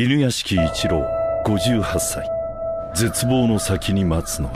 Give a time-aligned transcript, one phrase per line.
[0.00, 1.04] 犬屋敷一郎
[1.44, 2.24] 58歳。
[2.94, 4.48] 絶望の先に待つの。
[4.48, 4.54] は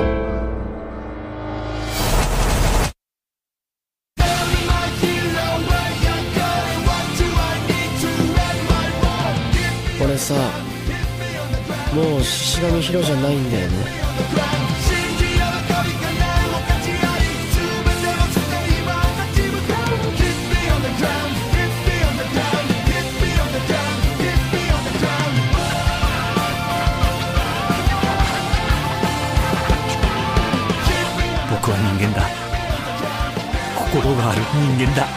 [10.04, 10.32] 俺さ
[11.92, 14.51] もう獅子神ヒロじゃないんだよね。
[34.61, 35.07] 人間だ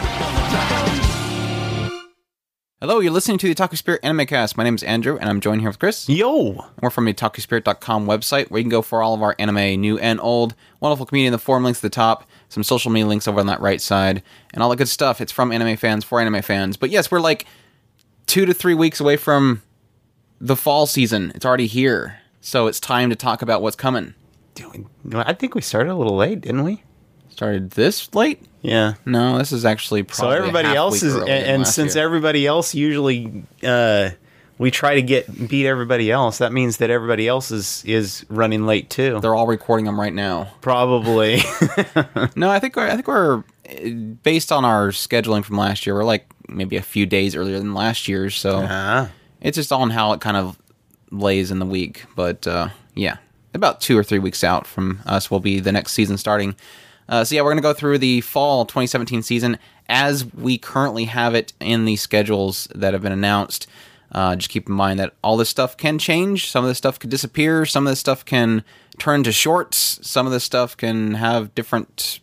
[2.79, 4.57] Hello, you're listening to the Taku Spirit Anime Cast.
[4.57, 6.09] My name is Andrew, and I'm joined here with Chris.
[6.09, 6.65] Yo!
[6.81, 9.99] We're from the TakuSpirit.com website, where you can go for all of our anime, new
[9.99, 10.55] and old.
[10.79, 13.45] Wonderful community in the forum links at the top, some social media links over on
[13.45, 15.21] that right side, and all the good stuff.
[15.21, 16.75] It's from anime fans for anime fans.
[16.75, 17.45] But yes, we're like
[18.25, 19.61] two to three weeks away from
[20.39, 21.31] the fall season.
[21.35, 24.15] It's already here, so it's time to talk about what's coming.
[25.13, 26.81] I think we started a little late, didn't we?
[27.36, 28.42] Started this late?
[28.62, 28.94] Yeah.
[29.04, 32.02] No, this is actually probably So everybody else is, and, and since year.
[32.02, 34.08] everybody else usually, uh,
[34.56, 36.38] we try to get beat everybody else.
[36.38, 39.20] That means that everybody else is is running late too.
[39.20, 40.50] they're all recording them right now.
[40.62, 41.40] Probably.
[42.36, 43.44] No, I think we're, I think we're
[44.22, 45.94] based on our scheduling from last year.
[45.94, 49.10] We're like maybe a few days earlier than last year, so ah.
[49.42, 50.58] it's just on how it kind of
[51.10, 52.06] lays in the week.
[52.16, 53.18] But uh, yeah,
[53.52, 56.56] about two or three weeks out from us will be the next season starting.
[57.08, 61.34] Uh, so yeah, we're gonna go through the fall 2017 season as we currently have
[61.34, 63.66] it in the schedules that have been announced.
[64.12, 66.50] Uh, just keep in mind that all this stuff can change.
[66.50, 67.66] Some of this stuff could disappear.
[67.66, 68.64] Some of this stuff can
[68.98, 69.98] turn to shorts.
[70.02, 72.20] Some of this stuff can have different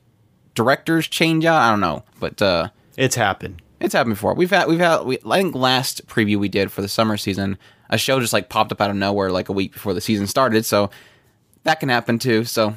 [0.55, 1.61] directors change out.
[1.61, 3.61] I don't know, but uh, It's happened.
[3.79, 4.33] it's happened before.
[4.33, 7.57] We've had we've had we, I think last preview we did for the summer season,
[7.89, 10.25] a show just like popped up out of nowhere like a week before the season
[10.27, 10.65] started.
[10.65, 10.89] So
[11.63, 12.43] that can happen too.
[12.45, 12.75] So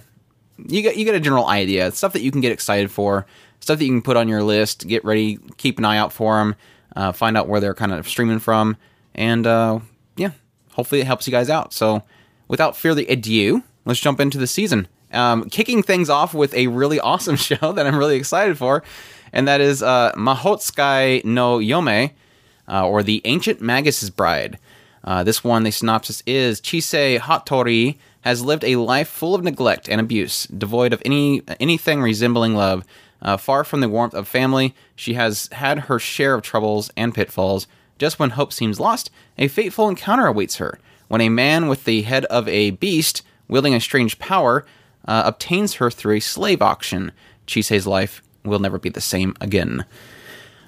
[0.59, 1.91] you get you get a general idea.
[1.93, 3.27] Stuff that you can get excited for,
[3.61, 4.87] stuff that you can put on your list.
[4.87, 6.55] Get ready, keep an eye out for them.
[6.95, 8.77] Uh, find out where they're kind of streaming from,
[9.15, 9.81] and uh,
[10.17, 10.31] yeah,
[10.73, 11.73] hopefully it helps you guys out.
[11.73, 12.03] So
[12.49, 14.89] without further ado, let's jump into the season.
[15.13, 18.83] Um, kicking things off with a really awesome show that I'm really excited for,
[19.33, 22.13] and that is uh, Mahotsukai no Yome,
[22.69, 24.59] uh, or The Ancient Magus's Bride.
[25.05, 29.89] Uh, this one, the synopsis is Chise Hattori has lived a life full of neglect
[29.89, 32.85] and abuse, devoid of any anything resembling love.
[33.23, 37.15] Uh, far from the warmth of family, she has had her share of troubles and
[37.15, 37.69] pitfalls.
[37.99, 40.81] Just when hope seems lost, a fateful encounter awaits her.
[41.07, 44.67] When a man with the head of a beast, wielding a strange power,
[45.07, 47.13] uh, obtains her through a slave auction,
[47.47, 49.85] Chise's life will never be the same again.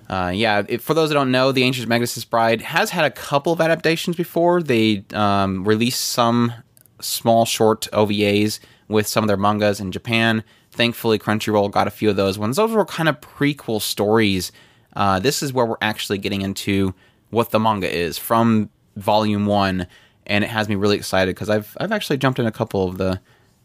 [0.08, 3.10] Uh, yeah, it, for those that don't know, The Ancient Magus' Bride has had a
[3.10, 4.62] couple of adaptations before.
[4.62, 6.52] They um, released some
[7.00, 10.42] small short OVAs with some of their mangas in Japan.
[10.70, 12.56] Thankfully, Crunchyroll got a few of those ones.
[12.56, 14.52] Those were kind of prequel stories.
[14.94, 16.94] Uh, this is where we're actually getting into
[17.30, 19.86] what the manga is from volume one,
[20.26, 22.98] and it has me really excited because I've I've actually jumped in a couple of
[22.98, 23.20] the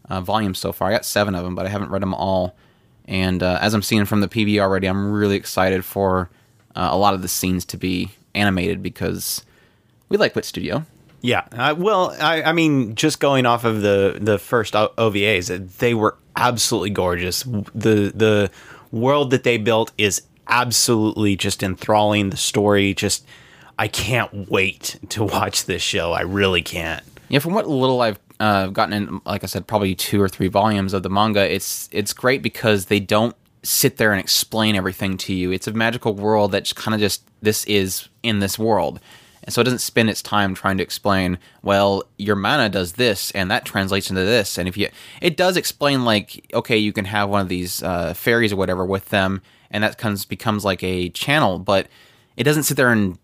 [0.10, 0.90] uh, volumes so far.
[0.90, 2.56] I got seven of them, but I haven't read them all.
[3.06, 6.30] And uh, as I'm seeing from the PV already, I'm really excited for
[6.76, 9.46] uh, a lot of the scenes to be animated because
[10.10, 10.86] we like Wit Studio.
[11.24, 11.46] Yeah.
[11.54, 16.18] Uh, well, I, I mean, just going off of the the first OVAs, they were
[16.36, 17.44] absolutely gorgeous.
[17.44, 18.52] The the
[18.92, 22.30] world that they built is absolutely just enthralling.
[22.30, 23.26] The story just
[23.80, 26.12] I can't wait to watch this show.
[26.12, 27.04] I really can't.
[27.30, 30.50] Yeah, from what little I've uh, gotten in, like I said, probably two or three
[30.50, 35.16] volumes of the manga, it's it's great because they don't sit there and explain everything
[35.16, 35.54] to you.
[35.54, 39.00] It's a magical world that's kind of just this is in this world.
[39.44, 43.32] And so it doesn't spend its time trying to explain, well, your mana does this
[43.32, 44.58] and that translates into this.
[44.58, 44.90] And if you,
[45.22, 48.86] it does explain like, okay, you can have one of these uh, fairies or whatever
[48.86, 51.88] with them, and that comes becomes like a channel, but
[52.38, 53.18] it doesn't sit there and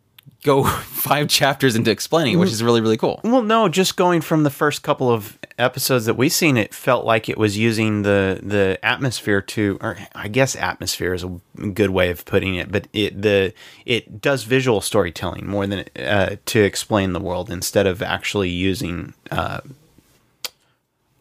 [0.44, 3.20] go five chapters into explaining, it, which is really really cool.
[3.24, 7.06] Well, no, just going from the first couple of episodes that we've seen, it felt
[7.06, 11.40] like it was using the the atmosphere to, or I guess atmosphere is a
[11.74, 13.54] good way of putting it, but it the
[13.86, 19.14] it does visual storytelling more than uh, to explain the world instead of actually using
[19.32, 19.60] uh,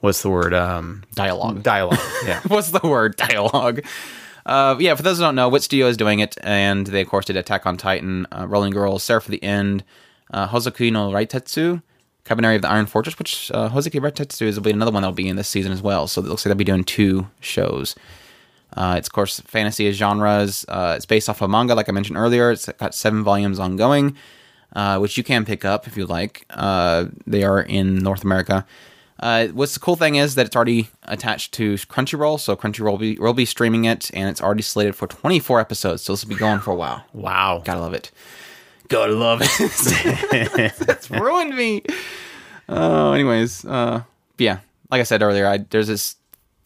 [0.00, 1.62] what's the word um, Dialogue.
[1.62, 1.98] dialogue.
[2.24, 2.40] Yeah.
[2.46, 3.16] What's the word?
[3.16, 3.82] Dialogue.
[4.48, 7.08] Uh, yeah, for those who don't know, Wit Studio is doing it, and they of
[7.08, 9.84] course did Attack on Titan, uh, Rolling Girls, Seraph of the End,
[10.32, 11.82] uh, no Raitetsu,
[12.24, 15.28] Kabaneri of the Iron Fortress, which uh, Hoozuki Raitetsu is be another one that'll be
[15.28, 16.06] in this season as well.
[16.06, 17.94] So it looks like they'll be doing two shows.
[18.74, 20.64] Uh, it's of course fantasy as genres.
[20.68, 22.50] Uh, it's based off a manga, like I mentioned earlier.
[22.50, 24.16] It's got seven volumes ongoing.
[24.74, 26.44] uh, which you can pick up if you like.
[26.50, 28.66] Uh, they are in North America.
[29.20, 32.98] Uh, what's the cool thing is that it's already attached to Crunchyroll, so Crunchyroll will
[32.98, 36.30] be, will be streaming it, and it's already slated for 24 episodes, so this will
[36.30, 37.04] be going for a while.
[37.12, 37.62] Wow.
[37.64, 38.12] Gotta love it.
[38.88, 40.74] Gotta love it.
[40.86, 41.82] That's ruined me.
[42.68, 44.02] Oh, anyways, uh,
[44.38, 44.60] yeah,
[44.90, 46.16] like I said earlier, I there's this.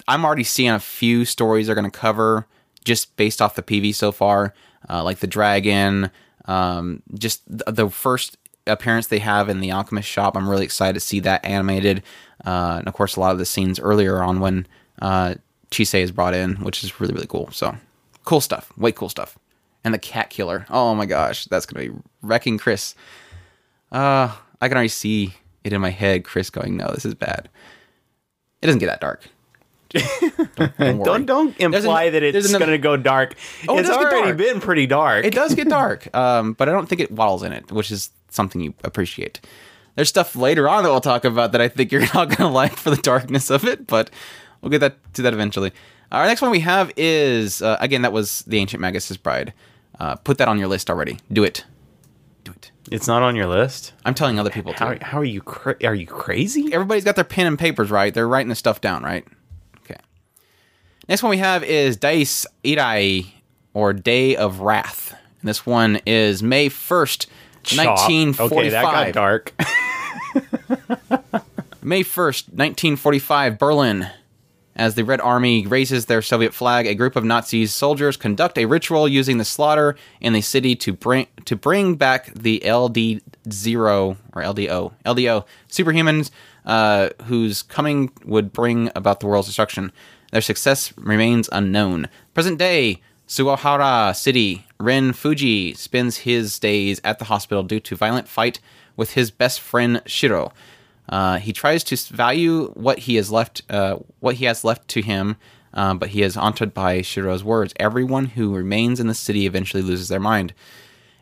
[0.08, 2.46] I'm already seeing a few stories they're going to cover
[2.84, 4.52] just based off the PV so far,
[4.90, 6.10] uh, like the dragon,
[6.46, 10.37] um, just the, the first appearance they have in the alchemist shop.
[10.37, 12.02] I'm really excited to see that animated,
[12.44, 14.67] uh, and of course, a lot of the scenes earlier on when
[15.00, 15.35] uh,
[15.71, 17.50] Chise is brought in, which is really really cool.
[17.53, 17.75] So
[18.25, 19.39] cool stuff, way cool stuff.
[19.85, 20.67] And the cat killer.
[20.71, 22.94] Oh my gosh, that's gonna be wrecking Chris.
[23.91, 25.35] Uh, I can already see
[25.65, 26.25] it in my head.
[26.25, 27.49] Chris going, "No, this is bad."
[28.61, 29.29] It doesn't get that dark.
[30.56, 31.03] don't, don't.
[31.03, 33.35] Don't don't imply an- that it's going to go dark.
[33.69, 34.37] Oh, it's get already dark.
[34.39, 35.25] been pretty dark.
[35.25, 38.11] It does get dark, um, but I don't think it waddles in it, which is
[38.31, 39.41] something you appreciate.
[39.94, 42.49] There's stuff later on that we'll talk about that I think you're not going to
[42.49, 44.11] like for the darkness of it, but
[44.61, 45.73] we'll get that to that eventually.
[46.11, 49.53] Our next one we have is uh, again that was the Ancient Magus' Bride.
[49.99, 51.19] Uh, put that on your list already.
[51.33, 51.65] Do it.
[52.44, 52.71] Do it.
[52.91, 53.93] It's not on your list.
[54.05, 54.85] I'm telling other people to.
[54.85, 55.41] How, how are you?
[55.41, 56.73] Cra- are you crazy?
[56.73, 58.12] Everybody's got their pen and papers, right?
[58.12, 59.27] They're writing the stuff down, right?
[59.85, 59.97] Okay.
[61.09, 63.33] Next one we have is Dies Irae,
[63.75, 65.15] or Day of Wrath.
[65.41, 67.27] And this one is May 1st,
[67.62, 67.87] Chop.
[67.99, 68.59] 1945.
[68.59, 69.53] Okay, that got dark.
[71.82, 74.11] May 1st, 1945, Berlin.
[74.75, 78.64] As the Red Army raises their Soviet flag, a group of Nazi soldiers conduct a
[78.64, 83.20] ritual using the slaughter in the city to bring to bring back the LD
[83.52, 86.31] zero or LDO LDO superhumans,
[86.64, 89.93] uh, whose coming would bring about the world's destruction.
[90.31, 92.08] Their success remains unknown.
[92.32, 98.29] Present day, Suwahara City, Ren Fujii spends his days at the hospital due to violent
[98.29, 98.58] fight
[98.97, 100.53] with his best friend Shiro.
[101.09, 105.03] Uh, he tries to value what he has left, uh, what he has left to
[105.03, 105.37] him,
[105.75, 107.75] um, but he is haunted by Shiro's words.
[107.77, 110.55] Everyone who remains in the city eventually loses their mind.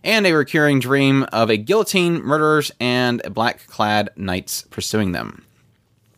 [0.03, 5.45] And a recurring dream of a guillotine, murderers, and black-clad knights pursuing them.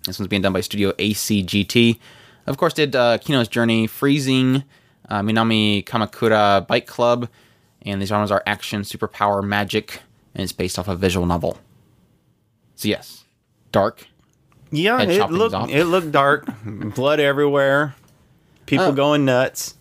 [0.05, 1.99] This one's being done by Studio ACGT.
[2.47, 4.65] Of course, did uh, Kino's Journey, Freezing,
[5.09, 7.29] uh, Minami Kamakura Bike Club,
[7.85, 10.01] and these genres are action, superpower, magic,
[10.34, 11.58] and it's based off a visual novel.
[12.76, 13.25] So yes,
[13.70, 14.06] dark.
[14.70, 15.70] Yeah, Head it looked off.
[15.70, 16.46] it looked dark.
[16.64, 17.94] Blood everywhere.
[18.67, 18.93] People Oh.
[18.93, 19.75] going nuts.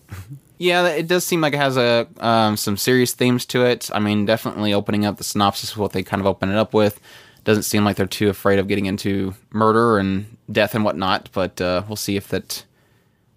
[0.58, 3.90] Yeah, it does seem like it has a um, some serious themes to it.
[3.92, 6.74] I mean, definitely opening up the synopsis with what they kind of open it up
[6.74, 7.00] with.
[7.44, 11.30] Doesn't seem like they're too afraid of getting into murder and death and whatnot.
[11.32, 12.64] But uh, we'll see if that.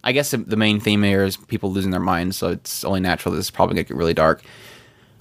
[0.03, 2.99] I guess the- the main theme here is people losing their minds, so it's only
[2.99, 4.43] natural that this is probably going to get really dark.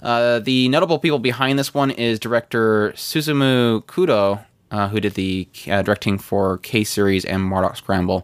[0.05, 5.47] Uh, the notable people behind this one is director Susumu Kudo, uh, who did the
[5.67, 8.23] uh, directing for K series and Mardock Scramble.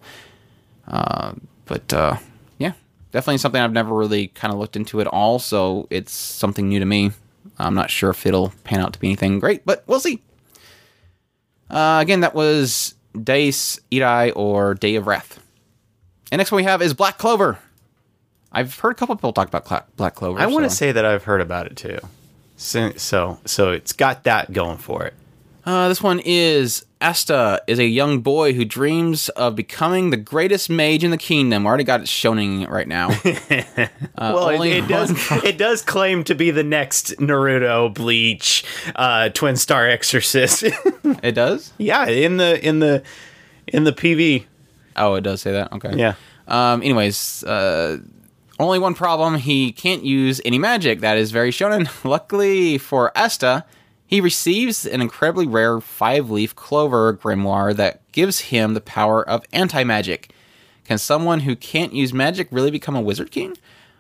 [0.87, 1.33] Uh,
[1.65, 2.17] but uh,
[2.59, 2.73] yeah,
[3.11, 5.39] definitely something I've never really kind of looked into at all.
[5.39, 7.13] So it's something new to me.
[7.57, 10.21] I'm not sure if it'll pan out to be anything great, but we'll see.
[11.71, 12.93] Again, that was
[13.23, 15.39] Dies Irae or Day of Wrath.
[16.31, 17.57] And next one we have is Black Clover.
[18.51, 20.39] I've heard a couple people talk about Cla- Black Clover.
[20.39, 21.99] I want to so- say that I've heard about it too.
[22.57, 25.13] So, so so it's got that going for it.
[25.63, 30.69] Uh, this one is Asta is a young boy who dreams of becoming the greatest
[30.71, 31.67] mage in the kingdom.
[31.67, 33.09] Already got it shoning right now.
[34.17, 38.63] Uh, well, it, it does one- it does claim to be the next Naruto, Bleach,
[38.95, 40.63] uh, Twin Star Exorcist.
[41.23, 41.73] it does.
[41.79, 43.01] yeah, in the in the
[43.67, 44.45] in the PV.
[44.97, 45.71] Oh, it does say that.
[45.73, 45.95] Okay.
[45.95, 46.13] Yeah.
[46.47, 46.83] Um.
[46.83, 47.97] Anyways, uh,
[48.61, 50.99] only one problem: he can't use any magic.
[50.99, 51.89] That is very shonen.
[52.03, 53.65] Luckily for Asta,
[54.05, 60.31] he receives an incredibly rare five-leaf clover grimoire that gives him the power of anti-magic.
[60.85, 63.55] Can someone who can't use magic really become a wizard king?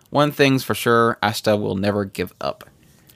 [0.09, 2.69] One thing's for sure: Asta will never give up.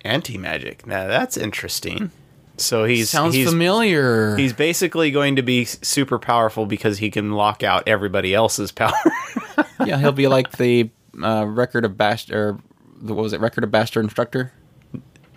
[0.03, 0.85] Anti magic.
[0.85, 2.11] Now that's interesting.
[2.57, 4.35] So he's Sounds he's, familiar.
[4.37, 8.93] He's basically going to be super powerful because he can lock out everybody else's power.
[9.85, 10.89] yeah, he'll be like the
[11.23, 12.59] uh, record of Bast or
[13.01, 13.39] what was it?
[13.39, 14.51] Record of Bastard instructor.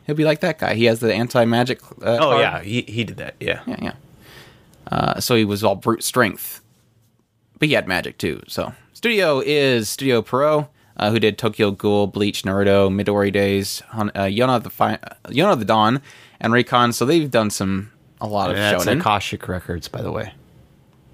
[0.06, 0.74] He'll be like that guy.
[0.74, 1.82] He has the anti magic.
[2.02, 2.40] Uh, oh card.
[2.40, 3.34] yeah, he, he did that.
[3.40, 3.60] Yeah.
[3.66, 3.92] yeah, yeah.
[4.90, 6.62] Uh, so he was all brute strength,
[7.58, 8.42] but he had magic too.
[8.48, 14.10] So studio is Studio Pierrot, uh, who did Tokyo Ghoul, Bleach, Naruto, Midori Days, Hon-
[14.14, 16.00] uh, Yona of the Fi- uh, Yona of the Dawn,
[16.40, 16.92] and Recon.
[16.94, 19.00] So they've done some a lot of That's shonen.
[19.00, 20.32] Akashic Records, by the way.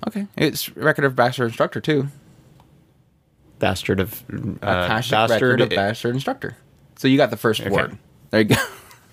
[0.07, 2.09] okay, it's record of Bastard instructor too.
[3.65, 4.23] Bastard of
[4.61, 5.63] uh, bastard.
[5.63, 6.55] of bastard instructor.
[6.97, 7.97] So you got the first word.
[8.29, 8.57] There you go.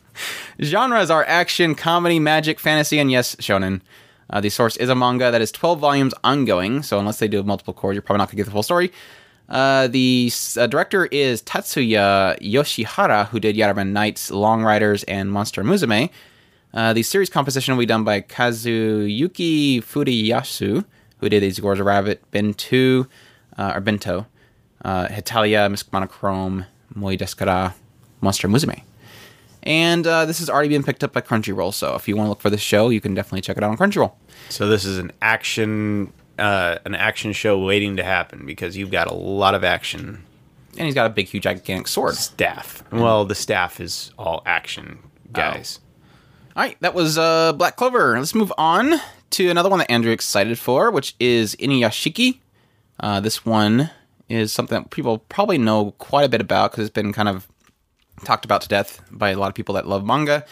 [0.62, 3.80] Genres are action, comedy, magic, fantasy, and yes, shonen.
[4.30, 7.42] Uh, the source is a manga that is 12 volumes ongoing, so unless they do
[7.44, 8.92] multiple cores, you're probably not going to get the full story.
[9.48, 15.64] Uh, the uh, director is Tatsuya Yoshihara, who did Yatterman Knights, Long Riders, and Monster
[15.64, 16.10] Musume.
[16.74, 20.84] Uh, the series composition will be done by Kazuyuki Fudeyasu,
[21.20, 23.08] who did Izagor's Rabbit, Ben 2,
[23.58, 24.26] uh, or Bento,
[24.84, 27.74] uh, Hetalia, Miss Monochrome, Moi Descara,
[28.22, 28.82] Monster Musume.
[29.64, 32.30] And uh, this has already been picked up by Crunchyroll, so if you want to
[32.30, 34.14] look for this show, you can definitely check it out on Crunchyroll.
[34.50, 39.08] So this is an action, uh, an action show waiting to happen because you've got
[39.08, 40.24] a lot of action
[40.78, 42.16] And he's got a big, huge, gigantic sword.
[42.16, 42.84] staff.
[42.92, 44.98] Well, the staff is all action
[45.32, 45.80] guys.
[46.56, 48.18] All right, that was uh, Black Clover.
[48.18, 49.00] Let's move on
[49.32, 52.40] to another one that Andrew excited for, which is Inuyashiki.
[53.00, 53.90] Uh, this one
[54.32, 57.48] is something that people probably know quite a bit about because it's been kind of
[58.24, 60.46] talked about to death by a lot of people that love manga.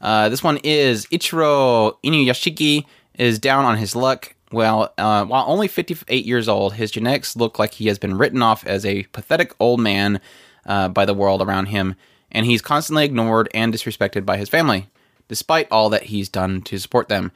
[0.00, 4.34] Uh, this one is Ichiro Inuyashiki is down on his luck.
[4.50, 8.42] Well, uh, while only 58 years old, his genetics look like he has been written
[8.42, 10.20] off as a pathetic old man
[10.66, 11.94] uh, by the world around him,
[12.32, 14.88] and he's constantly ignored and disrespected by his family,
[15.28, 17.30] despite all that he's done to support them.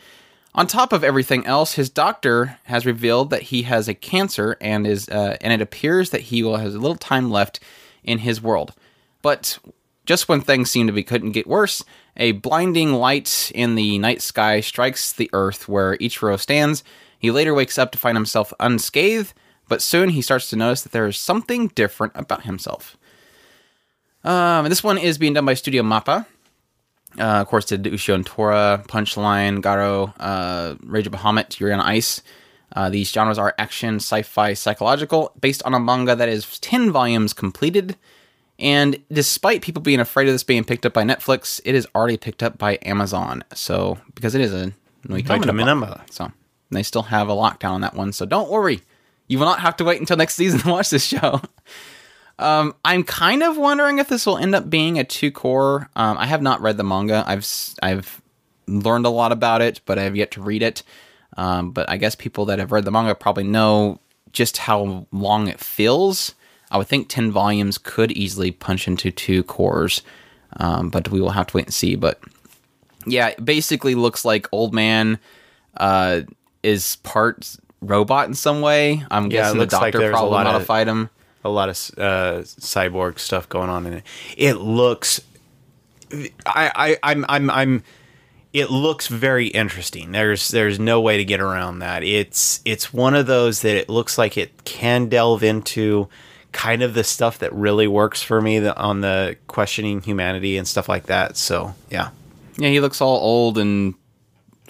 [0.56, 4.87] On top of everything else, his doctor has revealed that he has a cancer, and
[4.87, 7.58] is uh, and it appears that he will has a little time left
[8.04, 8.73] in his world.
[9.20, 9.58] But
[10.06, 11.84] just when things seem to be couldn't get worse,
[12.16, 16.84] a blinding light in the night sky strikes the earth where Ichiro stands.
[17.18, 19.32] He later wakes up to find himself unscathed,
[19.68, 22.96] but soon he starts to notice that there is something different about himself.
[24.23, 26.26] Um, this one is being done by Studio Mappa.
[27.18, 31.80] Uh, of course, did Ushio and Tora, Punchline, Garo, uh, Rage of Bahamut, Yuri on
[31.80, 32.23] Ice.
[32.75, 37.33] Uh, these genres are action, sci-fi, psychological, based on a manga that is 10 volumes
[37.33, 37.97] completed.
[38.59, 42.16] And despite people being afraid of this being picked up by Netflix, it is already
[42.16, 43.44] picked up by Amazon.
[43.54, 44.73] So because it is a
[45.06, 45.25] noitaminA.
[46.11, 46.33] so
[46.71, 48.12] they still have a lockdown on that one.
[48.12, 48.80] So don't worry,
[49.28, 51.40] you will not have to wait until next season to watch this show.
[52.38, 55.88] Um, I'm kind of wondering if this will end up being a two core.
[55.95, 57.23] Um, I have not read the manga.
[57.26, 57.47] I've
[57.83, 58.21] I've
[58.67, 60.83] learned a lot about it, but I have yet to read it.
[61.37, 64.00] Um, but I guess people that have read the manga probably know
[64.33, 66.35] just how long it feels.
[66.71, 70.03] I would think ten volumes could easily punch into two cores,
[70.59, 71.95] um, but we will have to wait and see.
[71.95, 72.21] But
[73.07, 75.21] yeah, it basically looks like old man
[75.76, 76.23] uh,
[76.64, 79.05] is part robot in some way.
[79.11, 81.11] I'm Yeah, guessing the looks like doctor probably lot of- modified him.
[81.44, 84.02] A lot of uh, cyborg stuff going on in it.
[84.36, 85.20] It looks,
[86.46, 87.82] I, I, I'm, I'm, I'm.
[88.52, 90.12] It looks very interesting.
[90.12, 92.04] There's, there's no way to get around that.
[92.04, 96.08] It's, it's one of those that it looks like it can delve into
[96.52, 100.68] kind of the stuff that really works for me the, on the questioning humanity and
[100.68, 101.36] stuff like that.
[101.36, 102.10] So yeah,
[102.56, 103.94] Yeah, he looks all old and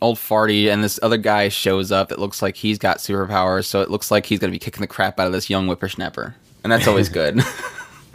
[0.00, 3.82] old farty, and this other guy shows up that looks like he's got superpowers, so
[3.82, 6.34] it looks like he's gonna be kicking the crap out of this young whippersnapper.
[6.64, 7.40] And that's always good.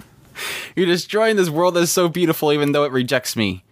[0.76, 3.64] You're destroying this world that is so beautiful even though it rejects me.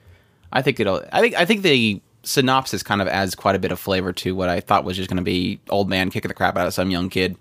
[0.51, 3.71] I think it'll I think I think the synopsis kind of adds quite a bit
[3.71, 6.55] of flavor to what I thought was just gonna be old man kicking the crap
[6.57, 7.37] out of some young kid.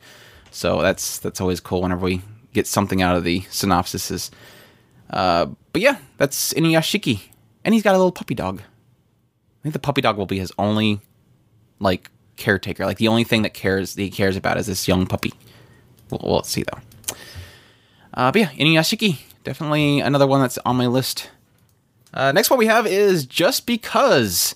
[0.50, 4.30] So that's that's always cool whenever we get something out of the synopsises.
[5.10, 7.20] Uh, but yeah, that's Inuyashiki.
[7.64, 8.60] And he's got a little puppy dog.
[8.60, 11.00] I think the puppy dog will be his only
[11.80, 12.86] like caretaker.
[12.86, 15.32] Like the only thing that cares that he cares about is this young puppy.
[16.10, 16.80] We'll, we'll see though.
[18.16, 21.30] Uh, but yeah, Inuyashiki, definitely another one that's on my list.
[22.14, 24.54] Uh, next one we have is Just Because.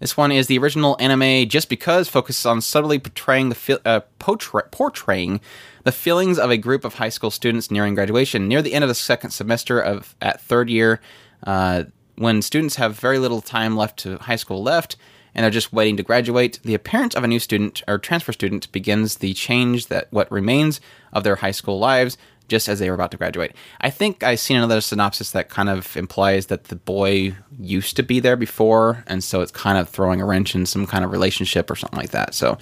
[0.00, 4.00] This one is the original anime Just Because focuses on subtly portraying the feel, uh,
[4.18, 5.40] portray- portraying
[5.84, 8.48] the feelings of a group of high school students nearing graduation.
[8.48, 11.00] Near the end of the second semester of at third year,
[11.46, 11.84] uh,
[12.16, 14.96] when students have very little time left to high school left
[15.34, 18.70] and they're just waiting to graduate, the appearance of a new student or transfer student
[18.72, 20.82] begins the change that what remains
[21.14, 22.18] of their high school lives
[22.50, 23.52] just as they were about to graduate.
[23.80, 28.02] I think I've seen another synopsis that kind of implies that the boy used to
[28.02, 31.12] be there before, and so it's kind of throwing a wrench in some kind of
[31.12, 32.34] relationship or something like that.
[32.34, 32.58] So,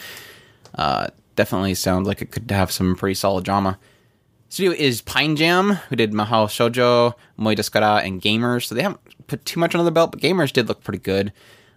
[0.76, 3.78] uh, definitely sounds like it could have some pretty solid drama.
[4.50, 8.66] Studio is Pine Jam, who did Mahou Shoujo, Moi Descara, and Gamers.
[8.66, 11.32] So they haven't put too much under the belt, but Gamers did look pretty good.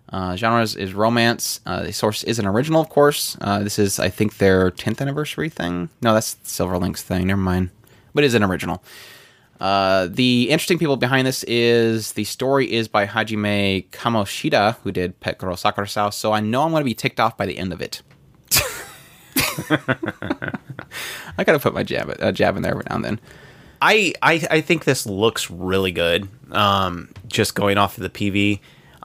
[0.10, 1.62] Uh, genres is romance.
[1.65, 3.38] Uh, the source is an original, of course.
[3.39, 5.89] Uh, this is, I think, their 10th anniversary thing.
[6.01, 7.27] No, that's Silver Link's thing.
[7.27, 7.70] Never mind.
[8.13, 8.84] But is an original.
[9.60, 15.20] Uh, the interesting people behind this is the story is by Hajime Kamoshida, who did
[15.20, 15.88] Pet Girl Sakura.
[15.88, 18.01] So I know I'm going to be ticked off by the end of it.
[21.38, 23.20] I gotta put my jab uh, jab in there every now and then.
[23.82, 26.27] I, I I think this looks really good.
[26.51, 28.60] Um, just going off of the PV,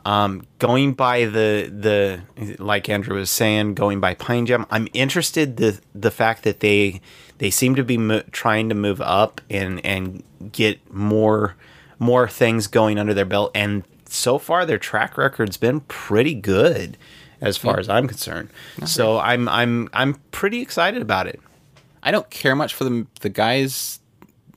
[0.06, 2.20] um, going by the the
[2.62, 4.64] like Andrew was saying, going by Pine Jam.
[4.70, 7.00] I'm interested the the fact that they
[7.38, 10.22] they seem to be mo- trying to move up and and
[10.52, 11.56] get more
[11.98, 13.50] more things going under their belt.
[13.52, 16.96] And so far, their track record's been pretty good,
[17.40, 18.50] as far as I'm concerned.
[18.84, 21.40] So I'm I'm I'm pretty excited about it.
[22.04, 23.98] I don't care much for the the guys'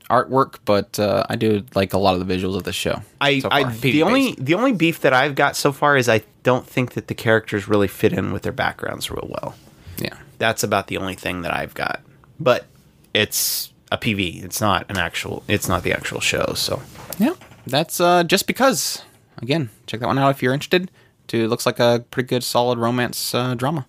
[0.09, 3.01] artwork, but uh, I do like a lot of the visuals of the show.
[3.21, 6.09] I, so I the PV only the only beef that I've got so far is
[6.09, 9.55] I don't think that the characters really fit in with their backgrounds real well.
[9.97, 10.15] yeah.
[10.39, 12.01] That's about the only thing that I've got.
[12.39, 12.65] But
[13.13, 14.43] it's a PV.
[14.43, 15.43] It's not an actual.
[15.47, 16.53] It's not the actual show.
[16.55, 16.81] So
[17.17, 17.35] Yeah,
[17.67, 19.03] that's uh, just because.
[19.41, 20.91] Again, check that one out if you're interested.
[21.27, 23.85] To looks like a pretty good, solid romance uh, drama.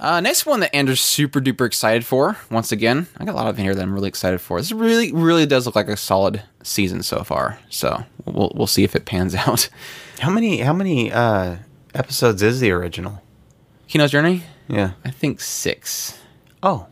[0.00, 2.38] Uh, next one that Andrew's super duper excited for.
[2.50, 4.58] Once again, I got a lot of in here that I'm really excited for.
[4.58, 7.58] This really, really does look like a solid season so far.
[7.68, 9.68] So we'll we'll see if it pans out.
[10.20, 11.56] how many how many uh,
[11.94, 13.22] episodes is the original?
[13.88, 14.92] Kino's Journey, Yeah.
[15.04, 16.18] I think six.
[16.62, 16.86] Oh,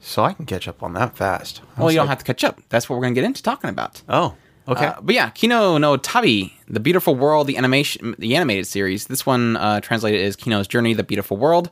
[0.00, 1.60] so I can catch up on that fast.
[1.76, 2.60] I Well, you don't like- have to catch up.
[2.70, 4.00] That's what we're gonna get into talking about.
[4.08, 4.36] Oh,
[4.68, 4.86] okay.
[4.86, 9.06] Uh, but yeah, Kino no Tabi, the Beautiful World, the animation, the animated series.
[9.08, 11.70] This one uh, translated is Kino's Journey, the Beautiful World.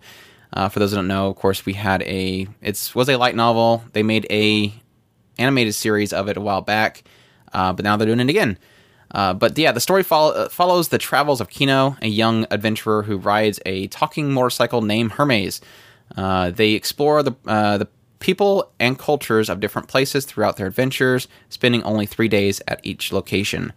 [0.52, 3.34] Uh, for those who don't know, of course, we had a it was a light
[3.34, 3.84] novel.
[3.92, 4.72] They made a
[5.38, 7.04] animated series of it a while back,
[7.52, 8.58] uh, but now they're doing it again.
[9.10, 13.02] Uh, but yeah, the story follow, uh, follows the travels of Kino, a young adventurer
[13.02, 15.60] who rides a talking motorcycle named Hermes.
[16.16, 21.28] Uh, they explore the uh, the people and cultures of different places throughout their adventures,
[21.48, 23.72] spending only three days at each location.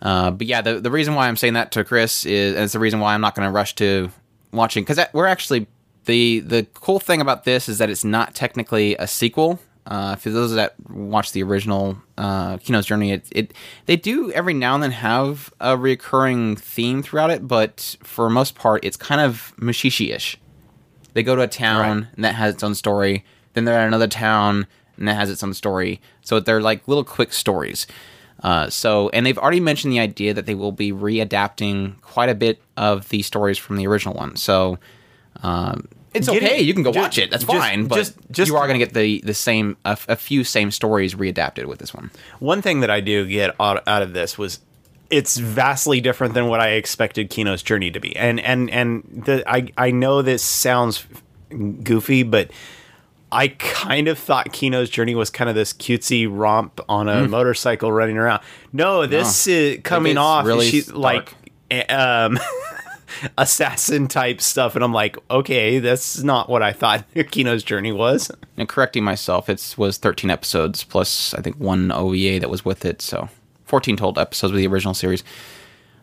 [0.00, 3.00] But yeah, the, the reason why I'm saying that to Chris is, it's the reason
[3.00, 4.10] why I'm not going to rush to
[4.52, 5.66] watching because we're actually
[6.04, 9.60] the the cool thing about this is that it's not technically a sequel.
[9.86, 13.54] Uh, for those that watch the original uh, Kino's Journey, it, it
[13.86, 18.54] they do every now and then have a recurring theme throughout it, but for most
[18.54, 20.36] part, it's kind of Mushishi-ish.
[21.14, 23.24] They go to a town and that has its own story.
[23.54, 26.00] Then they're at another town and that has its own story.
[26.20, 27.86] So they're like little quick stories.
[28.42, 32.34] Uh, so, and they've already mentioned the idea that they will be readapting quite a
[32.34, 34.36] bit of the stories from the original one.
[34.36, 34.78] So,
[35.42, 36.60] um, it's Getting- okay.
[36.60, 37.30] You can go ju- watch it.
[37.30, 37.86] That's just- fine.
[37.86, 40.70] But just- just- you are going to get the the same a, a few same
[40.70, 42.10] stories readapted with this one.
[42.40, 44.58] One thing that I do get out, out of this was
[45.08, 48.14] it's vastly different than what I expected Kino's journey to be.
[48.16, 51.04] And and and the I I know this sounds
[51.82, 52.50] goofy, but
[53.32, 57.92] I kind of thought Kino's journey was kind of this cutesy romp on a motorcycle
[57.92, 58.42] running around.
[58.72, 60.98] No, this is coming off really she's dark.
[60.98, 61.34] like
[61.70, 62.36] eh, um
[63.38, 68.30] assassin type stuff and I'm like, okay, that's not what I thought Kino's journey was.
[68.56, 72.84] And correcting myself, it was 13 episodes plus I think one OVA that was with
[72.84, 73.28] it, so
[73.64, 75.24] 14 total episodes with the original series.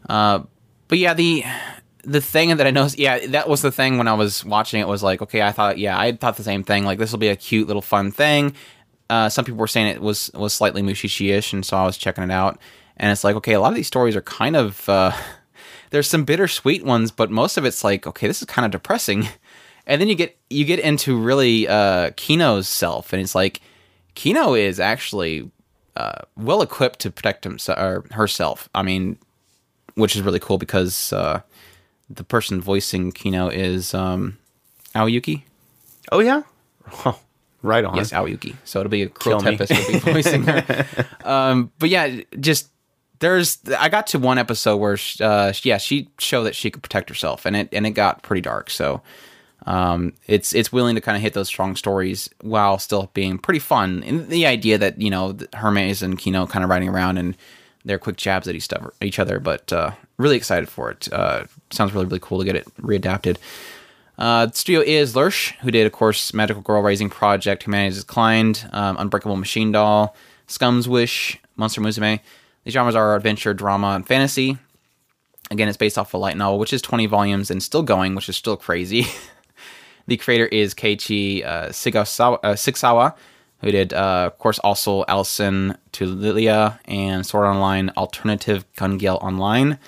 [0.09, 0.39] Uh,
[0.87, 1.43] but yeah, the
[2.03, 4.87] the thing that I noticed, yeah, that was the thing when I was watching it
[4.87, 6.85] was like, okay, I thought, yeah, I thought the same thing.
[6.85, 8.53] Like this will be a cute little fun thing.
[9.09, 12.23] Uh, some people were saying it was was slightly mushishi-ish, and so I was checking
[12.23, 12.59] it out.
[12.95, 15.11] And it's like, okay, a lot of these stories are kind of uh,
[15.89, 19.27] there's some bittersweet ones, but most of it's like, okay, this is kind of depressing.
[19.89, 23.61] And then you get you get into really uh, Kino's self, and it's like
[24.15, 25.49] Kino is actually
[25.95, 28.67] uh, well equipped to protect himself or herself.
[28.75, 29.17] I mean,
[29.95, 31.39] which is really cool because uh,
[32.09, 34.37] the person voicing Kino is um,
[34.93, 35.45] Aoi Yuki.
[36.11, 36.43] Oh yeah?
[37.05, 37.19] Oh,
[37.61, 37.95] right on.
[37.95, 38.55] Yes, Aoi Yuki.
[38.63, 39.57] So it'll be a Kill Krill.
[39.57, 40.85] Tempest will be voicing her.
[41.23, 42.69] um, but yeah, just
[43.19, 47.09] there's I got to one episode where uh, yeah she showed that she could protect
[47.09, 48.69] herself, and it and it got pretty dark.
[48.69, 49.01] So
[49.65, 53.59] um, it's it's willing to kind of hit those strong stories while still being pretty
[53.59, 54.03] fun.
[54.03, 57.35] And the idea that you know Hermes and Kino kind of riding around and
[57.83, 58.55] their quick jabs at
[59.01, 61.11] each other, but uh, really excited for it.
[61.11, 63.37] Uh, sounds really really cool to get it readapted.
[64.17, 68.67] Uh, the studio is Lerche, who did, of course, Magical Girl Raising Project, Humanity's Declined,
[68.71, 70.15] um, Unbreakable Machine Doll,
[70.47, 72.19] Scum's Wish, Monster Musume.
[72.67, 74.57] These genres are adventure, drama, and fantasy.
[75.49, 78.27] Again, it's based off a light novel, which is 20 volumes and still going, which
[78.27, 79.07] is still crazy.
[80.07, 83.11] the creator is Keiichi uh, Sigsawa, uh,
[83.61, 89.19] who did, uh, of course, also Allison to Lilia and Sword Online Alternative Gun Gale
[89.21, 89.79] Online.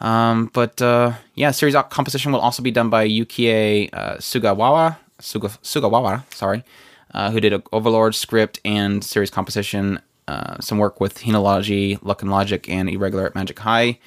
[0.00, 5.50] Um, but uh, yeah, series composition will also be done by Yukie uh, Sugawara, Suga,
[5.60, 6.64] Sugawara, sorry,
[7.12, 10.00] uh, who did Overlord script and series composition.
[10.30, 13.98] Uh, some work with Hinology, Luck and Logic, and Irregular at Magic High.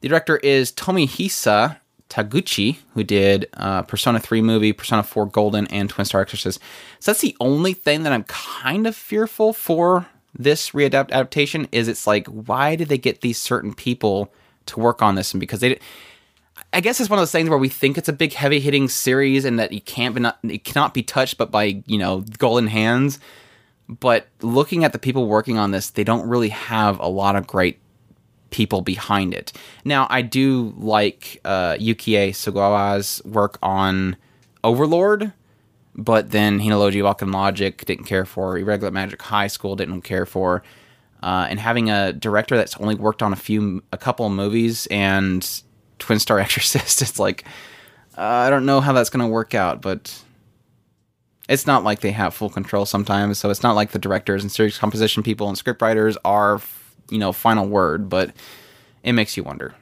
[0.00, 1.76] The director is Tomohisa
[2.10, 6.60] Taguchi, who did uh, Persona 3 movie, Persona 4 Golden, and Twin Star Exorcist.
[6.98, 11.86] So that's the only thing that I'm kind of fearful for this readapt adaptation is
[11.86, 14.32] it's like why did they get these certain people
[14.66, 15.78] to work on this and because they
[16.72, 18.88] I guess it's one of those things where we think it's a big heavy hitting
[18.88, 22.24] series and that you can't be not it cannot be touched but by, you know,
[22.38, 23.18] golden hands.
[23.88, 27.46] But looking at the people working on this, they don't really have a lot of
[27.46, 27.78] great
[28.50, 29.52] people behind it.
[29.84, 34.16] Now, I do like uh, Yukie Sugawa's work on
[34.62, 35.32] Overlord,
[35.94, 40.62] but then Hinology Vulcan Logic didn't care for, Irregular Magic High School didn't care for.
[41.22, 45.62] Uh, and having a director that's only worked on a few, a couple movies and
[45.98, 47.44] Twin Star Exorcist, it's like,
[48.16, 50.22] uh, I don't know how that's going to work out, but
[51.48, 53.38] it's not like they have full control sometimes.
[53.38, 56.60] So it's not like the directors and series composition people and scriptwriters are,
[57.10, 58.32] you know, final word, but
[59.02, 59.74] it makes you wonder.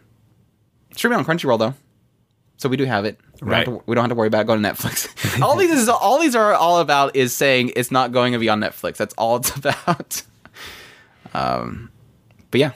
[0.91, 1.75] It's streaming on Crunchyroll though,
[2.57, 3.19] so we do have it.
[3.43, 3.67] We, Right.
[3.67, 5.43] don't, have to, we don't have to worry about going to Netflix.
[5.43, 8.49] all these is all these are all about is saying it's not going to be
[8.49, 8.97] on Netflix.
[8.97, 10.23] That's all it's about.
[11.35, 11.91] um,
[12.51, 12.73] but yeah,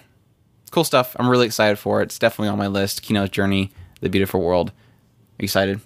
[0.70, 1.16] cool stuff.
[1.18, 2.04] I'm really excited for it.
[2.04, 3.02] It's definitely on my list.
[3.02, 4.70] Kino's Journey, The Beautiful World.
[4.70, 5.80] Are you excited?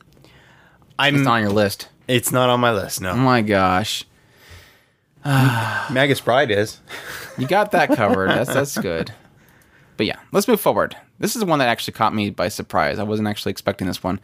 [0.99, 1.15] I'm.
[1.17, 1.89] It's not on your list.
[2.07, 3.01] It's not on my list.
[3.01, 3.11] No.
[3.11, 4.05] Oh my gosh.
[5.25, 6.81] Magus Bride is.
[7.37, 8.31] You got that covered.
[8.31, 9.11] That's that's good.
[9.97, 10.97] But yeah, let's move forward.
[11.19, 13.01] This is the one that actually caught me by surprise.
[13.01, 14.21] I wasn't actually expecting this one.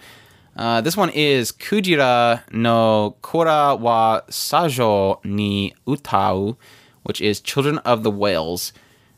[0.56, 6.56] Uh, this one is Kujira no Kora wa Sajo ni Utau,
[7.02, 8.72] which is Children of the Whales.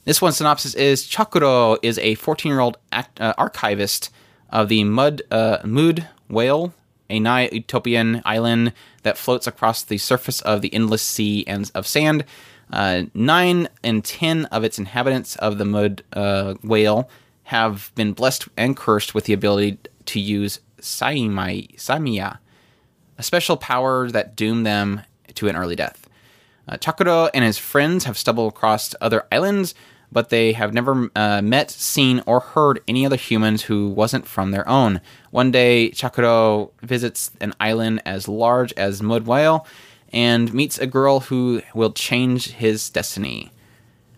[0.05, 4.11] This one synopsis is Chakuro is a 14-year-old act, uh, archivist
[4.51, 6.73] of the Mud uh, Mood Whale,
[7.13, 8.73] a nigh utopian island
[9.03, 12.25] that floats across the surface of the endless sea and of sand.
[12.73, 17.09] Uh, nine and ten of its inhabitants of the Mud uh, Whale
[17.45, 22.39] have been blessed and cursed with the ability to use Saimai, Samiya,
[23.19, 25.03] a special power that doomed them
[25.35, 26.09] to an early death.
[26.67, 29.75] Uh, Chakuro and his friends have stumbled across other islands,
[30.13, 34.51] but they have never uh, met, seen, or heard any other humans who wasn't from
[34.51, 35.01] their own.
[35.31, 39.67] One day, Chakuro visits an island as large as Mud Whale
[40.13, 43.51] and meets a girl who will change his destiny.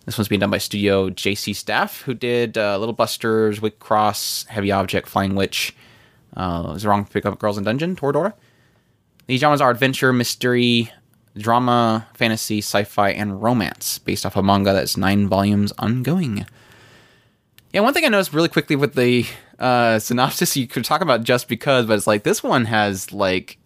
[0.05, 4.71] This one's being done by Studio JC Staff, who did uh, Little Busters, WIXOSS, Heavy
[4.71, 5.75] Object, Flying Witch.
[6.35, 8.33] Uh, is it wrong to pick up Girls in Dungeon, Toradora?
[9.27, 10.91] These genres are adventure, mystery,
[11.37, 16.45] drama, fantasy, sci-fi, and romance, based off a manga that's nine volumes ongoing.
[17.73, 19.25] Yeah, one thing I noticed really quickly with the
[19.59, 23.57] uh, synopsis, you could talk about just because, but it's like this one has like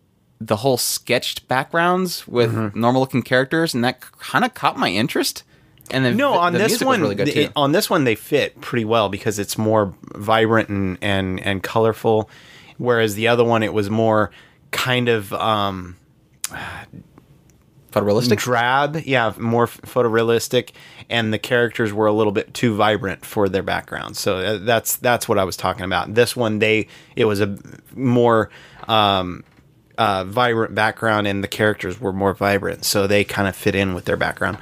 [0.41, 2.79] the whole sketched backgrounds with Mm-hmm.
[2.79, 5.43] normal-looking characters, and that kind of caught my interest.
[5.91, 8.85] And the No, on the this one, really the- on this one they fit pretty
[8.85, 12.29] well because it's more vibrant and and and colorful,
[12.77, 14.31] whereas the other one it was more
[14.71, 15.97] kind of um
[17.91, 18.37] Photorealistic.
[18.37, 20.71] drab, yeah, more photorealistic,
[21.09, 24.15] and the characters were a little bit too vibrant for their background.
[24.15, 26.13] So uh, that's that's what I was talking about.
[26.13, 27.57] This one, they it was a
[27.95, 28.49] more
[28.87, 29.43] um,
[29.97, 33.93] uh, vibrant background, and the characters were more vibrant, so they kind of fit in
[33.93, 34.57] with their background.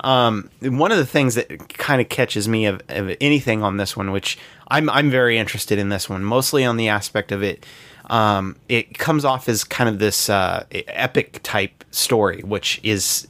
[0.00, 3.96] Um, one of the things that kind of catches me of, of anything on this
[3.96, 7.66] one, which I'm I'm very interested in this one, mostly on the aspect of it.
[8.08, 13.26] Um, it comes off as kind of this uh, epic type story, which is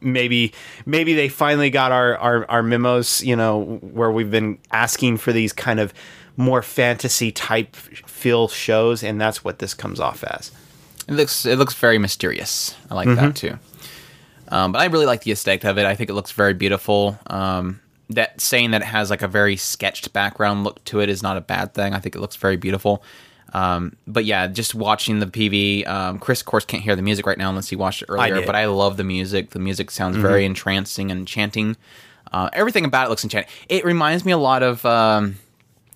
[0.00, 0.52] maybe
[0.86, 5.32] maybe they finally got our, our our memos, you know, where we've been asking for
[5.32, 5.92] these kind of
[6.36, 10.50] more fantasy type feel shows, and that's what this comes off as.
[11.08, 12.74] It looks it looks very mysterious.
[12.90, 13.26] I like Mm-hmm.
[13.26, 13.58] that too.
[14.48, 15.86] Um, but I really like the aesthetic of it.
[15.86, 17.18] I think it looks very beautiful.
[17.28, 21.22] Um, that saying that it has like a very sketched background look to it is
[21.22, 21.94] not a bad thing.
[21.94, 23.02] I think it looks very beautiful.
[23.52, 27.26] Um, but yeah, just watching the PV, um, Chris of course can't hear the music
[27.26, 28.36] right now unless he watched it earlier.
[28.36, 28.46] did.
[28.46, 29.50] but I love the music.
[29.50, 31.76] The music sounds very entrancing and enchanting.
[32.32, 33.50] Uh, everything about it looks enchanting.
[33.68, 35.36] It reminds me a lot of um,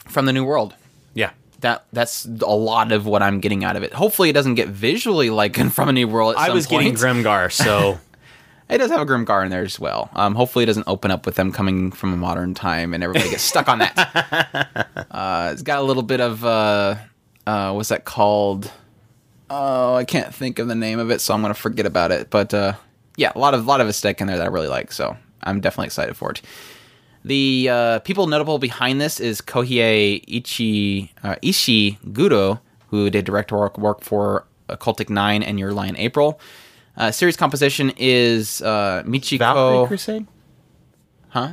[0.09, 0.75] from the New World
[1.15, 1.31] Yeah.
[1.61, 3.93] that that's a lot of what I'm getting out of it.
[3.93, 6.35] Hopefully, it doesn't get visually like in From a New World.
[6.37, 6.99] I some was getting point.
[6.99, 8.01] Grimgar, so
[8.69, 10.09] It does have a Grimgar in there as well.
[10.15, 13.29] Um, hopefully, it doesn't open up with them coming from a modern time and everybody
[13.31, 13.95] gets stuck on that.
[15.11, 16.97] uh, it's got a little bit of uh,
[17.47, 18.71] uh, what's that called?
[19.51, 22.31] Oh, I can't think of the name of it, so I'm gonna forget about it.
[22.31, 22.75] But uh,
[23.17, 24.93] yeah, a lot of a lot of aesthetic in there that I really like.
[24.93, 26.41] So I'm definitely excited for it.
[27.25, 33.79] The uh, people notable behind this is Kyohei Ichi uh, Ishiguro, who did director work,
[33.79, 36.39] work for Occultic Nine and Your Lie in April.
[36.97, 39.39] Uh, series composition is uh, Michiko.
[39.39, 40.27] Valkyrie Crusade,
[41.29, 41.53] Huh?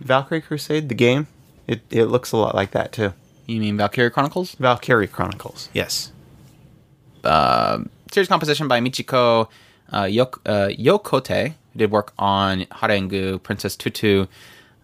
[0.00, 1.26] Valkyrie Crusade, the game.
[1.66, 3.12] It it looks a lot like that too.
[3.46, 4.54] You mean Valkyrie Chronicles?
[4.56, 5.68] Valkyrie Chronicles.
[5.72, 6.12] Yes.
[7.24, 9.48] Uh, series composition by Michiko
[9.92, 14.26] uh, Yok- uh, Yokote, who did work on Harengu, Princess Tutu,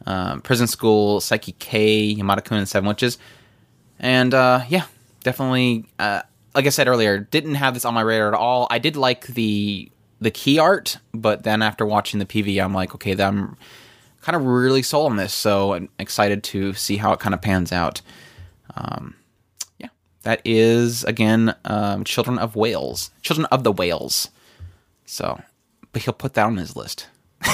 [0.07, 3.19] um, Prison School, Psyche K, Yamada Kun, and Seven Witches.
[3.99, 4.85] And uh, yeah,
[5.25, 5.85] definitely.
[5.99, 6.23] Uh,
[6.55, 8.67] like I said earlier, didn't have this on my radar at all.
[8.71, 9.91] I did like the
[10.21, 13.57] the key art, but then after watching the PV, I'm like, okay, I'm
[14.21, 15.33] kind of really sold on this.
[15.33, 18.01] So I'm excited to see how it kind of pans out.
[18.77, 19.15] Um,
[19.79, 19.89] yeah,
[20.23, 24.31] that is again um, Children of Whales, Children of the Whales.
[25.07, 25.41] So,
[25.93, 27.07] but he'll put that on his list.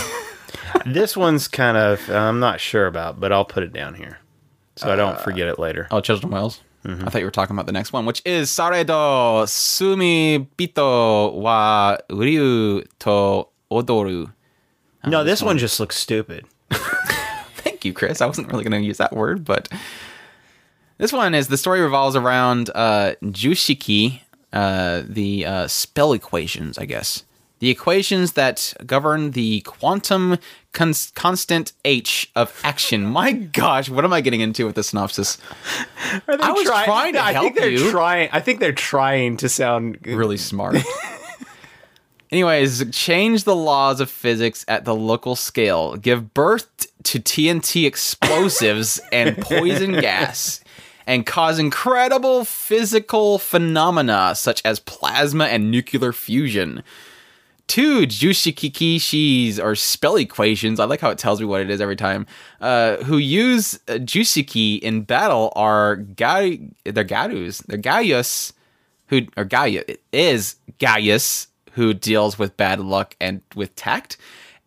[0.86, 4.18] This one's kind of I'm not sure about, but I'll put it down here
[4.76, 5.86] so I don't forget it later.
[5.90, 6.60] Oh, Children of Whales.
[6.86, 11.96] I thought you were talking about the next one, which is Saredo Sumi Bito wa
[12.10, 14.32] Uryu to Odoru.
[15.06, 16.44] no, this one just looks stupid.
[17.56, 18.20] Thank you, Chris.
[18.20, 19.68] I wasn't really going to use that word, but
[20.98, 24.20] this one is the story revolves around uh, Jushiki,
[24.52, 27.24] uh, the uh, spell equations, I guess.
[27.60, 30.38] The equations that govern the quantum
[30.72, 33.04] cons- constant H of action.
[33.20, 35.38] My gosh, what am I getting into with the synopsis?
[36.28, 37.90] I was trying to I help think they're you.
[37.90, 38.28] trying.
[38.32, 40.76] I think they're trying to sound really smart.
[42.30, 45.94] Anyways, change the laws of physics at the local scale.
[45.96, 46.68] Give birth
[47.04, 50.60] to TNT explosives and poison gas.
[51.06, 56.82] And cause incredible physical phenomena such as plasma and nuclear fusion.
[57.66, 61.96] Two Jushikikishis or spell equations, I like how it tells me what it is every
[61.96, 62.26] time,
[62.60, 67.64] uh, who use uh, Jushiki in battle are Ga- they're Garus.
[67.66, 68.52] They're Gaius,
[69.06, 74.16] who or Gaia is Gaius who deals with bad luck and with tact,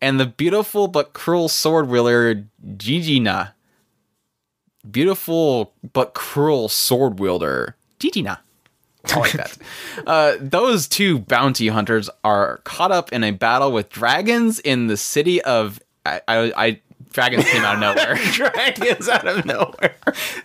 [0.00, 2.44] and the beautiful but cruel sword wielder
[2.76, 3.52] Gigina.
[4.90, 8.38] Beautiful but cruel sword wielder Gigina.
[9.04, 9.56] I like that.
[10.06, 14.96] Uh, those two bounty hunters are caught up in a battle with dragons in the
[14.96, 16.80] city of I, I, I
[17.12, 18.16] dragons came out of nowhere.
[18.32, 19.96] dragons out of nowhere.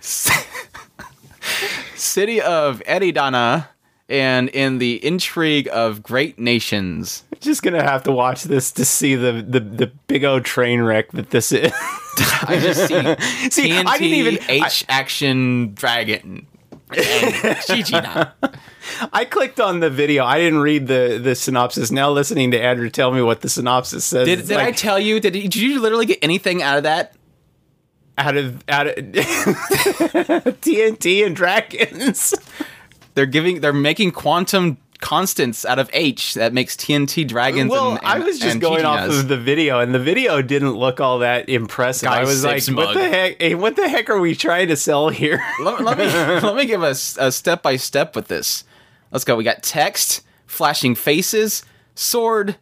[1.94, 3.68] city of Eridana
[4.08, 7.24] and in the intrigue of great nations.
[7.40, 11.12] Just gonna have to watch this to see the the, the big old train wreck
[11.12, 11.72] that this is.
[12.46, 16.46] I just see, See, TNT I didn't even- H action dragon.
[19.12, 20.24] I clicked on the video.
[20.24, 21.90] I didn't read the the synopsis.
[21.90, 24.26] Now listening to Andrew tell me what the synopsis says.
[24.26, 25.18] Did, did I tell you?
[25.18, 27.14] Did, did you literally get anything out of that?
[28.16, 28.94] out of out of
[30.60, 32.34] TNT and dragons?
[33.14, 37.70] They're giving, they're making quantum constants out of H that makes TNT dragons.
[37.70, 40.72] Well, and, and, I was just going off of the video, and the video didn't
[40.72, 42.08] look all that impressive.
[42.08, 43.40] Guy I was like, sips "What the heck?
[43.40, 46.06] Hey, what the heck are we trying to sell here?" let, let me
[46.46, 48.64] let me give us a step by step with this.
[49.10, 49.36] Let's go.
[49.36, 52.56] We got text, flashing faces, sword,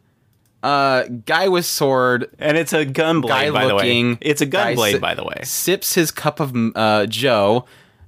[0.63, 4.17] uh, guy with sword, And it's a gun guy by the way.
[4.21, 5.41] It's a gun guy blade, si- by the way.
[5.43, 7.65] Sips his cup of uh, Joe.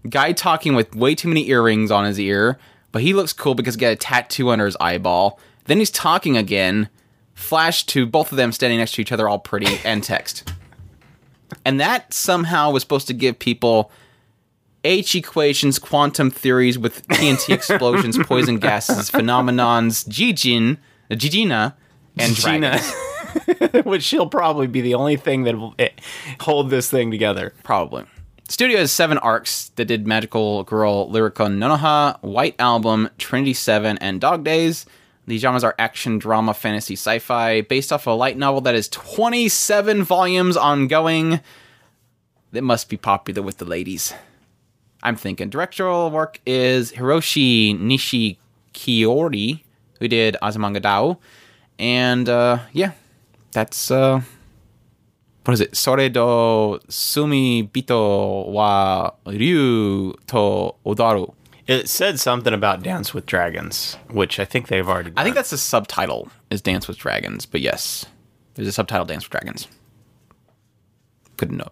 [0.10, 2.60] Guy talking with way too many earrings on his ear,
[2.92, 5.40] but he looks cool because he got a tattoo under his eyeball.
[5.66, 6.90] Then he's talking again.
[7.34, 10.52] Flash to both of them standing next to each other, all pretty, and text.
[11.66, 13.92] And that somehow was supposed to give people
[14.84, 20.78] H equations, quantum theories with TNT explosions, poison gases, phenomenons, Gigin,
[21.10, 21.74] Gigina,
[22.18, 23.84] and Gina, dragons.
[23.86, 25.90] which she'll probably be the only thing that will eh,
[26.42, 27.54] hold this thing together.
[27.64, 28.06] Probably.
[28.48, 34.22] Studio has seven arcs that did Magical Girl, Lyrical Nanoha, White Album, Trinity 7, and
[34.22, 34.86] Dog Days.
[35.26, 38.88] These genres are action, drama, fantasy, sci fi, based off a light novel that is
[38.90, 41.40] 27 volumes ongoing.
[42.52, 44.14] That must be popular with the ladies.
[45.02, 49.62] I'm thinking directorial work is Hiroshi Nishikiori,
[50.00, 51.18] who did Azumanga Daioh.
[51.80, 52.92] And uh, yeah,
[53.52, 54.22] that's uh,
[55.46, 55.78] what is it?
[55.78, 61.34] Sore do sumi bito wa ryu to odaru.
[61.68, 65.12] It said something about Dance with Dragons, which I think they've already.
[65.12, 65.18] Done.
[65.18, 68.06] I think that's the subtitle is Dance with Dragons, but yes,
[68.56, 69.68] there's a subtitle Dance with Dragons.
[71.38, 71.72] Couldn't know.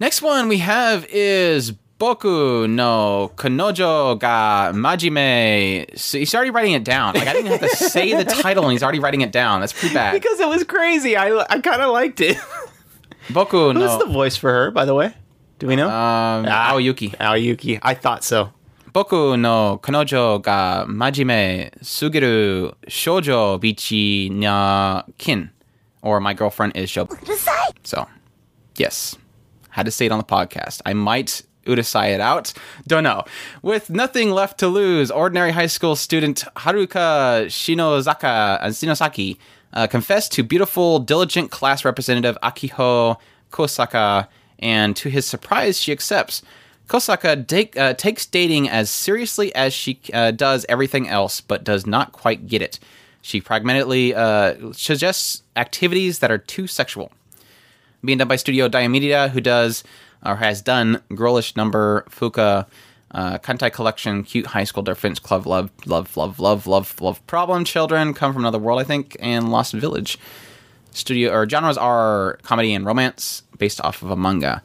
[0.00, 5.86] Next one we have is Boku no Kanojo ga Majime.
[5.96, 7.14] So he's already writing it down.
[7.14, 9.60] Like I didn't have to say the title, and he's already writing it down.
[9.60, 10.12] That's pretty bad.
[10.12, 11.16] Because it was crazy.
[11.16, 12.38] I I kind of liked it.
[13.28, 13.86] Boku no.
[13.86, 15.14] Who's the voice for her, by the way?
[15.60, 15.86] Do we know?
[15.86, 17.10] Um, ah, Aoi Yuki.
[17.10, 17.78] Aoyuki.
[17.82, 18.52] I thought so.
[18.92, 25.50] Boku no Kanojo ga Majime Sugiru Shoujo Bichi na Kin.
[26.02, 27.14] Or my girlfriend is Shobu.
[27.84, 28.08] So,
[28.74, 29.16] yes.
[29.70, 30.82] Had to say it on the podcast.
[30.84, 32.52] I might Udasai it out.
[32.86, 33.24] Don't know.
[33.62, 39.38] With nothing left to lose, ordinary high school student Haruka Shinozaka, and Shinosaki
[39.72, 43.16] uh, to beautiful, diligent class representative Akiho
[43.50, 46.42] Kosaka, and to his surprise, she accepts.
[46.88, 52.12] Kosaka uh, takes dating as seriously as she uh, does everything else, but does not
[52.12, 52.78] quite get it.
[53.22, 57.12] She pragmatically uh, suggests activities that are too sexual.
[58.04, 59.84] Being done by Studio Diomedea, who does
[60.24, 62.66] or has done Girlish Number, Fuka,
[63.12, 67.64] uh, Kantai Collection, Cute High School Defense Club, Love, Love, Love, Love, Love, Love, Problem
[67.64, 70.18] Children, Come from Another World, I think, and Lost Village.
[70.92, 74.62] Studio or genres are comedy and romance based off of a manga.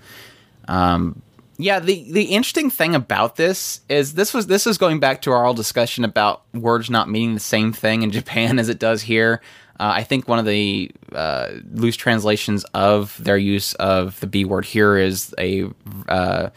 [0.67, 1.22] Um,
[1.58, 5.32] yeah, the the interesting thing about this is this was this is going back to
[5.32, 9.02] our old discussion about words not meaning the same thing in Japan as it does
[9.02, 9.41] here.
[9.80, 14.44] Uh, I think one of the uh, loose translations of their use of the B
[14.46, 15.70] word here is a
[16.08, 16.50] uh,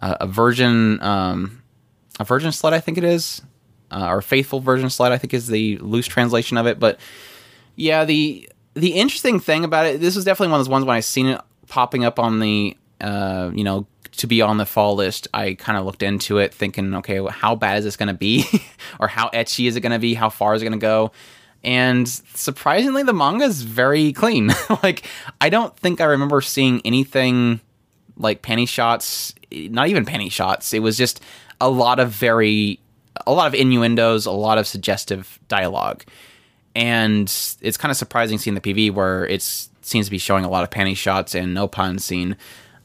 [0.00, 1.62] a virgin um,
[2.18, 2.72] a virgin slut.
[2.72, 3.42] I think it is,
[3.90, 5.12] uh, or faithful virgin slut.
[5.12, 6.78] I think is the loose translation of it.
[6.80, 6.98] But
[7.76, 10.96] yeah, the the interesting thing about it, this was definitely one of those ones when
[10.96, 13.86] I seen it popping up on the uh, you know
[14.18, 17.32] to be on the fall list, I kind of looked into it thinking, okay, well,
[17.32, 18.44] how bad is this going to be?
[19.00, 20.14] or how ecchi is it going to be?
[20.14, 21.12] How far is it going to go?
[21.64, 24.50] And surprisingly, the manga is very clean.
[24.82, 25.04] like,
[25.40, 27.60] I don't think I remember seeing anything
[28.16, 30.72] like panty shots, not even panty shots.
[30.72, 31.22] It was just
[31.60, 32.80] a lot of very,
[33.26, 36.04] a lot of innuendos, a lot of suggestive dialogue.
[36.74, 37.24] And
[37.60, 40.62] it's kind of surprising seeing the PV where it seems to be showing a lot
[40.62, 42.36] of panty shots and no pun scene.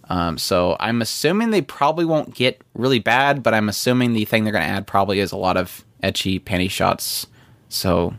[0.09, 4.43] Um, so I'm assuming they probably won't get really bad, but I'm assuming the thing
[4.43, 7.27] they're going to add probably is a lot of ecchi panty shots.
[7.69, 8.15] So.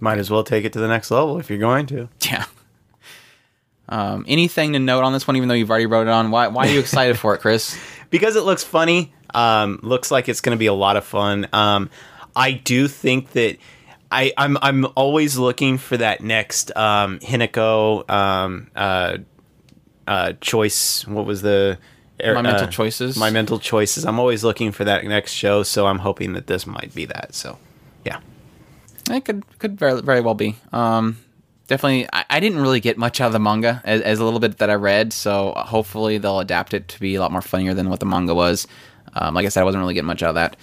[0.00, 2.08] Might as well take it to the next level if you're going to.
[2.26, 2.44] Yeah.
[3.88, 6.30] Um, anything to note on this one, even though you've already wrote it on?
[6.30, 7.78] Why, why are you excited for it, Chris?
[8.10, 9.12] because it looks funny.
[9.34, 11.48] Um, looks like it's going to be a lot of fun.
[11.52, 11.90] Um,
[12.36, 13.58] I do think that
[14.10, 19.18] I, I'm I'm always looking for that next um, Hinako um, uh,
[20.06, 21.06] uh, choice.
[21.06, 21.78] What was the
[22.34, 23.16] My mental uh, choices.
[23.16, 24.06] My mental choices.
[24.06, 27.34] I'm always looking for that next show, so I'm hoping that this might be that.
[27.34, 27.58] So.
[29.10, 30.56] It could could very very well be.
[30.72, 31.18] Um,
[31.68, 34.40] definitely, I, I didn't really get much out of the manga as, as a little
[34.40, 35.12] bit that I read.
[35.12, 38.34] So hopefully they'll adapt it to be a lot more funnier than what the manga
[38.34, 38.66] was.
[39.14, 40.56] Um, like I said, I wasn't really getting much out of that,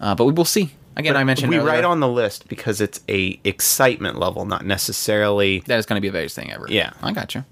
[0.00, 0.72] uh, but we will see.
[0.96, 4.64] Again, I mentioned we earlier, write on the list because it's a excitement level, not
[4.64, 5.58] necessarily.
[5.66, 6.66] that is going to be the biggest thing ever.
[6.68, 6.92] Yeah.
[7.02, 7.44] I got you.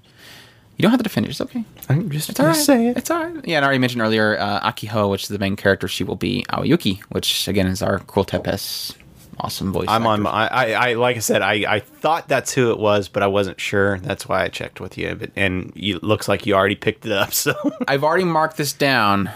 [0.77, 1.29] You don't have to defend it.
[1.29, 1.63] It's okay.
[1.89, 2.55] I'm just It's all right.
[2.55, 2.97] Say it.
[2.97, 3.45] It's all right.
[3.45, 6.15] Yeah, and I already mentioned earlier, uh, Akiho, which is the main character, she will
[6.15, 8.95] be Aoi Yuki, which again is our Krul Tepes
[9.39, 9.87] awesome voice.
[9.89, 10.21] I'm on.
[10.21, 13.23] my- I, I, I, like I said, I, I thought that's who it was, but
[13.23, 13.99] I wasn't sure.
[13.99, 15.15] That's why I checked with you.
[15.15, 17.31] But and you, it looks like you already picked it up.
[17.33, 17.53] So
[17.87, 19.29] I've already marked this down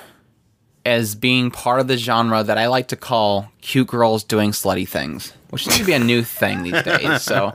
[0.86, 4.88] as being part of the genre that I like to call cute girls doing slutty
[4.88, 7.22] things, which seems to be a new thing these days.
[7.24, 7.52] So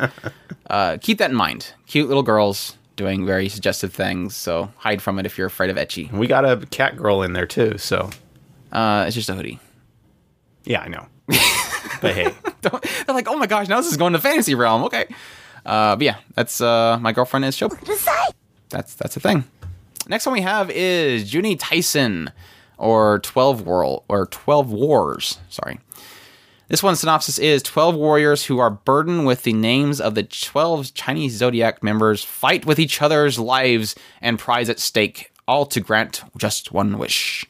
[0.69, 1.73] uh, keep that in mind.
[1.87, 4.37] Cute little girls doing very suggestive things.
[4.37, 6.13] So hide from it if you're afraid of ecchi.
[6.13, 7.79] we got a cat girl in there too.
[7.79, 8.11] So
[8.71, 9.59] Uh, it's just a hoodie.
[10.65, 11.07] yeah, I know.
[11.29, 14.85] But hey, Don't- They're like, oh my gosh, now this is going to fantasy realm.
[14.85, 15.07] Okay.
[15.65, 17.69] Uh, but yeah, that's uh, my girlfriend is Show.
[18.71, 19.45] That's that's the thing.
[20.09, 22.33] Next one we have is Juni Taisen,
[22.79, 25.39] or Twelve World or Twelve Wars.
[25.49, 25.79] Sorry.
[26.69, 30.95] This one's synopsis is 12 warriors who are burdened with the names of the 12
[30.95, 36.23] Chinese zodiac members fight with each other's lives and prize at stake, all to grant
[36.39, 37.45] just one wish.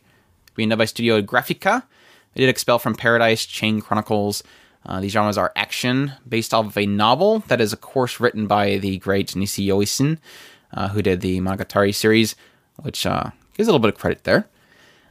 [0.57, 1.85] Being done by Studio Graphica,
[2.35, 4.43] they did Expel from Paradise, Chain Chronicles.
[4.85, 8.47] Uh, these genres are action, based off of a novel that is, of course, written
[8.47, 10.19] by the great Nisio Isin,
[10.75, 12.35] uh, who did the Monogatari series,
[12.81, 14.49] which uh, gives a little bit of credit there.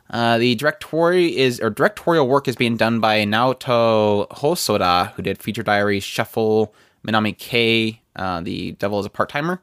[0.10, 5.41] Uh, the directorial is or directorial work is being done by Naoto Hosoda, who did
[5.41, 6.73] Future Diaries, Shuffle,
[7.07, 9.62] Minami-ke, uh, The Devil is a Part Timer.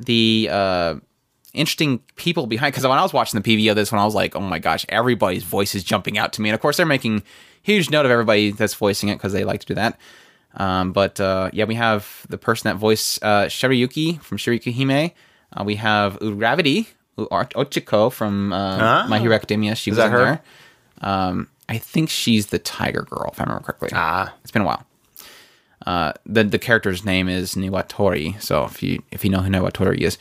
[0.00, 0.96] The uh,
[1.58, 4.14] interesting people behind because when I was watching the PV of this one, I was
[4.14, 6.86] like, oh my gosh, everybody's voice is jumping out to me, and of course they're
[6.86, 7.22] making
[7.62, 9.98] huge note of everybody that's voicing it because they like to do that.
[10.54, 15.12] Um, but uh, yeah, we have the person that voiced uh, Shirayuki from Shirayuki Hime.
[15.52, 16.86] Uh, we have Uravity,
[17.18, 19.74] Ochaco from uh, My Hero Academia.
[19.74, 20.18] She was that in her?
[20.18, 20.42] there.
[21.00, 23.90] Um, I think she's the Tiger Girl, if I remember correctly.
[23.92, 24.34] Ah.
[24.42, 24.84] it's been a while.
[25.86, 30.00] Uh, the the character's name is Niwatori, so if you if you know who Niwatori
[30.00, 30.18] is,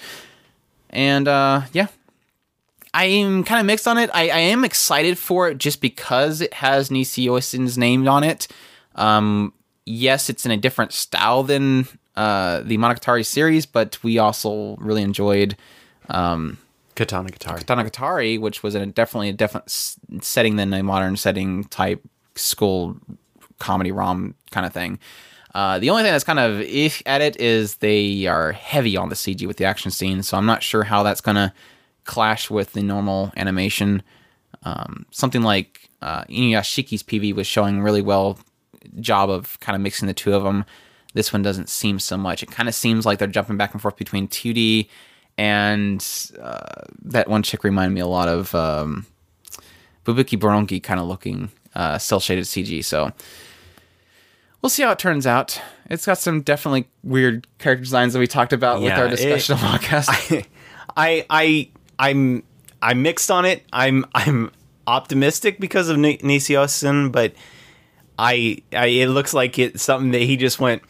[0.89, 1.88] and uh, yeah,
[2.93, 4.09] I'm kind of mixed on it.
[4.13, 8.47] I, I am excited for it just because it has Nisio Isin's name on it.
[8.95, 9.53] Um,
[9.85, 15.03] yes, it's in a different style than uh, the Monogatari series, but we also really
[15.03, 15.55] enjoyed
[16.09, 16.57] um,
[16.95, 17.59] Katana Guitar.
[17.59, 19.69] Tanagatari, which was in a definitely a different
[20.21, 22.01] setting than a modern setting type
[22.35, 22.97] school
[23.59, 24.99] comedy rom kind of thing.
[25.58, 29.10] Uh, the only thing that's kind of if at it is they are heavy on
[29.10, 31.51] the CG with the action scenes, so I'm not sure how that's gonna
[32.03, 34.03] clash with the normal animation.
[34.62, 38.38] Um, something like uh, Inuyashiki's PV was showing really well
[38.99, 40.64] job of kind of mixing the two of them.
[41.16, 42.43] This one doesn't seem so much.
[42.43, 44.88] It kind of seems like they're jumping back and forth between 2D
[45.39, 46.05] and
[46.39, 49.08] uh, that one chick reminded me a lot of um,
[50.05, 52.86] Bubuki Buranki kind of looking uh, cell shaded CG.
[52.86, 53.12] So
[54.62, 55.60] we'll see how it turns out.
[55.89, 59.12] It's got some definitely weird character designs that we talked about with Yeah, our it-
[59.12, 60.45] discussion of podcast.
[60.97, 62.43] I I I'm
[62.82, 63.64] I'm mixed on it.
[63.72, 64.51] I'm I'm
[64.86, 67.34] optimistic because of Ni- Nisio Isin, but
[68.20, 70.82] I, I it looks like it's something that he just went.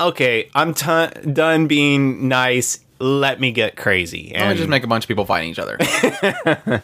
[0.00, 2.80] Okay, I'm t- done being nice.
[2.98, 4.32] Let me get crazy.
[4.34, 5.78] Let me just make a bunch of people fighting each other.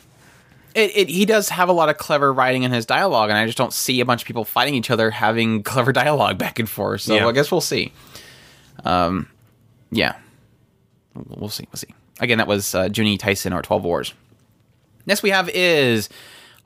[0.74, 3.46] it, it, he does have a lot of clever writing in his dialogue, and I
[3.46, 6.68] just don't see a bunch of people fighting each other having clever dialogue back and
[6.68, 7.02] forth.
[7.02, 7.26] So Yeah.
[7.28, 7.92] I guess we'll see.
[8.84, 9.28] Um,
[9.90, 10.16] yeah,
[11.14, 11.66] we'll see.
[11.70, 11.94] We'll see.
[12.20, 14.14] Again, that was uh, Juni Taisen or Twelve Wars.
[15.06, 16.08] Next we have is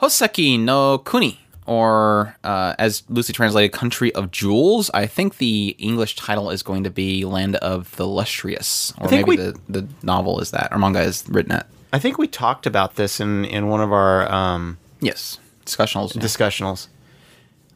[0.00, 4.90] Hoseki no Kuni, or uh, as loosely translated, Country of Jewels.
[4.94, 9.24] I think the English title is going to be Land of the Lustrous, or maybe
[9.24, 11.66] we- the, the novel is that, or manga is written at.
[11.92, 16.12] I think we talked about this in in one of our um, Yes, discussionals.
[16.12, 16.88] discussionals.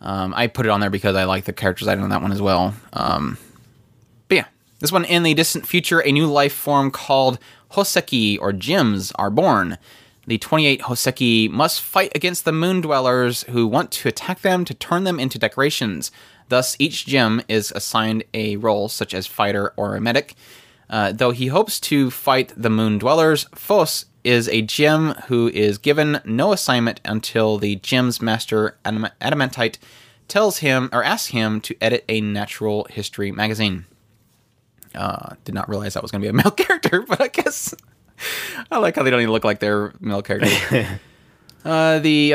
[0.01, 2.33] Um, I put it on there because I like the characters item on that one
[2.33, 2.75] as well.
[2.95, 3.37] Um,
[4.29, 4.45] but yeah,
[4.79, 7.39] this one in the distant future, a new life form called
[7.73, 9.77] Hoseki or Gems are born.
[10.27, 14.75] The 28 Hoseki must fight against the moon dwellers who want to attack them to
[14.75, 16.11] turn them into decorations.
[16.49, 20.35] Thus, each gem is assigned a role, such as fighter or a medic.
[20.91, 25.79] Uh, though he hopes to fight the moon dwellers, Phos is a gem who is
[25.79, 29.79] given no assignment until the gem's master Adam- Adamantite
[30.29, 33.87] tells him or asks him to edit a natural history magazine.
[34.95, 37.73] Uh, did not realize that was going to be a male character, but I guess
[38.71, 40.53] I like how they don't even look like they're male characters.
[41.65, 42.35] uh, the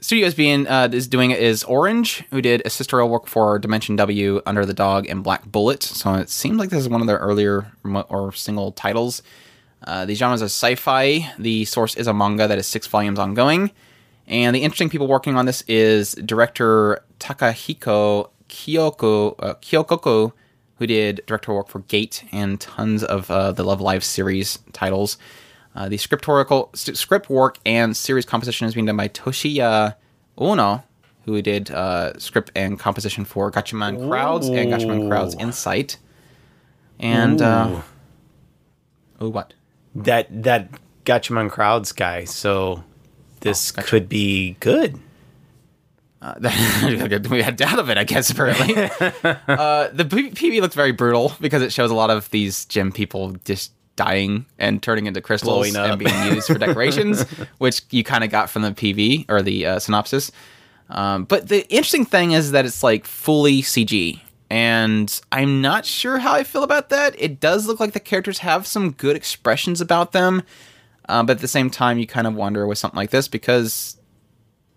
[0.00, 3.96] studio is being uh, is doing it is Orange, who did assistorial work for Dimension
[3.96, 5.82] W, Under the Dog, and Black Bullet.
[5.82, 9.22] So it seems like this is one of their earlier or single titles.
[9.84, 11.32] Uh, the genres are sci-fi.
[11.38, 13.70] The source is a manga that is six volumes ongoing.
[14.26, 20.32] And the interesting people working on this is director Takahiko Kyogoku uh, Kyokoko,
[20.76, 25.16] who did director work for Gate and tons of uh, the Love Live series titles.
[25.78, 29.94] Uh, the scriptorical script work and series composition is being done by Toshiya
[30.36, 30.82] Ono,
[31.24, 35.98] who did uh, script and composition for Gatchaman Crowds and Gatchaman Crowds Insight.
[36.98, 37.80] And uh,
[39.20, 39.54] oh, what?
[39.94, 40.68] That that
[41.04, 42.24] Gatchaman crowds guy.
[42.24, 42.82] So
[43.40, 43.86] this gotcha.
[43.86, 44.98] could be good.
[46.20, 46.34] Uh,
[47.30, 48.30] we had doubt of it, I guess.
[48.30, 48.74] Apparently,
[49.46, 53.36] uh, the PV looks very brutal because it shows a lot of these gym people
[53.44, 57.22] just dying and turning into crystals and being used for decorations,
[57.58, 60.30] which you kind of got from the PV or the uh, synopsis.
[60.88, 66.18] Um, but the interesting thing is that it's like fully CG, and I'm not sure
[66.18, 67.14] how I feel about that.
[67.18, 70.44] It does look like the characters have some good expressions about them,
[71.08, 73.98] uh, but at the same time, you kind of wonder with something like this because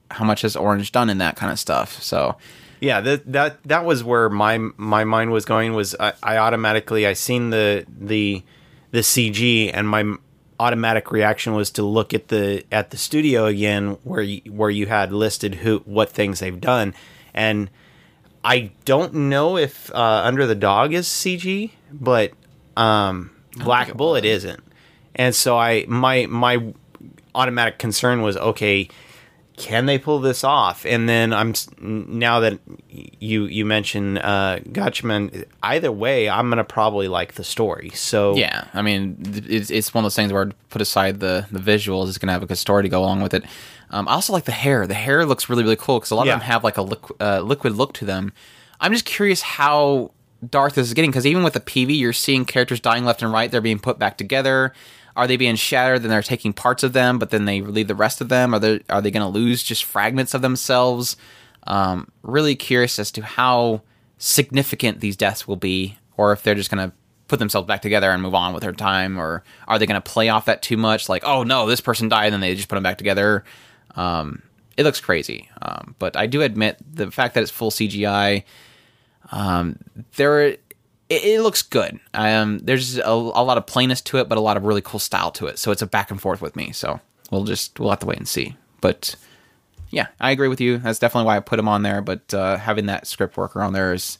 [0.10, 2.02] how much has Orange done in that kind of stuff?
[2.02, 2.36] So
[2.82, 5.74] Yeah, that that that was where my my mind was going.
[5.74, 8.44] Was I, I automatically I seen the the
[8.92, 10.16] the CG and my
[10.60, 14.86] automatic reaction was to look at the at the studio again where you, where you
[14.86, 16.94] had listed who what things they've done,
[17.34, 17.70] and
[18.44, 22.32] I don't know if uh, Under the Dog is CG, but
[22.78, 24.62] um, Black Bullet isn't,
[25.16, 26.74] and so I my my
[27.34, 28.90] automatic concern was okay
[29.62, 30.86] can they pull this off?
[30.86, 32.60] And then I'm now that
[32.90, 37.90] you you mention uh, Gatchaman, either way, I'm gonna probably like the story.
[37.94, 41.46] So yeah, I mean, it's, it's one of those things where I'd put aside the
[41.52, 43.44] the visuals, it's gonna have a good story to go along with it.
[43.92, 44.88] Um, I also like the hair.
[44.88, 46.34] The hair looks really really cool because a lot Yeah.
[46.34, 48.34] of them have like a liqu- uh, liquid look to them.
[48.80, 50.12] I'm just curious how
[50.50, 53.32] dark this is getting because even with the PV, you're seeing characters dying left and
[53.32, 53.52] right.
[53.52, 54.74] They're being put back together.
[55.16, 56.02] Are they being shattered?
[56.02, 58.54] Then they're taking parts of them, but then they leave the rest of them.
[58.54, 61.18] Are they are they going to lose just fragments of themselves?
[61.68, 63.82] Um, really curious as to how
[64.18, 66.96] significant these deaths will be, or if they're just going to
[67.28, 70.12] put themselves back together and move on with their time, or are they going to
[70.12, 71.08] play off that too much?
[71.08, 73.44] Like, oh no, this person died, and then they just put them back together.
[73.96, 74.42] Um,
[74.78, 78.44] it looks crazy, um, but I do admit the fact that it's full CGI.
[79.32, 79.78] Um,
[80.16, 80.58] there,
[81.12, 82.00] it, it looks good.
[82.14, 85.00] Um, there's a, a lot of plainness to it, but a lot of really cool
[85.00, 85.60] style to it.
[85.60, 86.72] So it's a back and forth with me.
[86.72, 88.56] So we'll just we'll have to wait and see.
[88.80, 89.16] But
[89.90, 90.78] yeah, I agree with you.
[90.78, 92.02] That's definitely why I put him on there.
[92.02, 94.20] But uh, having that script worker on there is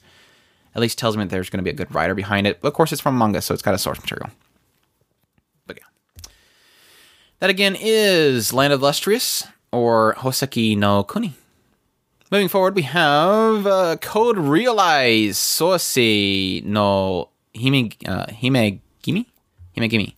[0.74, 2.58] at least tells me that there's going to be a good writer behind it.
[2.62, 4.30] Of course, it's from manga, so it's got a source material.
[5.66, 6.30] But yeah.
[7.38, 11.34] That again is Land of the Lustrous or Hoseki no Kuni.
[12.32, 19.26] Moving forward, we have uh, Code Realize Sosi no Hime, uh, Himegimi?
[19.76, 20.14] Himegimi.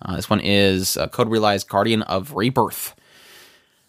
[0.00, 2.94] Uh, this one is uh, Code Realize Guardian of Rebirth.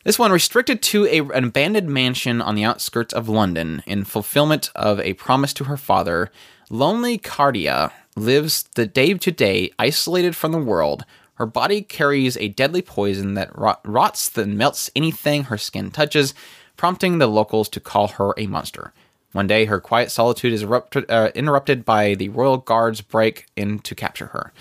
[0.03, 4.69] This one restricted to a, an abandoned mansion on the outskirts of London in fulfillment
[4.75, 6.29] of a promise to her father.
[6.69, 11.05] Lonely Cardia lives the day to day, isolated from the world.
[11.35, 16.33] Her body carries a deadly poison that rot- rots and melts anything her skin touches,
[16.77, 18.93] prompting the locals to call her a monster.
[19.31, 23.79] One day, her quiet solitude is erupted, uh, interrupted by the royal guards break in
[23.79, 24.53] to capture her.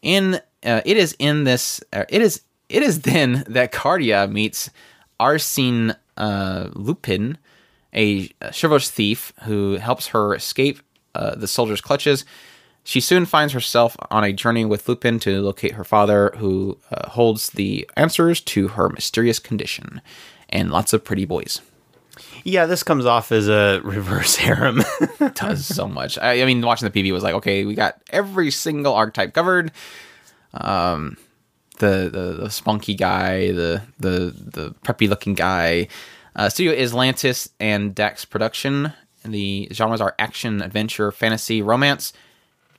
[0.00, 4.70] In uh, it is in this uh, it is it is then that Cardia meets
[5.20, 7.38] Arsene uh, Lupin,
[7.92, 10.80] a, chivalrous thief who helps her escape
[11.14, 12.24] uh, the soldiers' clutches.
[12.84, 17.10] She soon finds herself on a journey with Lupin to locate her father, who uh,
[17.10, 20.00] holds the answers to her mysterious condition,
[20.48, 21.60] and lots of pretty boys.
[22.44, 24.82] Yeah, this comes off as a reverse harem.
[25.34, 26.18] Does so much.
[26.18, 29.72] I, I mean, watching the PV was like, okay, we got every single archetype covered.
[30.54, 31.16] Um,
[31.78, 35.88] the, the the spunky guy, the the the preppy looking guy.
[36.34, 38.92] Uh, studio is Lantis and Dax Production.
[39.24, 42.12] And the genres are action, adventure, fantasy, romance,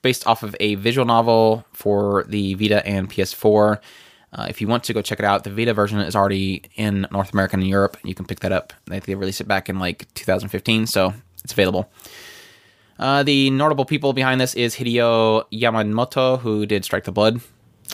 [0.02, 3.80] based off of a visual novel for the Vita and PS4.
[4.34, 7.08] Uh, if you want to go check it out, the Vita version is already in
[7.12, 7.98] North America and Europe.
[8.04, 8.74] You can pick that up.
[8.88, 11.14] Think they released it back in like 2015, so
[11.44, 11.90] it's available.
[13.00, 17.42] Uh, the notable people behind this is Hideo Yamamoto, who did Strike the Blood,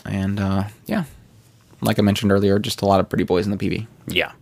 [0.06, 1.04] and uh, yeah,
[1.82, 3.86] like I mentioned earlier, just a lot of pretty boys in the PV.
[4.08, 4.32] yeah.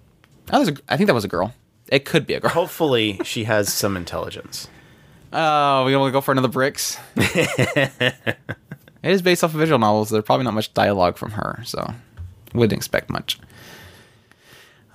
[0.47, 1.55] That was a, I think that was a girl.
[1.89, 2.51] It could be a girl.
[2.51, 4.67] Hopefully, she has some intelligence.
[5.33, 6.99] Oh, we want to go for another bricks.
[9.03, 10.11] it is based off of visual novels.
[10.11, 11.93] There's probably not much dialogue from her, so
[12.55, 13.39] wouldn't expect much.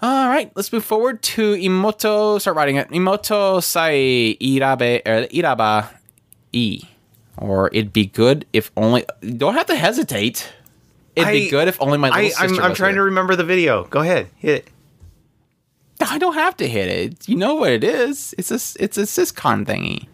[0.01, 2.39] All right, let's move forward to Imoto.
[2.39, 2.89] Start writing it.
[2.89, 5.89] Imoto Sai Irabe er, Iraba
[6.53, 6.83] E,
[7.37, 9.05] or it'd be good if only.
[9.21, 10.51] Don't have to hesitate.
[11.15, 12.61] It'd be good if only my little I, sister.
[12.61, 13.85] I'm, I'm trying to remember the video.
[13.85, 14.67] Go ahead, hit it.
[15.99, 17.27] I don't have to hit it.
[17.27, 18.35] You know what it is.
[18.37, 20.07] It's a it's a siscon thingy.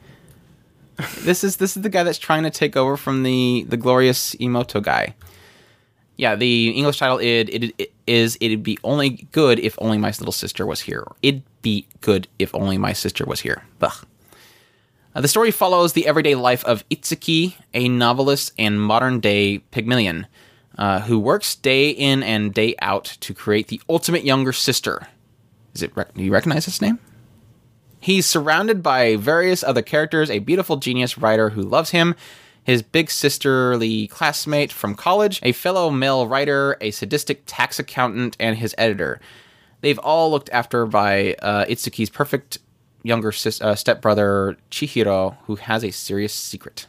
[1.20, 4.36] This is this is the guy that's trying to take over from the the glorious
[4.36, 5.16] Emoto guy.
[6.18, 10.10] Yeah, the English title it, it, it is it'd be only good if only my
[10.10, 11.06] little sister was here.
[11.22, 13.64] It'd be good if only my sister was here.
[13.82, 14.06] Ugh.
[15.16, 20.26] Uh, the story follows the everyday life of Itsuki, a novelist and modern day Pygmalion,
[20.78, 25.08] uh, who works day in and day out to create the ultimate younger sister.
[25.76, 25.94] Is it?
[25.96, 27.00] Do you recognize this name?
[28.04, 32.16] He's surrounded by various other characters, a beautiful genius writer who loves him,
[32.62, 38.58] his big sisterly classmate from college, a fellow male writer, a sadistic tax accountant, and
[38.58, 39.22] his editor.
[39.80, 42.58] They've all looked after by uh, Itsuki's perfect
[43.04, 46.88] younger sis- uh, stepbrother, Chihiro, who has a serious secret.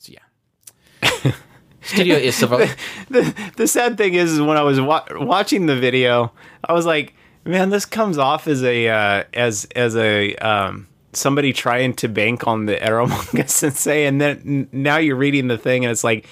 [0.00, 1.32] So, yeah.
[1.80, 2.68] Studio is Silver.
[3.08, 6.30] the the sad thing is, is when I was wa- watching the video,
[6.62, 7.14] I was like,
[7.44, 12.46] man, this comes off as a uh, as as a um, somebody trying to bank
[12.46, 16.26] on the Eromanga Sensei, and then n- now you're reading the thing, and it's like,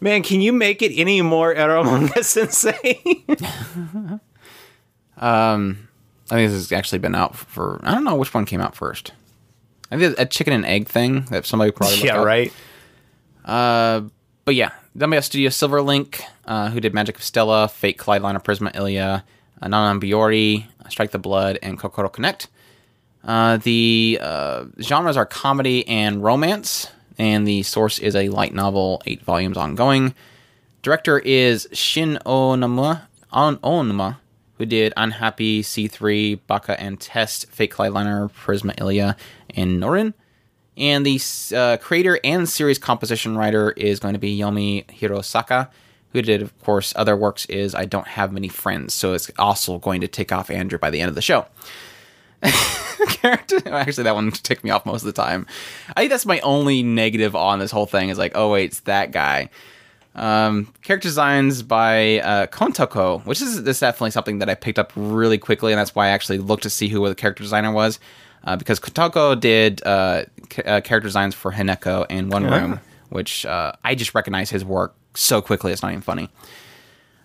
[0.00, 3.02] man, can you make it any more Eromanga Sensei?
[5.16, 5.88] Um,
[6.30, 7.80] I think this has actually been out for.
[7.82, 9.12] I don't know which one came out first.
[9.90, 12.26] I think a chicken and egg thing that somebody probably yeah, up.
[12.26, 12.52] right.
[13.44, 14.02] Uh,
[14.44, 18.72] but yeah, have Studio Silverlink, uh, who did Magic of Stella, Fate Kaleid Liner Prisma
[18.72, 19.20] Illya, uh,
[19.68, 22.48] Non Non Biyori, Strike the Blood, and Kokoro Connect.
[23.24, 26.88] Uh, the uh, genres are comedy and romance,
[27.18, 30.14] and the source is a light novel, eight volumes ongoing.
[30.82, 34.16] Director is Shin Onuma, On Onuma,
[34.58, 39.16] who did Unhappy, C3, Baka and Test, Kaleid Liner, Prisma Illya,
[39.50, 40.14] and Norin.
[40.76, 41.20] And the
[41.54, 45.68] uh, creator and series composition writer is going to be Yomi Hirasaka,
[46.12, 49.78] who did, of course, other works is I Don't Have Many Friends, so it's also
[49.78, 51.46] going to tick off Andrew by the end of the show.
[53.08, 55.46] Character, actually, that one ticked me off most of the time.
[55.96, 58.80] I think that's my only negative on this whole thing is like, oh wait, it's
[58.80, 59.48] that guy.
[60.14, 64.78] Um, character designs by uh, Kantoku, which is, this is definitely something that I picked
[64.78, 67.72] up really quickly, and that's why I actually looked to see who the character designer
[67.72, 67.98] was.
[68.44, 73.46] Uh, because Kantoku did uh, ca- uh, character designs for Hinako and One Room, which
[73.46, 76.28] uh, I just recognize his work so quickly, it's not even funny.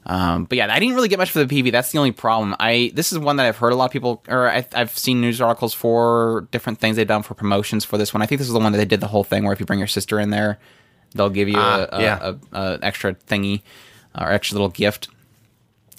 [0.05, 1.71] Um, but yeah, I didn't really get much for the PV.
[1.71, 2.55] That's the only problem.
[2.59, 5.19] I this is one that I've heard a lot of people, or I, I've seen
[5.19, 8.21] news articles for different things they've done for promotions for this one.
[8.21, 9.65] I think this is the one that they did the whole thing where if you
[9.65, 10.59] bring your sister in there,
[11.13, 12.33] they'll give you a, a, yeah.
[12.53, 13.63] a, a extra thingy
[14.17, 15.09] or extra little gift.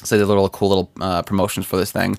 [0.05, 2.19] So they did little cool little uh, promotions for this thing.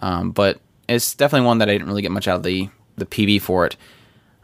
[0.00, 3.06] Um, but it's definitely one that I didn't really get much out of the the
[3.06, 3.76] PV for it.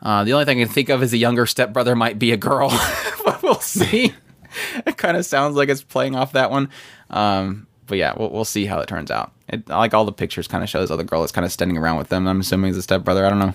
[0.02, 2.36] Uh, the only thing I can think of is the younger stepbrother might be a
[2.36, 2.70] girl,
[3.24, 4.12] but we'll see.
[4.86, 6.68] it kind of sounds like it's playing off that one.
[7.10, 9.32] Um, but yeah, we'll, we'll see how it turns out.
[9.48, 11.98] It, like all the pictures kind of shows other girl that's kind of standing around
[11.98, 12.26] with them.
[12.26, 13.26] I'm assuming it's a stepbrother.
[13.26, 13.54] I don't know.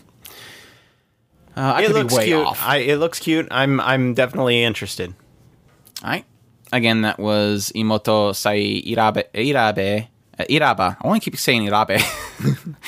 [1.56, 2.64] Uh, I it looks cute.
[2.64, 3.48] I, it looks cute.
[3.50, 5.16] I'm I'm definitely interested.
[6.04, 6.26] All right.
[6.72, 9.24] Again, that was Imoto Sai Irabe.
[9.34, 10.08] Irabe.
[10.38, 10.98] Uh, Iraba.
[11.02, 12.00] I want to keep saying Irabe.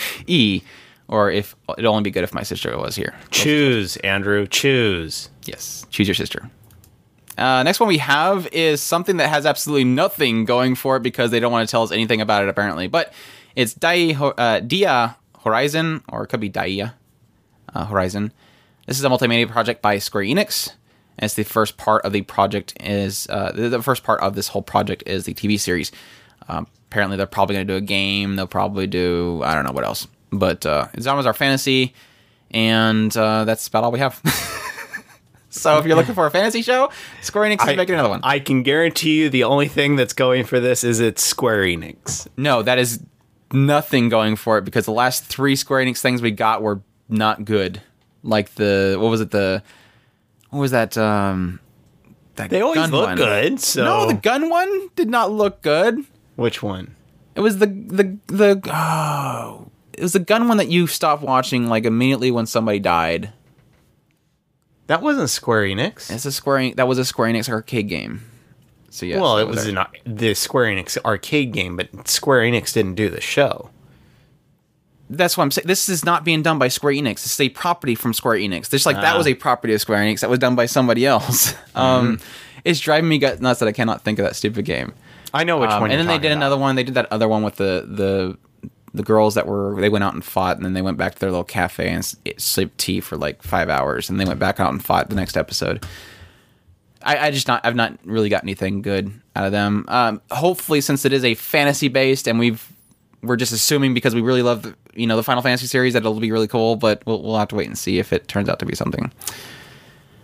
[0.28, 0.62] e.
[1.08, 3.16] Or if it'd only be good if my sister was here.
[3.32, 4.46] Choose, Andrew.
[4.46, 5.30] Choose.
[5.46, 5.88] Yes.
[5.90, 6.52] Choose your sister.
[7.40, 11.32] Uh, next one we have is something that has absolutely nothing going for it because
[11.32, 12.88] they don't want to tell us anything about it apparently.
[12.88, 13.14] But
[13.56, 16.96] it's Dai, uh, Dia Horizon, or it could be Dia
[17.74, 18.34] uh, Horizon.
[18.86, 20.74] This is a multimedia project by Square Enix.
[21.18, 24.48] And it's the first part of the project is uh, the, first part of this
[24.48, 25.92] whole project is the TV series.
[26.48, 28.36] Um, apparently, they're probably going to do a game.
[28.36, 30.08] They'll probably do I don't know what else.
[30.32, 31.94] But uh, Zama's our fantasy,
[32.52, 34.22] and uh, that's about all we have.
[35.50, 36.92] so if you're looking for a fantasy show,
[37.22, 38.22] Square Enix is making another one.
[38.24, 42.28] I can guarantee you the only thing that's going for this is it's Square Enix.
[42.38, 43.04] no, that is
[43.52, 47.46] nothing going for it because the last three Square Enix things we got were not
[47.46, 47.82] good.
[48.24, 49.64] Like the what was it the
[50.52, 51.60] what was that um
[52.36, 53.18] that They always gun look one?
[53.18, 53.60] good.
[53.60, 56.06] So No, the gun one did not look good.
[56.36, 56.96] which one?
[57.36, 61.68] It was the the the oh, it was the gun one that you stopped watching
[61.68, 63.32] like immediately when somebody died.
[64.90, 66.12] That wasn't Square Enix.
[66.12, 68.22] It's a Square En- that was a Square Enix arcade game.
[68.90, 72.96] So yeah, well, it was an, the Square Enix arcade game, but Square Enix didn't
[72.96, 73.70] do the show.
[75.12, 75.68] that's what I'm saying.
[75.68, 77.16] This is not being done by Square Enix.
[77.24, 78.70] This is a property from Square Enix.
[78.70, 79.18] Just like that Ah.
[79.18, 81.54] was a property of Square Enix that was done by somebody else.
[81.76, 82.20] Um,
[82.66, 84.94] it's driving me nuts that I cannot think of that stupid game.
[85.34, 85.92] I know which Um, one.
[85.92, 86.38] and then they did about.
[86.38, 86.76] another one.
[86.76, 88.38] They did that other one with the the
[88.94, 91.20] the girls that were they went out and fought, and then they went back to
[91.20, 94.60] their little cafe and s- sipped tea for like five hours, and they went back
[94.60, 95.86] out and fought the next episode.
[97.02, 99.86] I, I just not I've not really got anything good out of them.
[99.88, 102.68] Um, hopefully, since it is a fantasy based, and we've
[103.22, 106.00] we're just assuming because we really love the, you know the Final Fantasy series that
[106.00, 108.50] it'll be really cool, but we'll we'll have to wait and see if it turns
[108.50, 109.12] out to be something.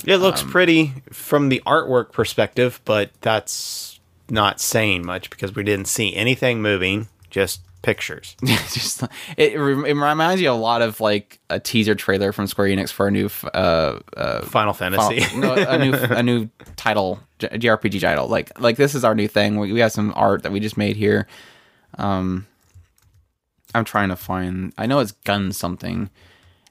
[0.06, 4.00] It looks Um, pretty from the artwork perspective, but that's
[4.30, 8.36] not saying much because we didn't see anything moving, just pictures.
[8.44, 9.04] Just
[9.38, 12.92] it, it rem- reminds you a lot of like a teaser trailer from Square Enix
[12.92, 15.20] for a new uh, uh, Final Fantasy.
[15.22, 18.28] Final- no, a new a new title, JRPG title.
[18.28, 19.60] Like like this is our new thing.
[19.60, 21.28] We, we have some art that we just made here.
[22.00, 22.48] Um,
[23.76, 24.74] I'm trying to find.
[24.80, 26.10] I know it's gun something,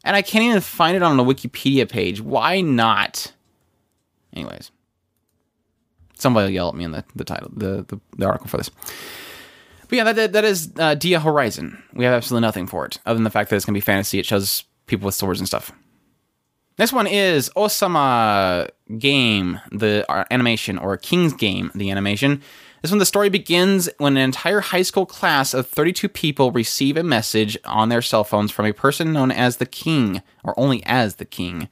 [0.03, 2.21] and I can't even find it on the Wikipedia page.
[2.21, 3.33] Why not?
[4.35, 4.73] Anyways,
[6.19, 8.71] somebody will yell at me in the the title, the the, the article for this.
[9.89, 11.83] But yeah, that that, is uh, Dia Horizon.
[11.93, 14.19] We have absolutely nothing for it other than the fact that it's gonna be fantasy.
[14.19, 15.73] It shows people with swords and stuff.
[16.79, 18.69] Next one is Osama
[18.99, 22.43] Game, the uh, animation, or King's Game, the animation.
[22.83, 26.97] This one, the story begins when an entire high school class of 32 people receive
[26.97, 30.85] a message on their cell phones from a person known as the King, or only
[30.85, 31.69] as the King.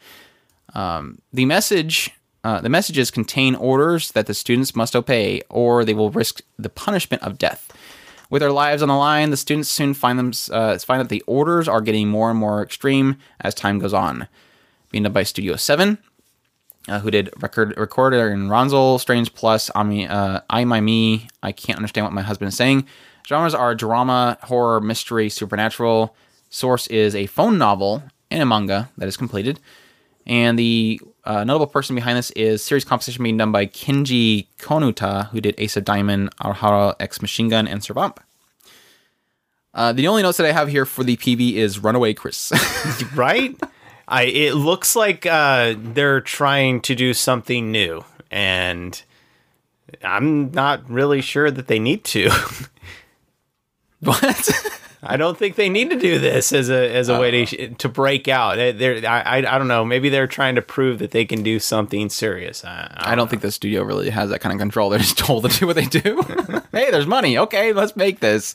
[0.75, 2.13] Um, the message,
[2.45, 6.71] uh, the messages contain orders that the students must obey, or they will risk the
[6.71, 7.73] punishment of death.
[8.33, 11.21] With their lives on the line, the students soon find them uh, find that the
[11.27, 14.27] orders are getting more and more extreme as time goes on.
[14.91, 15.99] Being done by Studio Seven,
[16.89, 21.29] uh, who did record recorder and Ronzel, Strange Plus, Ami, uh, I My Me.
[21.43, 22.87] I can't understand what my husband is saying.
[23.29, 26.17] Genres are drama, horror, mystery, supernatural.
[26.49, 29.61] Source is a phone novel and a manga that is completed.
[30.27, 35.29] And the uh, notable person behind this is series composition being done by Kenji Konuta,
[35.31, 38.19] who did Ace of Diamond, Aoharu X Machine Gun, and Servamp.
[39.75, 42.53] Uh, the only notes that I have here for the PV is Runaway Chris.
[43.15, 43.59] right?
[44.07, 49.01] I it looks like uh, they're trying to do something new, and
[50.03, 52.31] I'm not really sure that they need to.
[54.01, 54.51] what?
[55.05, 57.89] I don't think they need to do this as a as a way to to
[57.89, 58.55] break out.
[58.57, 59.85] They- They're I, I I don't know.
[59.85, 62.65] Maybe they're trying to prove that they can do something serious.
[62.65, 64.91] I, I don't think the studio really has that kind of control.
[64.91, 66.23] They're just told to do what they do.
[66.73, 67.37] hey, there's money.
[67.37, 68.55] Okay, let's make this.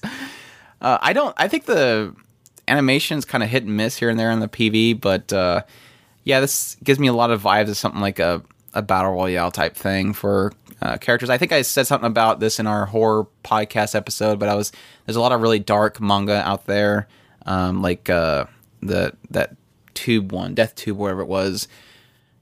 [0.81, 1.33] Uh, I don't.
[1.37, 2.15] I think the
[2.67, 5.63] animation's kind of hit and miss here and there in the PV, but uh,
[6.23, 8.41] yeah, this gives me a lot of vibes of something like a,
[8.73, 11.29] a battle royale type thing for uh, characters.
[11.29, 14.71] I think I said something about this in our horror podcast episode, but I was
[15.05, 17.07] there's a lot of really dark manga out there,
[17.45, 18.45] um, like uh,
[18.81, 19.55] the that
[19.93, 21.67] tube one, Death Tube, whatever it was,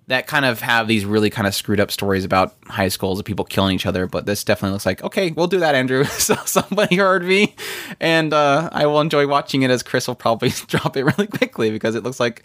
[0.07, 3.25] that kind of have these really kind of screwed up stories about high schools of
[3.25, 4.05] people killing each other.
[4.05, 6.03] But this definitely looks like okay, we'll do that, Andrew.
[6.05, 7.55] so somebody heard me,
[7.99, 11.71] and uh, I will enjoy watching it as Chris will probably drop it really quickly
[11.71, 12.43] because it looks like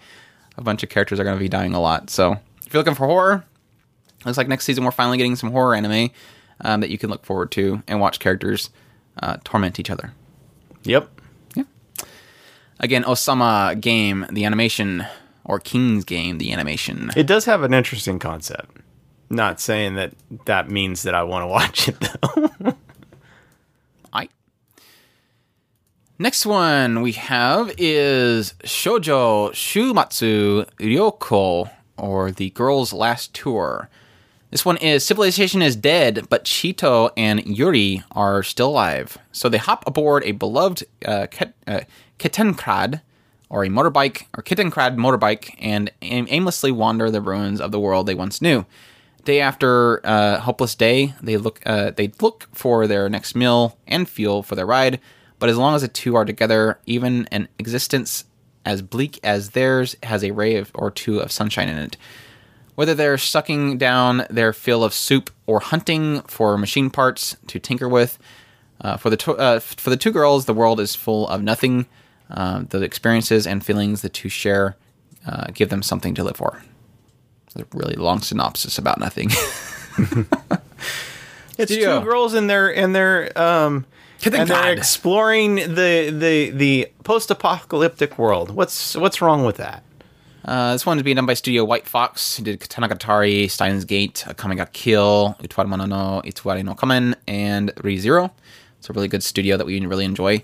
[0.57, 2.11] a bunch of characters are going to be dying a lot.
[2.11, 3.45] So if you're looking for horror,
[4.25, 6.11] looks like next season we're finally getting some horror anime
[6.63, 8.71] um, that you can look forward to and watch characters
[9.23, 10.13] uh, torment each other.
[10.85, 11.21] Yep.
[11.55, 11.65] Yeah.
[12.79, 15.07] Again, Osama game, the animation,
[15.45, 17.11] or King's game, the animation.
[17.17, 18.77] It does have an interesting concept.
[19.29, 20.13] Not saying that
[20.47, 22.75] that means that I want to watch it though.
[24.13, 24.29] I.
[26.19, 33.89] Next one we have is Shoujo Shumatsu Ryoko, or The Girl's Last Tour.
[34.51, 39.17] This one is civilization is dead, but Chito and Yuri are still alive.
[39.31, 41.29] So they hop aboard a beloved uh,
[41.67, 41.81] uh,
[43.49, 48.07] or a motorbike, or Kettenkrad motorbike, and aim- aimlessly wander the ruins of the world
[48.07, 48.67] they once knew.
[49.25, 54.09] Day after uh, hopeless day, they look uh, they look for their next meal and
[54.09, 54.99] fuel for their ride.
[55.39, 58.25] But as long as the two are together, even an existence
[58.65, 61.97] as bleak as theirs has a ray of, or two of sunshine in it.
[62.75, 67.89] Whether they're sucking down their fill of soup or hunting for machine parts to tinker
[67.89, 68.19] with,
[68.81, 71.87] uh, for the to- uh, for the two girls, the world is full of nothing.
[72.31, 74.77] Uh, the experiences and feelings the two share
[75.27, 76.63] uh, give them something to live for.
[77.47, 79.31] It's a really long synopsis about nothing.
[81.59, 81.99] It's Studio.
[82.01, 83.85] two girls in their in their um
[84.41, 88.51] and they're exploring the the the post-apocalyptic world.
[88.51, 89.83] What's what's wrong with that?
[90.45, 93.85] Uh, this one is being done by Studio White Fox, who did Katana Gatari, Steins
[93.85, 98.31] Gate, Akame ga Kill, Utwari no Itsuwari no Kamen, and ReZero.
[98.79, 100.43] It's a really good studio that we really enjoy.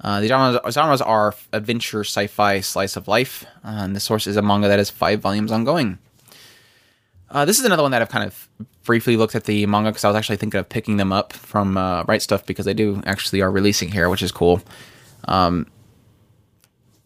[0.00, 3.44] Uh, the genres, genres are adventure, sci-fi, slice of life.
[3.64, 5.98] Uh, and the source is a manga that has five volumes ongoing.
[7.30, 8.48] Uh, this is another one that I've kind of
[8.84, 11.76] briefly looked at the manga because I was actually thinking of picking them up from
[11.76, 14.62] uh, Right Stuf because they do actually are releasing here, which is cool.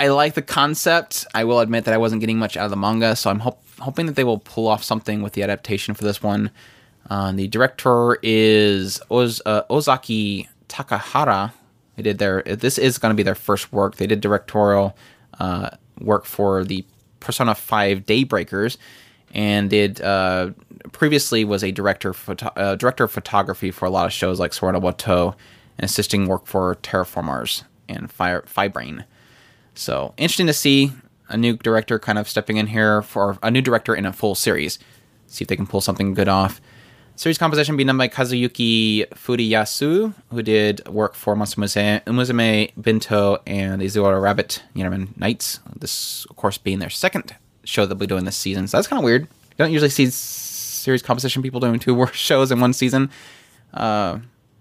[0.02, 1.26] I like the concept.
[1.32, 3.62] I will admit that I wasn't getting much out of the manga, so I'm hop-
[3.78, 6.50] hoping that they will pull off something with the adaptation for this one.
[7.08, 11.52] Uh, the director is Oz- uh, Ozaki Takaharu.
[11.94, 12.42] They did their.
[12.42, 13.94] This is going to be their first work.
[13.94, 14.96] They did directorial
[15.38, 16.84] uh, work for the
[17.20, 18.78] Persona Five Daybreakers,
[19.32, 20.50] and did uh,
[20.90, 24.52] previously was a director photo- uh, director of photography for a lot of shows like
[24.52, 25.36] Sword Wato,
[25.78, 29.04] and assisting work for Terraformars and Fire Fibrain.
[29.74, 30.92] So interesting to see
[31.28, 34.34] a new director kind of stepping in here for a new director in a full
[34.34, 34.78] series.
[35.26, 36.60] See if they can pull something good off.
[37.14, 43.82] Series composition being done by Kazuyuki Fudeyasu, who did work for Matsumuse Umuzume Binto and
[43.82, 45.60] Izuara Rabbit Yenerman Knights.
[45.76, 48.66] This, of course, being their second show they'll be doing this season.
[48.66, 49.22] So that's kind of weird.
[49.22, 53.10] You don't usually see series composition people doing two shows in one season.
[53.72, 54.18] Uh,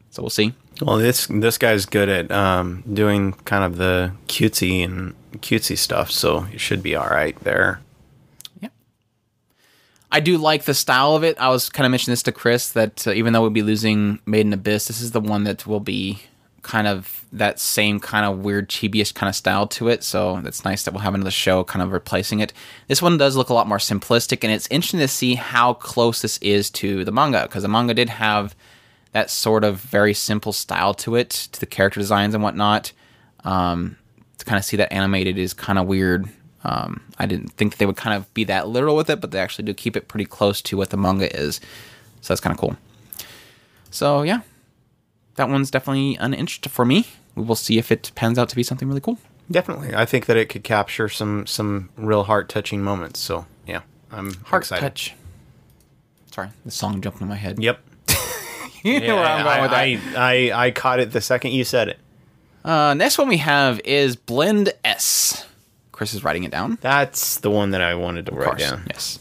[0.09, 0.53] so we'll see.
[0.82, 6.11] Well, this this guy's good at um, doing kind of the cutesy and cutesy stuff,
[6.11, 7.82] so it should be all right there.
[8.59, 8.69] Yeah,
[10.11, 11.39] I do like the style of it.
[11.39, 14.19] I was kind of mentioning this to Chris that uh, even though we'll be losing
[14.25, 16.23] Made in Abyss, this is the one that will be
[16.63, 20.03] kind of that same kind of weird chibi-ish kind of style to it.
[20.03, 22.53] So that's nice that we'll have another show kind of replacing it.
[22.88, 26.21] This one does look a lot more simplistic, and it's interesting to see how close
[26.21, 28.55] this is to the manga because the manga did have
[29.12, 32.91] that sort of very simple style to it, to the character designs and whatnot.
[33.43, 33.97] Um,
[34.38, 36.28] to kind of see that animated is kind of weird.
[36.64, 39.39] Um, I didn't think they would kind of be that literal with it, but they
[39.39, 41.59] actually do keep it pretty close to what the manga is.
[42.22, 42.76] So that's kind of cool.
[43.89, 44.41] So yeah,
[45.36, 47.07] that one's definitely an interest for me.
[47.36, 49.18] We will see if it pans out to be something really cool.
[49.49, 53.20] Definitely, I think that it could capture some some real heart touching moments.
[53.20, 53.82] So yeah,
[54.12, 54.82] I'm Heart excited.
[54.82, 55.14] touch.
[56.32, 57.59] Sorry, the song jumped in my head.
[57.62, 57.80] Yep.
[58.84, 60.17] You know where I'm going with that.
[60.17, 61.99] I, I, I I caught it the second you said it.
[62.63, 65.45] Uh, next one we have is Blend S.
[65.91, 66.77] Chris is writing it down.
[66.82, 68.84] That's the one that I wanted to write course, down.
[68.88, 69.19] Yes.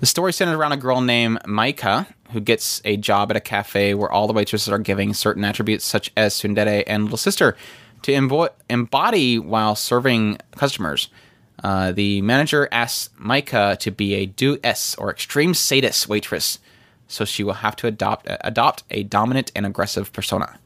[0.00, 3.94] The story centers around a girl named Maika who gets a job at a cafe
[3.94, 7.56] where all the waitresses are giving certain attributes such as tsundere and little sister
[8.02, 11.08] to embo- embody while serving customers.
[11.64, 16.58] Uh, the manager asks Maika to be a do S or extreme sadist waitress,
[17.08, 20.58] so she will have to adopt uh, adopt a dominant and aggressive persona.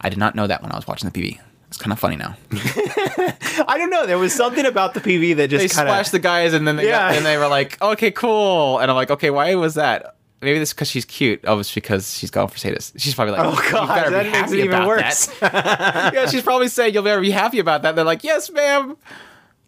[0.00, 1.38] I did not know that when I was watching the PV.
[1.68, 2.36] It's kind of funny now.
[2.52, 4.04] I don't know.
[4.04, 6.76] There was something about the PV that they just kind splashed the guys and then
[6.76, 8.78] they got, and they were like, okay, cool.
[8.78, 10.16] And I'm like, okay, why was that?
[10.42, 11.40] maybe this because she's cute.
[11.44, 12.98] Oh, it's because she's going for sadist.
[13.00, 15.32] She's probably like, Oh, "You God, be that makes happy it even about worse.
[15.42, 17.94] yeah, she's probably saying you'll better be happy about that.
[17.94, 18.96] They're like, "Yes, ma'am."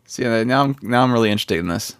[0.06, 1.96] So yeah, now I'm now I'm really interested in this.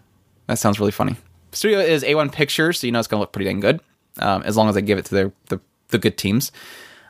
[0.48, 1.16] That sounds really funny.
[1.52, 3.80] Studio is A1 Pictures, so you know it's gonna look pretty dang good,
[4.18, 6.52] um, as long as they give it to their the, the good teams.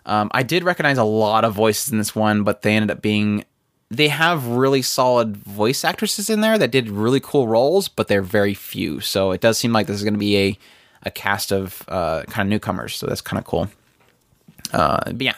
[0.06, 3.02] Um, I did recognize a lot of voices in this one, but they ended up
[3.02, 3.44] being
[3.90, 8.22] they have really solid voice actresses in there that did really cool roles, but they're
[8.22, 9.00] very few.
[9.00, 10.58] So it does seem like this is going to be a
[11.04, 12.96] a cast of uh, kind of newcomers.
[12.96, 13.68] So that's kind of cool.
[14.72, 15.34] Uh, but yeah,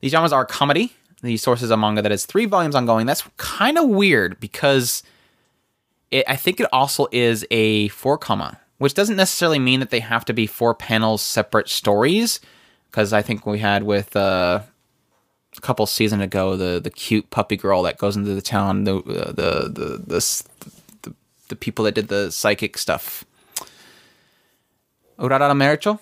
[0.00, 0.92] these dramas are comedy.
[1.20, 3.06] The sources of manga that is three volumes ongoing.
[3.06, 5.02] That's kind of weird because
[6.10, 10.00] it, I think it also is a four koma, which doesn't necessarily mean that they
[10.00, 12.40] have to be four panels separate stories.
[12.90, 14.62] Because I think we had with uh,
[15.56, 18.96] a couple season ago the the cute puppy girl that goes into the town the
[18.96, 20.44] uh, the the the,
[21.02, 21.14] the
[21.48, 23.24] the people that did the psychic stuff.
[25.18, 26.00] Urarara Mericho,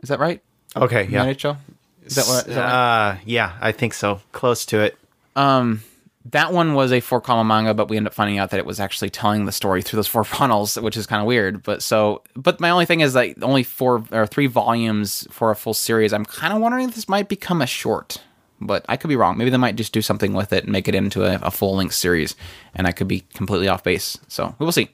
[0.00, 0.42] is that right?
[0.74, 1.22] Okay, yeah.
[1.22, 1.58] Mericho,
[2.04, 2.48] is that what?
[2.48, 3.10] Is that right?
[3.10, 4.20] Uh, yeah, I think so.
[4.32, 4.96] Close to it.
[5.36, 5.82] Um,
[6.26, 8.66] that one was a four koma manga, but we ended up finding out that it
[8.66, 11.62] was actually telling the story through those four funnels, which is kind of weird.
[11.62, 15.56] But so, but my only thing is like only four or three volumes for a
[15.56, 16.12] full series.
[16.12, 18.22] I'm kind of wondering if this might become a short,
[18.60, 19.38] but I could be wrong.
[19.38, 21.74] Maybe they might just do something with it and make it into a, a full
[21.76, 22.36] length series,
[22.74, 24.18] and I could be completely off base.
[24.28, 24.90] So we will see.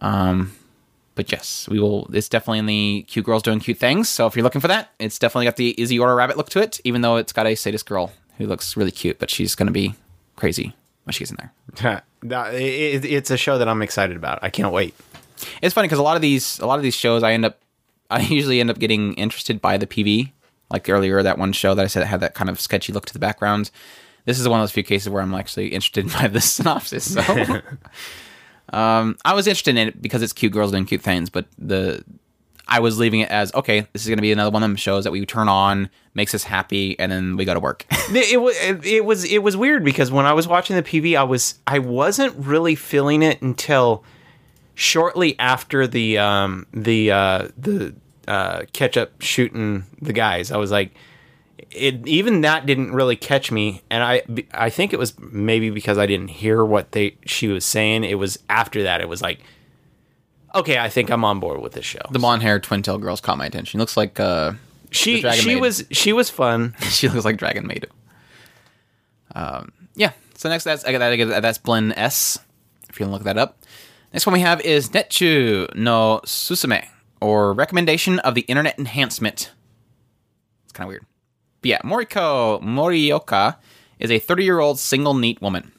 [0.00, 0.54] Um,
[1.14, 2.08] but yes, we will.
[2.12, 4.08] It's definitely in the cute girls doing cute things.
[4.08, 6.62] So if you're looking for that, it's definitely got the Izzy Order Rabbit look to
[6.62, 9.66] it, even though it's got a sadist girl who looks really cute, but she's going
[9.66, 9.94] to be
[10.36, 10.74] crazy
[11.04, 12.02] when she gets in there.
[12.22, 14.40] It's a show that I'm excited about.
[14.42, 14.94] I can't wait.
[15.62, 17.60] It's funny because a lot of these, a lot of these shows, I end up,
[18.10, 20.32] I usually end up getting interested by the PV.
[20.68, 23.12] Like earlier, that one show that I said had that kind of sketchy look to
[23.12, 23.70] the background.
[24.24, 27.14] This is one of those few cases where I'm actually interested by the synopsis.
[27.14, 27.60] So,
[28.72, 32.04] um, I was interested in it because it's cute girls doing cute things, but the
[32.68, 33.86] I was leaving it as okay.
[33.92, 36.34] This is going to be another one of them shows that we turn on, makes
[36.34, 37.86] us happy, and then we go to work.
[37.90, 41.16] it, it, it, it was it was weird because when I was watching the PV,
[41.16, 44.04] I was I wasn't really feeling it until
[44.74, 47.94] shortly after the um the uh the
[48.28, 50.50] uh ketchup shooting the guys.
[50.50, 50.92] I was like
[51.70, 55.98] it even that didn't really catch me and I I think it was maybe because
[55.98, 58.04] I didn't hear what they she was saying.
[58.04, 59.40] It was after that it was like
[60.56, 62.00] okay, I think I'm on board with this show.
[62.10, 63.78] the blonde haired twin tail girls caught my attention.
[63.80, 64.52] Looks like uh,
[64.90, 65.60] she she Maid.
[65.60, 66.74] was she was fun.
[66.90, 67.86] she looks like Dragon Maid.
[69.34, 70.12] Um, yeah.
[70.34, 71.12] So next, that's I got that.
[71.12, 72.38] I got- That's Blend S.
[72.88, 73.58] If you to look that up.
[74.12, 76.86] Next one we have is Netchu no Susume,
[77.20, 79.50] or Recommendation of the Internet Enhancement.
[80.64, 81.04] It's kind of weird.
[81.60, 83.56] But yeah, Moriko Morioka
[83.98, 85.72] is a 30 year old single neat woman.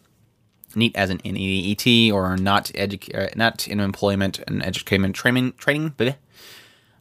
[0.78, 5.94] Neat as an N-E-E-T or not edu- uh, not in employment and education training training.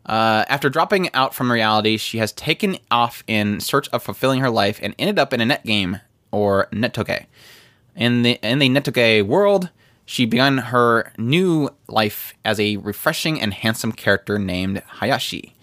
[0.06, 4.50] Uh, after dropping out from reality, she has taken off in search of fulfilling her
[4.50, 6.00] life and ended up in a net game
[6.30, 7.26] or netoge.
[7.94, 9.70] In the in the netoge world,
[10.04, 15.54] she began her new life as a refreshing and handsome character named Hayashi.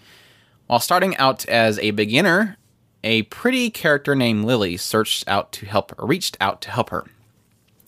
[0.66, 2.58] While starting out as a beginner,
[3.02, 7.04] a pretty character named Lily searched out to help reached out to help her.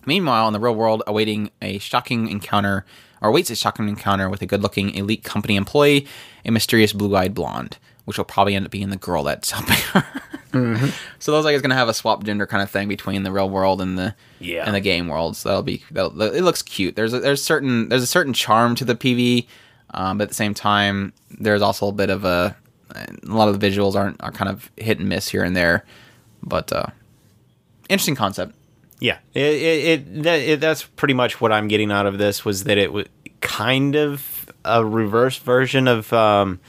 [0.07, 2.85] Meanwhile, in the real world, awaiting a shocking encounter,
[3.21, 6.07] or awaits a shocking encounter with a good-looking elite company employee,
[6.45, 10.05] a mysterious blue-eyed blonde, which will probably end up being the girl that's helping her.
[11.19, 13.47] So those like it's gonna have a swap gender kind of thing between the real
[13.49, 14.63] world and the Yeah.
[14.65, 15.35] and the game world.
[15.37, 16.95] So that'll be that'll, it looks cute.
[16.95, 19.45] There's a, there's certain there's a certain charm to the PV,
[19.91, 22.55] um, but at the same time, there's also a bit of a
[22.95, 25.85] a lot of the visuals aren't are kind of hit and miss here and there,
[26.41, 26.87] but uh,
[27.89, 28.55] interesting concept.
[28.99, 32.43] Yeah, it, it, it, that, it that's pretty much what I'm getting out of this
[32.43, 33.05] was that it was
[33.41, 36.59] kind of a reverse version of um,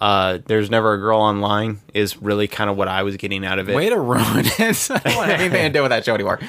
[0.00, 3.58] uh, "There's Never a Girl Online" is really kind of what I was getting out
[3.58, 3.76] of it.
[3.76, 4.58] Way to ruin it!
[4.90, 6.40] I don't want anything to do with that show anymore.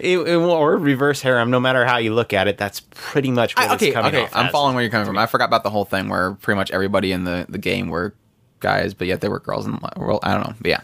[0.00, 1.50] It, it- or reverse harem.
[1.50, 4.14] No matter how you look at it, that's pretty much what I, it's okay, coming
[4.16, 4.52] okay, I'm as.
[4.52, 5.16] following where you're coming from.
[5.16, 8.14] I forgot about the whole thing where pretty much everybody in the, the game were
[8.60, 10.20] guys, but yet they were girls in the world.
[10.24, 10.80] I don't know, but yeah,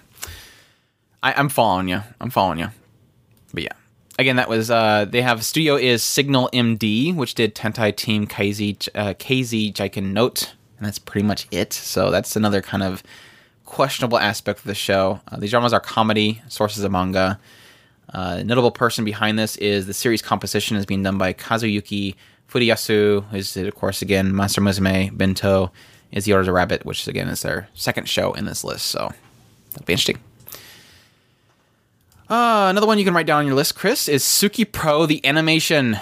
[1.22, 2.00] I, I'm following you.
[2.20, 2.68] I'm following you.
[3.52, 3.72] But yeah,
[4.18, 8.88] again, that was uh, they have studio is Signal MD, which did Tantei Team KZ
[8.94, 11.72] uh, KZ Jiken Note, and that's pretty much it.
[11.72, 13.02] So that's another kind of
[13.64, 15.20] questionable aspect of the show.
[15.28, 17.38] Uh, these dramas are comedy, sources of manga.
[18.12, 22.14] Uh, notable person behind this is the series composition is being done by Kazuyuki
[22.48, 25.72] Fudeyasu, who's of course again Monster Musume, Bento,
[26.10, 29.10] is the Orders of Rabbit, which again is their second show in this list, so
[29.70, 30.18] that'll be interesting.
[32.32, 35.98] Uh, another one you can write down on your list, Chris, is Tsukipro the animation.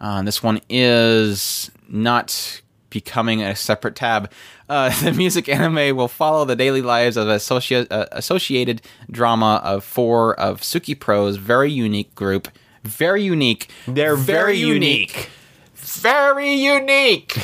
[0.00, 4.32] Uh, this one is not becoming a separate tab.
[4.68, 9.84] Uh, the music anime will follow the daily lives of associ- uh, associated drama of
[9.84, 12.48] four of Tsukipro's very unique group.
[12.82, 13.70] Very unique.
[13.86, 15.30] They're very, unique.
[15.76, 17.38] Very unique.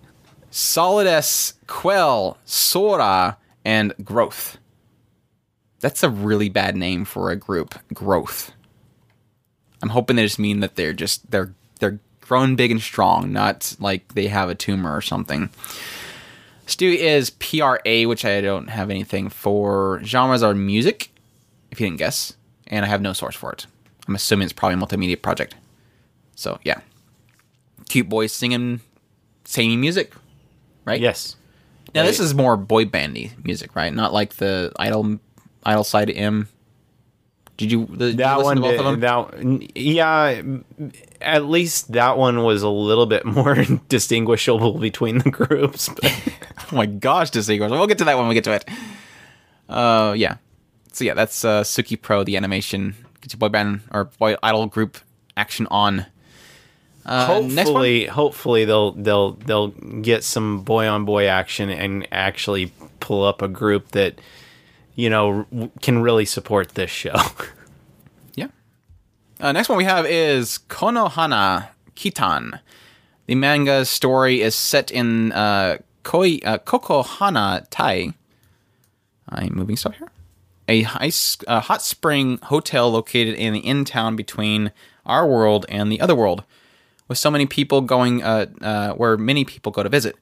[0.50, 4.58] Solid S, Quell, Sora, and Growth.
[5.82, 7.74] That's a really bad name for a group.
[7.92, 8.52] Growth.
[9.82, 13.76] I'm hoping they just mean that they're just they're they're grown big and strong, not
[13.80, 15.50] like they have a tumor or something.
[16.66, 20.00] Studio is PRA, which I don't have anything for.
[20.04, 21.10] Genres are music,
[21.72, 22.34] if you didn't guess,
[22.68, 23.66] and I have no source for it.
[24.06, 25.56] I'm assuming it's probably a multimedia project.
[26.36, 26.80] So yeah,
[27.88, 28.80] cute boys singing,
[29.44, 30.12] singing music,
[30.84, 31.00] right?
[31.00, 31.34] Yes.
[31.92, 33.92] Now this is more boy bandy music, right?
[33.92, 35.18] Not like the idol
[35.64, 36.48] idol side M.
[37.58, 39.58] Did you, did you That listen one, to both did, of them?
[39.58, 40.42] that yeah,
[41.20, 45.90] at least that one was a little bit more distinguishable between the groups.
[46.70, 47.70] Oh my gosh, distinguished.
[47.70, 48.64] We'll get to that when we get to it.
[49.68, 50.36] Uh, yeah.
[50.92, 52.94] So yeah, that's uh, Tsukipro, the animation.
[53.20, 54.96] Get your boy band or boy idol group
[55.36, 56.06] action on.
[57.04, 57.50] Uh, next one?
[57.50, 59.68] hopefully, hopefully they'll they'll they'll
[60.00, 64.18] get some boy on boy action and actually pull up a group that
[64.94, 65.46] you know
[65.80, 67.14] can really support this show.
[68.34, 68.48] Yeah.
[69.40, 72.60] Uh, next one we have is Konohana Kitan.
[73.26, 78.14] The manga story is set in uh, Koi, uh, Kokohana, Tai.
[79.28, 80.10] I'm moving stuff here.
[80.68, 81.12] A high,
[81.46, 84.72] uh, hot spring hotel located in the in town between
[85.04, 86.44] our world and the other world,
[87.08, 90.16] with so many people going, uh, uh, where many people go to visit.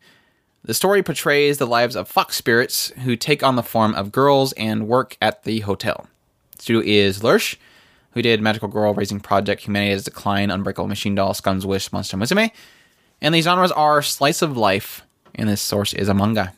[0.62, 4.52] The story portrays the lives of fox spirits who take on the form of girls
[4.52, 6.06] and work at the hotel.
[6.56, 7.56] The Studio is Lerche,
[8.12, 12.18] who did Magical Girl Raising Project, Humanity Has Decline, Unbreakable Machine Doll, Scum's Wish, Monster
[12.18, 12.50] Musume.
[13.22, 15.02] And the genres are slice of life,
[15.34, 16.52] and this source is a manga.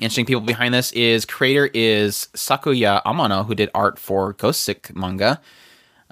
[0.00, 4.96] Interesting people behind this is creator is Sakuya Amano, who did art for Ghost Sick
[4.96, 5.40] manga.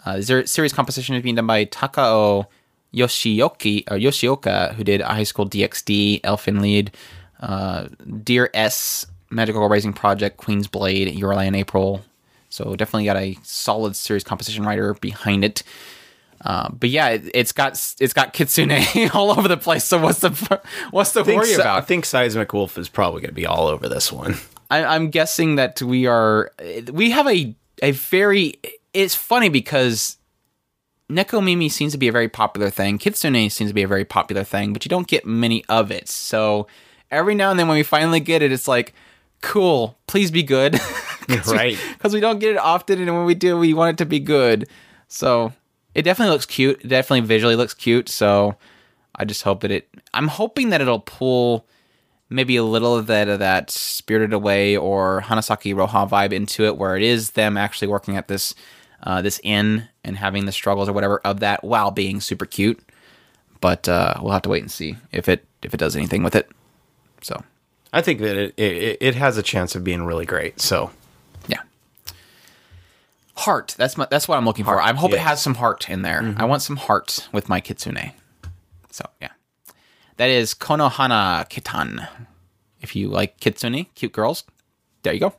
[0.04, 2.46] Uh, series composition is being done by Takao
[2.94, 6.96] Yoshioki or Yoshioka, who did High School DxD, Elfen Lied,
[7.40, 7.88] uh,
[8.22, 12.02] Dear S, Magical Girl Raising Project, Queen's Blade, in April.
[12.48, 15.62] So definitely got a solid series composition writer behind it.
[16.44, 18.70] Uh, but yeah, it, it's got it's got Kitsune
[19.14, 19.84] all over the place.
[19.84, 20.60] So what's the
[20.90, 21.78] what's the worry about?
[21.78, 24.36] I think Seismic Wolf is probably going to be all over this one.
[24.70, 26.52] I, I'm guessing that we are
[26.92, 28.60] we have a a very.
[28.92, 30.16] It's funny because
[31.10, 32.98] Neko Mimi seems to be a very popular thing.
[32.98, 36.08] Kitsune seems to be a very popular thing, but you don't get many of it.
[36.08, 36.66] So
[37.10, 38.92] every now and then when we finally get it, it's like,
[39.40, 40.78] cool, please be good.
[41.48, 41.76] Right.
[41.92, 44.20] Because we don't get it often, and when we do, we want it to be
[44.20, 44.68] good.
[45.08, 45.52] So
[45.94, 46.80] it definitely looks cute.
[46.84, 48.08] It definitely visually looks cute.
[48.08, 48.54] So
[49.16, 49.88] I just hope that it.
[50.14, 51.66] I'm hoping that it'll pull
[52.28, 56.76] maybe a little of that of that Spirited Away or Hanasaku Iroha vibe into it,
[56.76, 58.54] where it is them actually working at this
[59.02, 62.80] uh, this inn and having the struggles or whatever of that while being super cute.
[63.60, 66.34] But uh, we'll have to wait and see if it if it does anything with
[66.34, 66.50] it.
[67.22, 67.42] So
[67.92, 70.60] I think that it, it it has a chance of being really great.
[70.60, 70.90] So
[71.48, 71.62] yeah.
[73.34, 73.74] Heart.
[73.78, 74.80] That's my, that's what I'm looking for.
[74.80, 76.34] I hope it has some heart in there.
[76.36, 78.12] I want some heart with my kitsune.
[78.90, 79.32] So yeah,
[80.16, 82.08] that is Konohana Kitan.
[82.80, 84.44] If you like kitsune, cute girls,
[85.02, 85.34] there you go.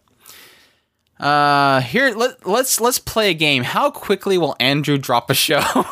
[1.20, 3.64] Uh, here let, let's let's play a game.
[3.64, 5.62] How quickly will Andrew drop a show?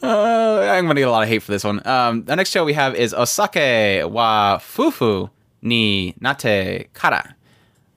[0.00, 1.84] Uh, I'm gonna get a lot of hate for this one.
[1.86, 5.28] Um, the next show we have is Osake wa Fuufu
[5.60, 7.34] ni Natte Kara.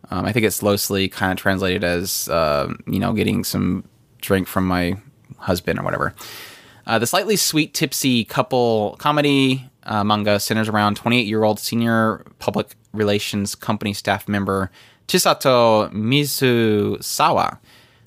[0.09, 3.85] Um, I think it's loosely kind of translated as, um, you know, getting some
[4.19, 4.97] drink from my
[5.37, 6.15] husband or whatever.
[6.87, 12.25] Uh, the slightly sweet, tipsy couple comedy uh, manga centers around 28 year old senior
[12.39, 14.71] public relations company staff member
[15.07, 17.59] Chisato Mizusawa.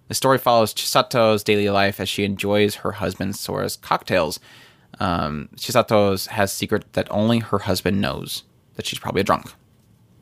[0.08, 4.40] The story follows Chisato's daily life as she enjoys her husband Sora's cocktails.
[5.00, 8.44] Um, Chisato has secret that only her husband knows
[8.76, 9.52] that she's probably a drunk.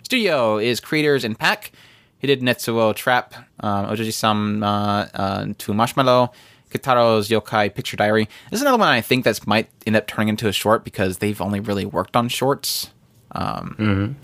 [0.03, 1.73] Studio is creators in Pack.
[2.19, 6.31] He did Netsuzou Trap, um, Ojoji-sama uh, to Marshmallow,
[6.71, 8.29] Kitaro's Yokai Picture Diary.
[8.51, 11.19] This is another one I think that might end up turning into a short because
[11.19, 12.91] they've only really worked on shorts.
[13.33, 14.17] Um,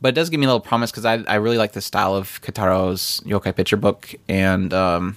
[0.00, 2.14] But it does give me a little promise because I, I really like the style
[2.14, 5.16] of Kitaro's Yokai Picture book, and um,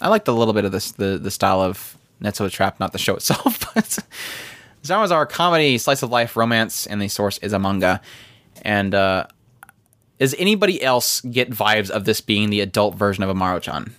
[0.00, 2.98] I liked a little bit of this the the style of Netsuzou Trap, not the
[2.98, 3.72] show itself.
[3.74, 3.98] but
[4.84, 8.00] genres are comedy, slice of life, romance, and the source is a manga.
[8.62, 9.26] And uh,
[10.18, 13.94] does anybody else get vibes of this being the adult version of Umaru-chan?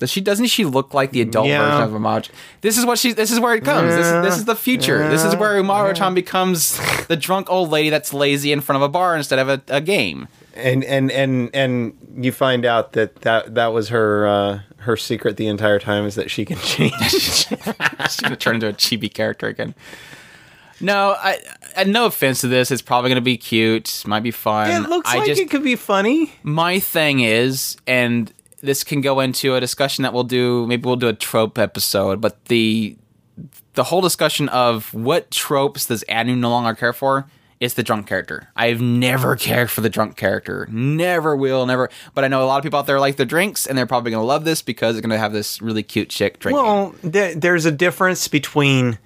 [0.00, 1.62] Does she doesn't she look like the adult Yeah.
[1.78, 2.28] version of Umaru?
[2.62, 3.12] This is what she.
[3.12, 3.94] This is where it comes.
[3.94, 5.08] This, is, this is the future.
[5.08, 8.88] This is where Umaru-chan becomes the drunk old lady that's lazy in front of a
[8.88, 10.26] bar instead of a, a game.
[10.54, 15.36] and and and and you find out that that that was her uh, her secret
[15.36, 16.94] the entire time is that she can change.
[17.10, 17.46] She's
[18.22, 19.74] gonna turn into a chibi character again.
[20.80, 21.38] No, I,
[21.76, 22.70] I no offense to this.
[22.70, 24.02] It's probably gonna be cute.
[24.06, 24.70] Might be fun.
[24.70, 26.32] it looks I like just, it could be funny.
[26.42, 30.66] my thing is, and this can go into a discussion that we'll do.
[30.66, 32.96] Maybe we'll do a trope episode, but the
[33.74, 37.26] the whole discussion of what tropes does Anu no longer care for
[37.60, 38.48] is the drunk character.
[38.56, 40.66] I've never cared for the drunk character.
[40.70, 41.90] Never will, never.
[42.14, 44.10] But I know a lot of people out there like the drinks, and they're probably
[44.10, 46.64] gonna love this because they're gonna have this really cute chick drinking.
[46.64, 48.98] Well, th- there's a difference between.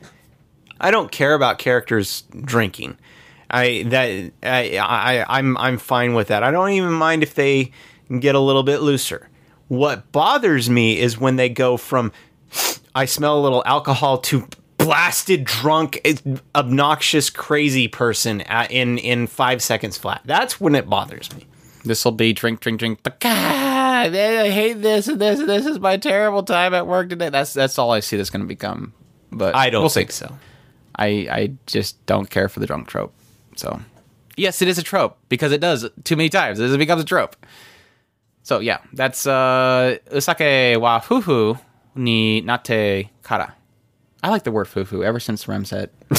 [0.80, 2.98] I don't care about characters drinking.
[3.50, 6.42] I that I, I I'm I'm fine with that.
[6.42, 7.70] I don't even mind if they
[8.20, 9.28] get a little bit looser.
[9.68, 12.12] What bothers me is when they go from
[12.94, 14.46] I smell a little alcohol to
[14.78, 16.06] blasted drunk
[16.54, 20.20] obnoxious crazy person at, in in 5 seconds flat.
[20.24, 21.46] That's when it bothers me.
[21.84, 23.00] This will be drink, drink, drink.
[23.02, 27.08] But God, I hate this and this and this is my terrible time at work
[27.08, 27.28] today.
[27.28, 28.92] That's that's all I see that's going to become.
[29.30, 30.00] But I don't we'll see.
[30.00, 30.38] think so.
[30.96, 33.12] I I just don't care for the drunk trope.
[33.56, 33.80] So
[34.36, 36.60] yes, it is a trope because it does too many times.
[36.60, 37.36] It becomes a trope.
[38.44, 41.58] So yeah, that's uh osake wa fuufu
[41.94, 43.54] ni natte kara.
[44.22, 45.90] I like the word fufu ever since Rem said.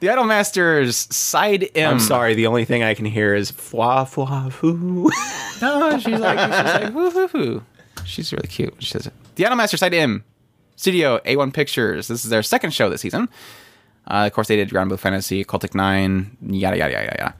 [0.00, 1.92] the Idol Masters side M.
[1.92, 5.10] I'm sorry, the only thing I can hear is fwa fwa foo.
[5.60, 7.62] No, she's like, she's like, woo hoo hoo.
[8.06, 8.74] She's really cute.
[8.78, 9.12] She says it.
[9.34, 10.24] The Idolmaster Side M
[10.76, 12.08] Studio A1 Pictures.
[12.08, 13.28] This is their second show this season.
[14.06, 17.34] Uh, of course, they did Granblue Fantasy, Cultic 9, yada, yada, yada, yada.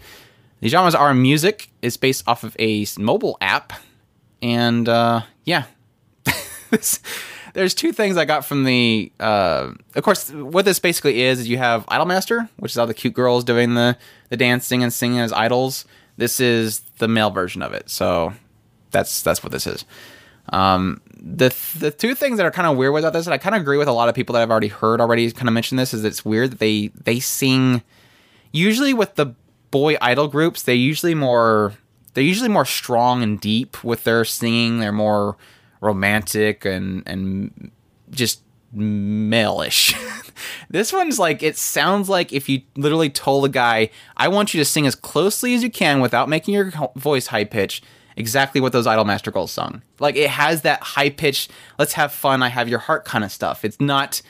[0.60, 3.72] The genres are music, is based off of a mobile app.
[4.42, 5.64] And uh, yeah,
[7.54, 9.12] there's two things I got from the.
[9.18, 12.94] Uh, of course, what this basically is, is you have Idolmaster, which is all the
[12.94, 13.96] cute girls doing the,
[14.28, 15.84] the dancing and singing as idols.
[16.16, 17.88] This is the male version of it.
[17.88, 18.34] So
[18.90, 19.84] that's that's what this is.
[20.50, 23.54] Um, the the two things that are kind of weird about this, and I kind
[23.54, 25.76] of agree with a lot of people that I've already heard already kind of mention
[25.76, 27.82] this, is it's weird that they they sing.
[28.52, 29.34] Usually with the
[29.70, 31.74] boy idol groups, they usually more
[32.14, 34.80] they're usually more strong and deep with their singing.
[34.80, 35.36] They're more
[35.80, 37.70] romantic and and
[38.10, 38.42] just
[38.72, 39.94] male-ish.
[40.70, 44.60] this one's like it sounds like if you literally told a guy, "I want you
[44.60, 47.82] to sing as closely as you can without making your voice high pitch."
[48.16, 49.82] Exactly what those Idol Master Girls sung.
[49.98, 51.48] Like it has that high pitch,
[51.78, 53.64] let's have fun, I have your heart kind of stuff.
[53.64, 54.20] It's not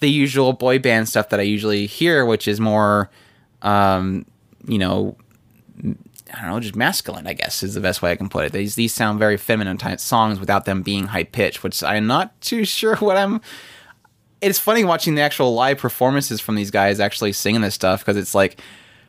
[0.00, 3.10] the usual boy band stuff that I usually hear, which is more,
[3.62, 4.26] um,
[4.66, 5.16] you know,
[5.82, 7.26] I don't know, just masculine.
[7.26, 8.52] I guess is the best way I can put it.
[8.52, 12.38] These these sound very feminine type songs without them being high pitched, which I'm not
[12.40, 13.40] too sure what I'm.
[14.40, 18.18] It's funny watching the actual live performances from these guys actually singing this stuff because
[18.18, 18.60] it's like,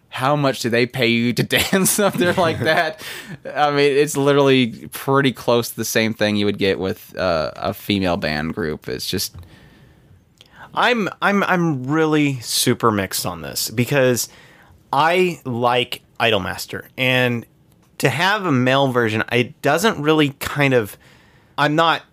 [0.09, 3.03] how much do they pay you to dance up there like that?
[3.45, 7.51] I mean, it's literally pretty close to the same thing you would get with uh,
[7.55, 8.87] a female band group.
[8.87, 9.35] It's just
[10.73, 14.29] I'm I'm I'm really super mixed on this because
[14.91, 17.45] I like Idolmaster and
[17.99, 20.97] to have a male version, it doesn't really kind of.
[21.57, 22.03] I'm not.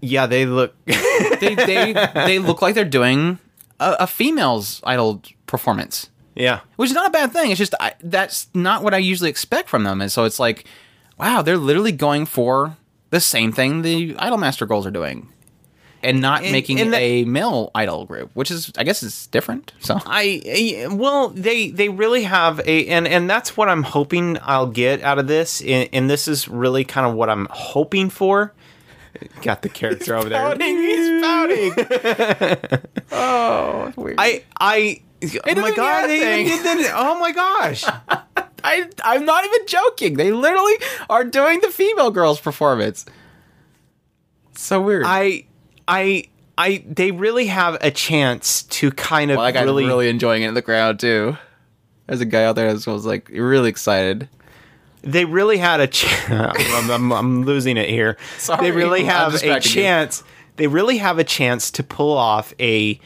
[0.00, 0.74] Yeah, they look.
[0.84, 3.38] they they they look like they're doing
[3.80, 6.10] a, a female's idol performance.
[6.34, 7.50] yeah, which is not a bad thing.
[7.50, 10.64] It's just I, that's not what I usually expect from them, and so it's like,
[11.18, 12.76] wow, they're literally going for
[13.10, 15.28] the same thing the Idolmaster girls are doing,
[16.02, 19.26] and not And- making and that- a male idol group, which is I guess is
[19.28, 19.72] different.
[19.80, 24.38] So I I- well they they really have a and and that's what I'm hoping
[24.42, 28.10] I'll get out of this and, and this is really kind of what I'm hoping
[28.10, 28.52] for.
[29.42, 30.56] Got the character over there.
[30.56, 32.80] he's pouting.
[33.12, 34.16] oh, weird.
[34.18, 36.06] I, I I oh my god!
[36.08, 36.92] They even did that.
[36.96, 37.84] Oh my gosh!
[38.64, 40.14] I I'm not even joking.
[40.14, 40.74] They literally
[41.10, 43.04] are doing the female girls performance.
[44.54, 45.04] So weird.
[45.06, 45.44] I
[45.88, 46.24] I
[46.58, 50.42] I they really have a chance to kind of well, that guy's really, really, enjoying
[50.42, 51.36] it in the crowd too.
[52.06, 54.28] There's a guy out there that was like really excited.
[55.02, 56.58] they really had a chance.
[56.74, 58.16] I'm, I'm, I'm losing it here.
[58.38, 59.82] Sorry, they really have a distracting you.
[59.82, 60.22] chance.
[60.56, 63.00] They really have a chance to pull off a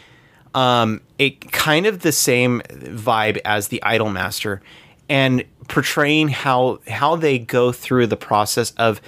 [0.55, 4.61] um a kind of the same vibe as the Idolmaster
[5.09, 9.01] and portraying how how they go through the process of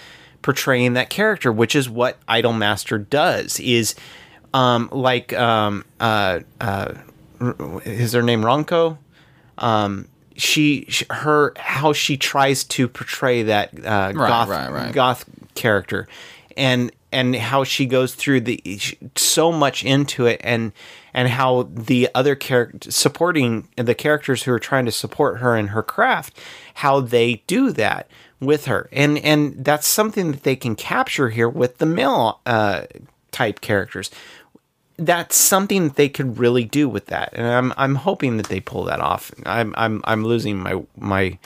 [0.42, 3.60] portraying that character, which is what Idolmaster does.
[3.60, 3.94] Is
[4.54, 6.94] um like um, uh, uh,
[7.84, 8.98] is her name Ronko?
[9.58, 14.94] um she, sh her how she tries to portray that uh, goth right, right.
[14.94, 15.24] goth
[15.54, 16.08] character
[16.56, 18.80] and and how she goes through the
[19.16, 20.72] so much into it and
[21.12, 25.68] and how the other character supporting the characters who are trying to support her in
[25.68, 26.38] her craft
[26.74, 28.08] how they do that
[28.40, 32.82] with her and and that's something that they can capture here with the male uh,
[33.32, 34.10] type characters
[34.96, 38.60] that's something that they could really do with that and i'm i'm hoping that they
[38.60, 41.38] pull that off i'm i'm i'm losing my my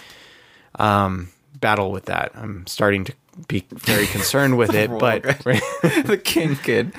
[0.76, 3.14] um battle with that i'm starting to
[3.48, 5.22] be very concerned with it but
[6.04, 6.92] the king kid.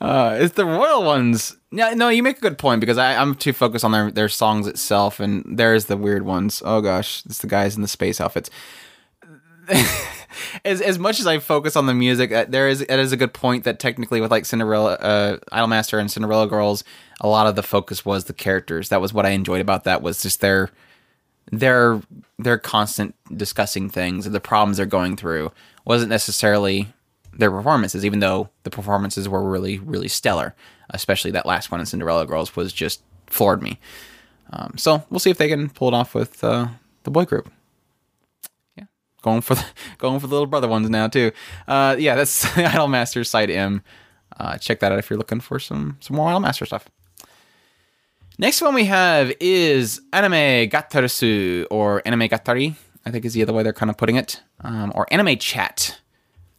[0.00, 1.56] Uh, it's the royal ones.
[1.70, 4.28] Yeah, no, you make a good point because I, I'm too focused on their, their
[4.30, 6.62] songs itself, and there's the weird ones.
[6.64, 8.48] Oh gosh, it's the guys in the space outfits.
[10.64, 13.16] As as much as I focus on the music, uh, there is it is a
[13.16, 16.84] good point that technically with like Cinderella, uh, Idolmaster and Cinderella Girls,
[17.20, 18.88] a lot of the focus was the characters.
[18.88, 20.70] That was what I enjoyed about that was just their
[21.50, 22.00] their
[22.38, 25.50] their constant discussing things and the problems they're going through
[25.84, 26.92] wasn't necessarily
[27.32, 30.54] their performances, even though the performances were really really stellar.
[30.92, 33.78] Especially that last one in Cinderella Girls was just floored me.
[34.52, 36.68] Um, so we'll see if they can pull it off with uh,
[37.04, 37.52] the boy group
[39.20, 39.64] going for the
[39.98, 41.32] going for the little brother ones now too.
[41.68, 43.82] Uh, yeah, that's Idolmaster Side M.
[44.38, 46.88] Uh, check that out if you're looking for some some more Idolmaster stuff.
[48.38, 52.74] Next one we have is Anime Gatarisu or Anime Gatari.
[53.04, 56.00] I think is the other way they're kind of putting it, um, or Anime Chat.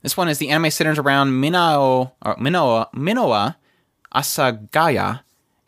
[0.02, 3.56] This one is the anime centers around Minao or Minoa Minoa
[4.14, 5.22] Asagaya,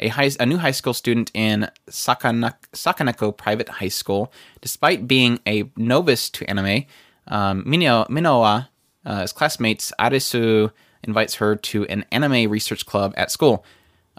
[0.03, 4.31] a, high, a new high school student in Sakaneko Private High School.
[4.61, 6.85] Despite being a novice to anime,
[7.27, 8.67] um, Mino, Minoa,
[9.05, 10.71] uh, classmates, Arisu
[11.03, 13.65] invites her to an anime research club at school.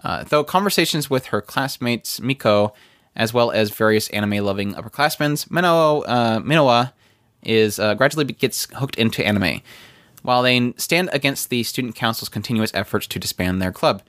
[0.03, 2.73] Uh, though conversations with her classmates, Miko,
[3.15, 6.91] as well as various anime-loving upperclassmen, Minoa, uh, Minoa
[7.43, 9.61] is uh, gradually gets hooked into anime,
[10.23, 14.01] while they stand against the student council's continuous efforts to disband their club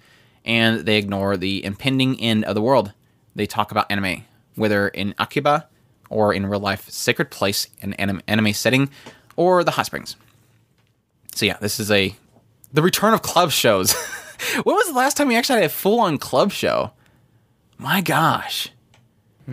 [0.46, 2.92] and they ignore the impending end of the world.
[3.34, 4.24] They talk about anime,
[4.54, 5.68] whether in Akiba
[6.08, 8.88] or in real life sacred place in anime, anime setting
[9.34, 10.16] or the hot springs.
[11.34, 12.14] So yeah, this is a
[12.72, 13.92] the return of club shows.
[14.62, 16.92] when was the last time we actually had a full on club show?
[17.78, 18.70] My gosh.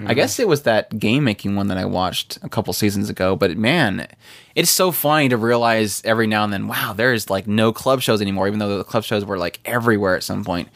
[0.08, 3.36] I guess it was that game making one that I watched a couple seasons ago,
[3.36, 4.08] but man,
[4.56, 8.20] it's so funny to realize every now and then, wow, there's like no club shows
[8.22, 10.70] anymore, even though the club shows were like everywhere at some point.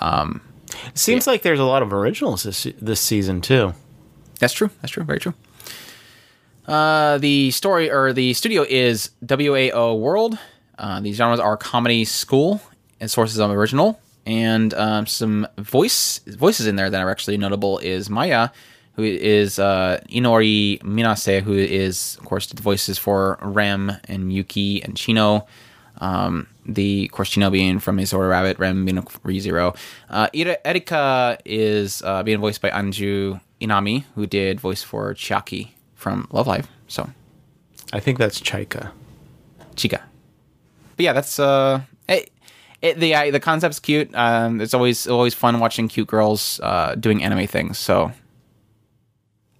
[0.00, 3.74] it seems like there's a lot of originals this this season too
[4.40, 4.70] That's true.
[4.80, 5.04] That's true.
[5.04, 5.34] Very true.
[6.66, 10.38] Uh, the story or the studio is WAO World.
[10.78, 12.60] Uh, these genres are comedy, school,
[13.00, 13.98] and sources of original,
[14.28, 18.50] and um, some voice voices in there that are actually notable is Maya,
[18.92, 24.84] who is uh, Inori Minase, who is of course the voices for Rem and Yuki
[24.84, 25.46] and Chino.
[26.00, 29.74] Um, the of course Chino being from Azora Rabbit, Rem being ReZero.
[30.10, 35.70] Uh, Ira- Erika is uh, being voiced by Anju Inami, who did voice for Chiaki
[35.94, 36.68] from Love Live.
[36.86, 37.08] So
[37.94, 38.90] i think that's Chika.
[39.74, 40.02] Chika.
[40.96, 42.30] But yeah, that's uh, it,
[42.82, 44.10] it, the uh, the concept's cute.
[44.14, 47.78] Um, it's always always fun watching cute girls uh, doing anime things.
[47.78, 48.12] So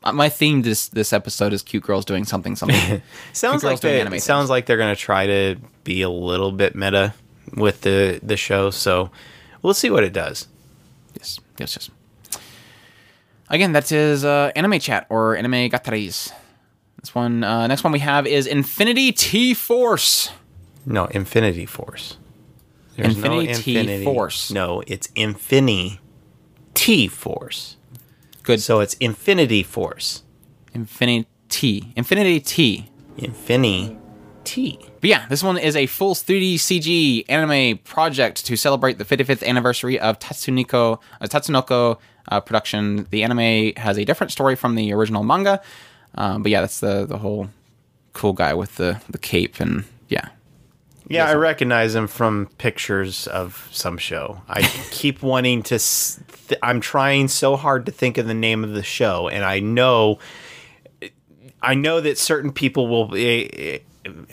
[0.04, 3.02] uh, my theme this this episode is cute girls doing something something.
[3.32, 7.14] sounds like they, sounds like they're going to try to be a little bit meta
[7.56, 9.10] with the the show so
[9.62, 10.46] we'll see what it does
[11.14, 11.90] yes, yes, yes.
[13.50, 16.30] Again, that is uh, anime chat or anime gataris.
[17.00, 20.30] This one, uh, next one we have is Infinity T Force.
[20.84, 22.18] no infinity force
[22.98, 24.50] There's Infinity T Force.
[24.50, 26.00] no it's infinity
[26.74, 27.76] t force
[28.42, 28.60] Good.
[28.60, 30.22] so it's infinity force
[30.74, 31.26] Infinity
[31.96, 32.90] Infinity T.
[33.16, 33.96] Infinity
[34.44, 39.04] t But yeah, this one is a full 3D CG anime project to celebrate the
[39.04, 41.98] 55th anniversary of Tatsunoko, uh, Tatsunoko
[42.28, 43.06] uh, production.
[43.10, 45.60] The anime has a different story from the original manga,
[46.14, 47.48] um, but yeah, that's the the whole
[48.12, 50.28] cool guy with the the cape and yeah.
[51.08, 54.42] Yeah, I recognize him from pictures of some show.
[54.48, 55.78] I keep wanting to.
[55.78, 59.60] Th- I'm trying so hard to think of the name of the show, and I
[59.60, 60.18] know,
[61.62, 63.78] I know that certain people will eh,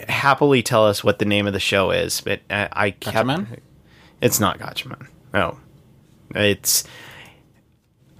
[0.08, 3.28] happily tell us what the name of the show is, but uh, I kept.
[4.20, 5.08] It's not Gatchaman.
[5.32, 5.58] No,
[6.34, 6.84] it's.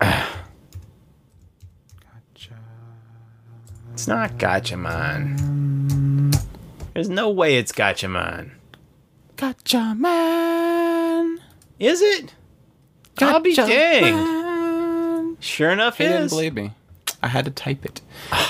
[0.01, 0.25] Gotcha.
[3.93, 5.66] It's not Gatchaman.
[6.97, 8.53] There's no way it's Gatchaman.
[9.37, 11.39] Gotcha man.
[11.79, 12.33] Is it?
[13.21, 14.15] I'll be Gotcha dang.
[14.15, 15.37] man.
[15.39, 16.73] Sure enough, He didn't believe me.
[17.23, 18.01] I had to type it.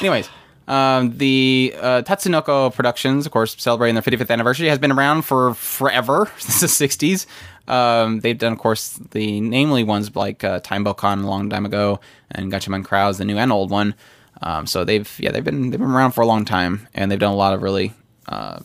[0.00, 0.28] Anyways,
[0.68, 5.54] Um, the uh, Tatsunoko Productions, of course, celebrating their 55th anniversary, has been around for
[5.54, 7.26] forever since the 60s.
[7.66, 11.66] Um, they've done, of course, the namely ones like uh, Time Bokan a long time
[11.66, 11.98] ago,
[12.30, 13.96] and Gatchaman Crowds, the new and old one.
[14.40, 17.18] Um, so they've yeah they've been they've been around for a long time, and they've
[17.18, 17.92] done a lot of really
[18.28, 18.60] uh,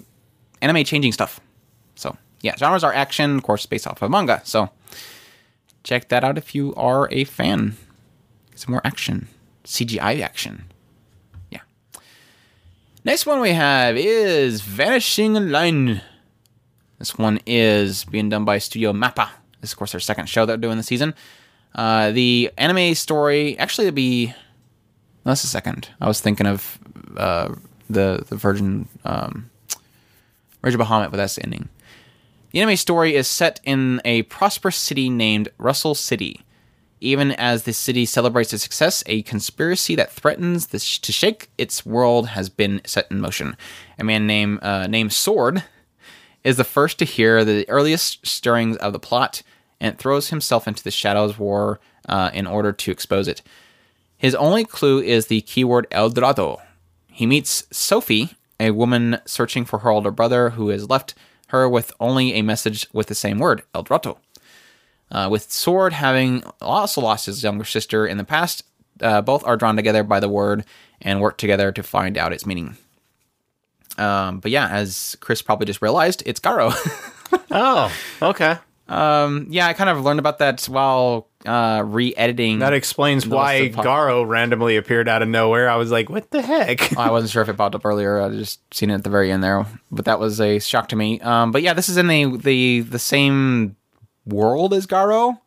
[0.61, 1.39] anime changing stuff.
[1.95, 4.41] So yeah, genres are action, of course, based off of manga.
[4.43, 4.69] So
[5.83, 7.77] check that out if you are a fan.
[8.55, 9.27] Some more action,
[9.63, 10.65] CGI action.
[11.49, 11.61] Yeah.
[13.03, 16.01] Next one we have is Vanishing Line.
[16.99, 19.29] This one is being done by Studio Mappa.
[19.59, 21.15] This is, of course, their second show they're doing this season.
[21.73, 24.33] Uh, the anime story, actually, it'd be.
[25.23, 25.89] That's the second.
[25.99, 26.79] I was thinking of
[27.15, 27.53] uh,
[27.89, 29.50] the the Virgin um,
[30.61, 31.69] Virgin Bahamut, but that's the ending.
[32.51, 36.41] The anime story is set in a prosperous city named Russell City.
[36.99, 41.85] Even as the city celebrates its success, a conspiracy that threatens this, to shake its
[41.85, 43.57] world has been set in motion.
[43.97, 45.63] A man named uh, named Sword
[46.43, 49.41] is the first to hear the earliest stirrings of the plot
[49.79, 53.41] and throws himself into the Shadows War uh, in order to expose it.
[54.17, 56.61] His only clue is the keyword El Dorado.
[57.11, 61.15] He meets Sophie, a woman searching for her older brother who has left
[61.47, 64.19] her with only a message with the same word, El Dorado.
[65.09, 68.63] Uh, with Sword having also lost his younger sister in the past,
[69.01, 70.63] uh, both are drawn together by the word
[71.01, 72.77] and work together to find out its meaning.
[73.97, 76.71] Um, but yeah, as Chris probably just realized, it's Garo.
[77.49, 77.89] Oh,
[78.21, 78.57] okay.
[78.89, 82.59] um, yeah, I kind of learned about that while uh, re-editing.
[82.59, 85.69] That explains why pop- Garo randomly appeared out of nowhere.
[85.69, 86.95] I was like, what the heck?
[86.97, 88.21] I wasn't sure if it popped up earlier.
[88.21, 90.95] I just seen it at the very end there, but that was a shock to
[90.95, 91.19] me.
[91.21, 93.75] Um, but yeah, this is in the the the same
[94.25, 95.39] world as Garo.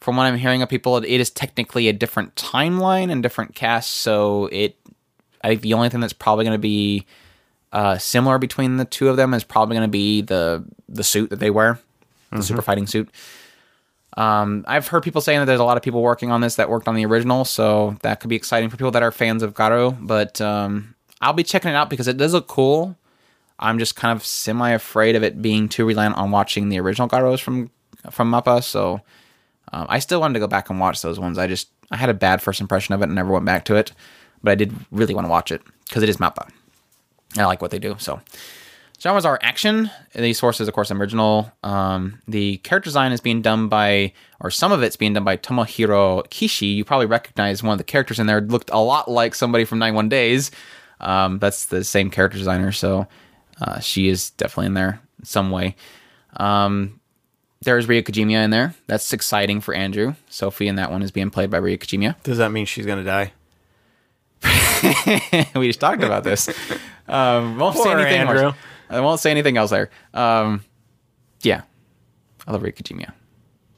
[0.00, 3.90] From what I'm hearing of people, it is technically a different timeline and different cast.
[3.90, 4.76] So it,
[5.42, 7.04] I think the only thing that's probably going to be
[7.72, 11.30] uh, similar between the two of them is probably going to be the the suit
[11.30, 11.80] that they wear,
[12.30, 13.08] the super fighting suit.
[14.18, 16.68] Um, I've heard people saying that there's a lot of people working on this that
[16.68, 19.54] worked on the original, so that could be exciting for people that are fans of
[19.54, 19.96] Garo.
[20.04, 22.96] But um, I'll be checking it out because it does look cool.
[23.60, 27.08] I'm just kind of semi afraid of it being too reliant on watching the original
[27.08, 27.70] Garos from
[28.10, 28.64] from Mappa.
[28.64, 29.02] So
[29.72, 31.38] um, I still wanted to go back and watch those ones.
[31.38, 33.76] I just I had a bad first impression of it and never went back to
[33.76, 33.92] it,
[34.42, 36.48] but I did really want to watch it because it is Mappa.
[37.36, 37.94] I like what they do.
[38.00, 38.20] So
[39.00, 39.90] genres are action.
[40.14, 41.52] The source is, of course, original.
[41.62, 45.36] Um, the character design is being done by, or some of it's being done by
[45.36, 46.74] Tomohiro Kishi.
[46.74, 48.40] You probably recognize one of the characters in there.
[48.40, 50.50] Looked a lot like somebody from 91 Days.
[51.00, 52.72] Um, that's the same character designer.
[52.72, 53.06] So
[53.60, 55.76] uh, she is definitely in there in some way.
[56.36, 57.00] Um,
[57.62, 58.74] there's Ryo Kojima in there.
[58.86, 60.14] That's exciting for Andrew.
[60.28, 62.20] Sophie in that one is being played by Ryo Kojima.
[62.22, 63.32] Does that mean she's gonna die?
[65.56, 66.48] we just talked about this.
[67.10, 68.52] Um, won't say anything Andrew.
[68.90, 69.90] I won't say anything else there.
[70.14, 70.64] Um,
[71.42, 71.62] yeah,
[72.46, 72.72] I love Ryo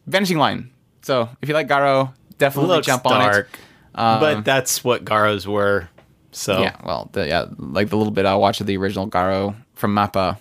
[0.06, 0.70] Vanishing Line.
[1.02, 3.98] So if you like Garo, definitely jump on dark, it.
[3.98, 5.88] Um, but that's what Garos were.
[6.32, 9.56] So Yeah, well, the, yeah, like the little bit I watched of the original Garo
[9.74, 10.38] from Mappa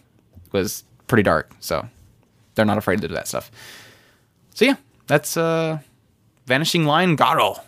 [0.51, 1.51] was pretty dark.
[1.59, 1.87] So
[2.55, 3.49] they're not afraid to do that stuff.
[4.53, 4.75] So yeah,
[5.07, 5.79] that's uh,
[6.45, 7.61] Vanishing Line Garo.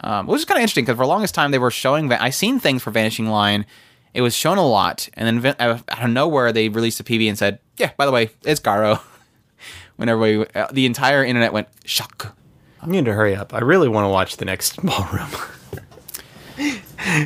[0.00, 2.08] Um, which is kind of interesting because for the longest time they were showing.
[2.08, 3.66] Va- I seen things for Vanishing Line.
[4.14, 7.28] It was shown a lot, and then va- out of nowhere they released a PV
[7.28, 9.00] and said, "Yeah, by the way, it's Garo."
[9.96, 12.36] when everybody, uh, the entire internet went shock.
[12.80, 13.52] I need to hurry up.
[13.52, 15.28] I really want to watch the next ballroom.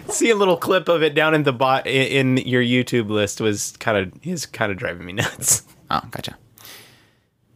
[0.09, 3.41] See a little clip of it down in the bot in, in your YouTube list
[3.41, 5.63] was kind of is kind of driving me nuts.
[5.91, 6.37] Oh, gotcha.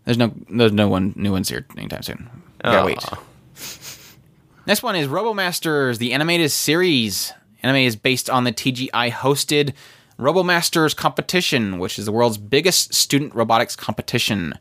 [0.04, 2.30] There's no, there's no one new ones here anytime soon.
[2.64, 3.04] We gotta wait.
[4.66, 7.32] Next one is RoboMasters, the animated series.
[7.66, 9.72] Anime is based on the DJI hosted
[10.20, 14.54] RoboMasters competition, which is the world's biggest student robotics competition.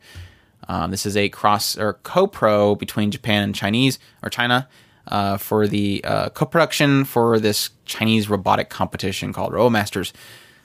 [0.67, 4.67] Um, this is a cross or co-pro between Japan and Chinese or China
[5.07, 10.11] uh, for the uh, co-production for this Chinese robotic competition called RoboMasters.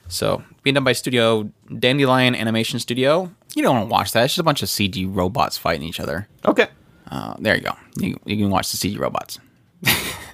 [0.07, 3.31] So being done by Studio Dandelion Animation Studio.
[3.53, 4.23] You don't want to watch that.
[4.23, 6.27] It's just a bunch of CG robots fighting each other.
[6.43, 6.69] Okay.
[7.07, 7.75] Uh, there you go.
[7.97, 9.37] You, you can watch the CG robots.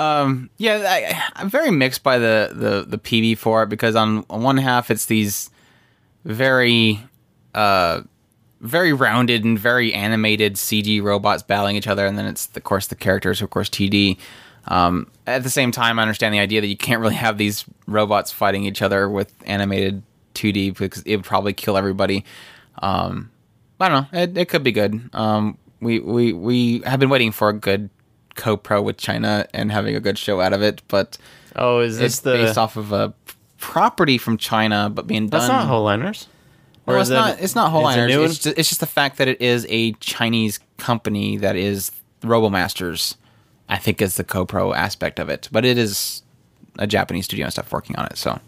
[0.00, 4.24] um, yeah, I, I'm very mixed by the, the, the PV for it because on,
[4.30, 5.50] on one half it's these
[6.24, 6.98] very
[7.54, 8.00] uh,
[8.62, 12.86] very rounded and very animated CG robots battling each other, and then it's of course
[12.86, 14.16] the characters, of course TD.
[14.68, 17.66] Um, at the same time, I understand the idea that you can't really have these
[17.86, 20.02] robots fighting each other with animated
[20.34, 22.24] 2D because it would probably kill everybody.
[22.80, 23.30] Um,
[23.78, 24.18] I don't know.
[24.18, 25.10] It, it could be good.
[25.12, 27.90] Um, we, we we have been waiting for a good
[28.34, 31.18] co-pro with China and having a good show out of it, but
[31.56, 32.32] Oh, is this It's the?
[32.32, 33.12] based off of a
[33.58, 35.40] property from China, but being done.
[35.40, 36.26] that's not Whole Liners.
[36.86, 37.40] No, it's not.
[37.40, 40.58] It's not whole it's It's just, it's just the fact that it is a Chinese
[40.76, 41.92] company that is
[42.22, 43.16] RoboMasters.
[43.68, 46.22] I think is the co-pro aspect of it, but it is
[46.78, 48.16] a Japanese studio and stuff working on it.
[48.18, 48.40] So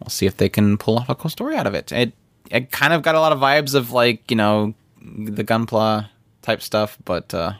[0.00, 1.92] we'll see if they can pull off a cool story out of it.
[1.92, 2.12] It
[2.50, 4.72] it kind of got a lot of vibes of like you know
[5.02, 6.08] the Gunpla
[6.40, 7.52] type stuff, but uh,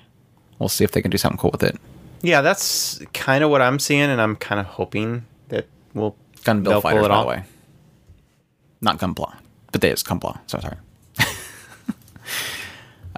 [0.63, 1.77] we'll see if they can do something cool with it.
[2.23, 6.15] Yeah, that's kind of what I'm seeing, and I'm kind of hoping that we'll
[6.45, 7.45] Gun Bill they'll pull Fighters, it by the way,
[8.81, 9.35] not Gunpla,
[9.73, 10.39] but they is Gunpla.
[10.47, 10.77] So sorry.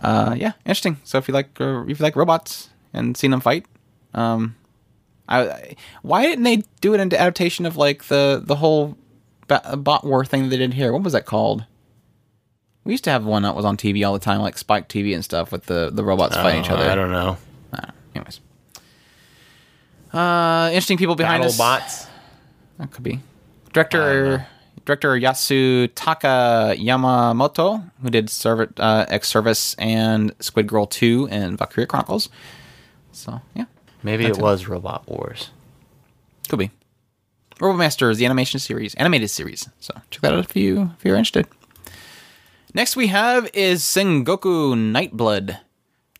[0.03, 0.97] uh, yeah, interesting.
[1.05, 3.67] So if you like uh, if you like robots and seen them fight,
[4.15, 4.57] um,
[5.29, 8.97] I, I why didn't they do it into adaptation of like the the whole
[9.49, 10.95] ba- bot war thing that they did here?
[10.95, 11.67] What was that called?
[12.85, 15.15] We used to have one that was on TV all the time, like Spike TV
[15.15, 16.91] and stuff, with the the robots fighting each Oh, other.
[16.91, 17.39] I don't know.
[17.73, 18.41] Uh, anyways,
[20.13, 21.59] uh, interesting people behind Battle us.
[21.59, 22.07] bots.
[22.79, 23.21] That could be.
[23.73, 24.47] Director
[24.85, 31.57] director Yasu Taka Yamamoto, who did Serv- uh, X Service and Squid Girl 2 and
[31.59, 32.29] Valkyria Chronicles.
[33.13, 33.65] So, yeah,
[34.03, 34.39] Maybe it it.
[34.39, 35.51] was Robot Wars.
[36.49, 36.71] could be.
[37.61, 39.69] RoboMasters, the animation series, animated series.
[39.81, 41.47] So, check that out if you if you're interested.
[42.77, 45.61] Next we have is Sengoku Nightblood.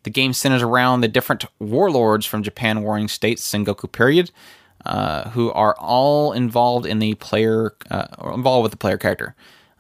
[0.05, 4.31] The game centers around the different warlords from Japan Warring States Sengoku period,
[4.87, 9.35] uh, who are all involved in the player, uh, or involved with the player character.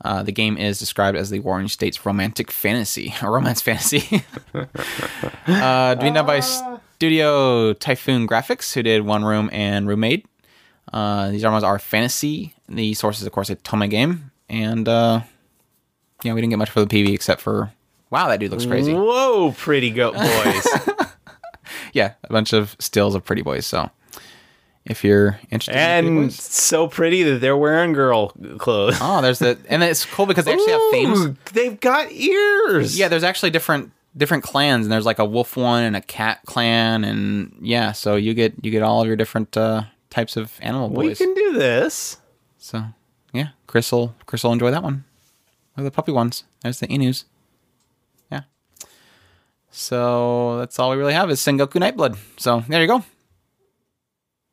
[0.05, 4.24] Uh, the game is described as the Warring States romantic fantasy, or romance fantasy.
[5.46, 10.26] uh, done by Studio Typhoon Graphics, who did One Room and Roommate.
[10.92, 12.52] Uh, these dramas are fantasy.
[12.68, 15.20] The source is, of course, a Tome game, and uh,
[16.23, 17.73] yeah, we didn't get much for the PV except for
[18.11, 18.93] wow, that dude looks crazy.
[18.93, 20.66] Whoa, pretty goat boys.
[21.93, 23.66] Yeah, a bunch of stills of pretty boys.
[23.66, 23.89] So
[24.85, 28.99] if you're interested, in and boys- so pretty that they're wearing girl clothes.
[29.01, 31.39] oh, there's the and it's cool because they actually have themes.
[31.53, 32.99] They've got ears.
[32.99, 36.41] Yeah, there's actually different different clans, and there's like a wolf one and a cat
[36.47, 40.53] clan, and yeah, so you get you get all of your different uh, types of
[40.61, 41.19] animal boys.
[41.20, 42.19] we can do this.
[42.59, 42.85] So
[43.32, 45.05] yeah, Chris will Chris will enjoy that one.
[45.76, 46.44] Look at the puppy ones.
[46.62, 47.24] There's the Inus.
[48.30, 48.42] Yeah.
[49.70, 52.16] So that's all we really have is Sengoku Nightblood.
[52.36, 53.05] So there you go.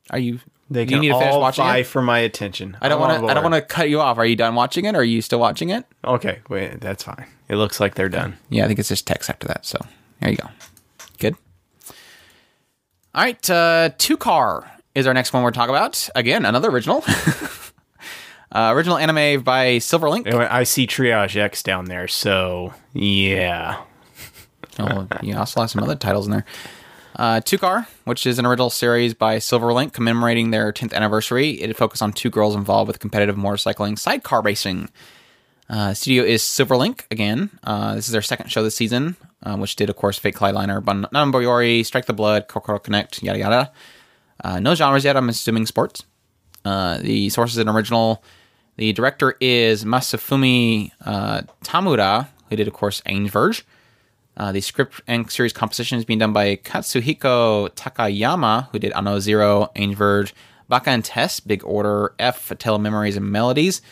[0.09, 0.39] Are you?
[0.69, 1.87] They you can need to finish all watching vie it?
[1.87, 2.77] for my attention.
[2.81, 3.27] I don't want to.
[3.27, 4.17] I don't want to cut you off.
[4.17, 4.95] Are you done watching it?
[4.95, 5.85] Or are you still watching it?
[6.03, 7.27] Okay, wait, that's fine.
[7.49, 8.37] It looks like they're done.
[8.49, 9.65] Yeah, I think it's just text after that.
[9.65, 9.77] So
[10.21, 10.49] there you go.
[11.19, 11.35] Good.
[13.13, 16.09] All right, uh, two car is our next one we're talking about.
[16.15, 17.03] Again, another original.
[18.51, 20.31] uh, original anime by Silverlink.
[20.33, 23.81] I see Triage X down there, so yeah.
[24.79, 26.45] Oh, you also have some other titles in there.
[27.15, 31.51] Uh, Two Car, which is an original series by Silverlink commemorating their 10th anniversary.
[31.61, 34.89] It focused on two girls involved with competitive motorcycling sidecar racing.
[35.69, 37.49] Uh, studio is Silverlink again.
[37.63, 40.53] Uh, this is their second show this season, uh, which did, of course, Fate Kaleid
[40.53, 43.71] Liner, Bun- Non Non Biyori, Strike the Blood, Kokoro Connect, yada yada.
[44.43, 45.15] Uh, no genres yet.
[45.15, 46.03] I'm assuming sports.
[46.65, 48.23] Uh, the source is an original.
[48.81, 53.63] The director is Masafumi uh, Tamura, who did, of course, Ange.
[54.35, 59.19] Uh, the script and series composition is being done by Katsuhiko Takayama, who did Ano
[59.19, 60.33] Zero, Ange Vierge,
[60.67, 63.83] Baka and Test, Big Order, F, Tale Memories and Melodies,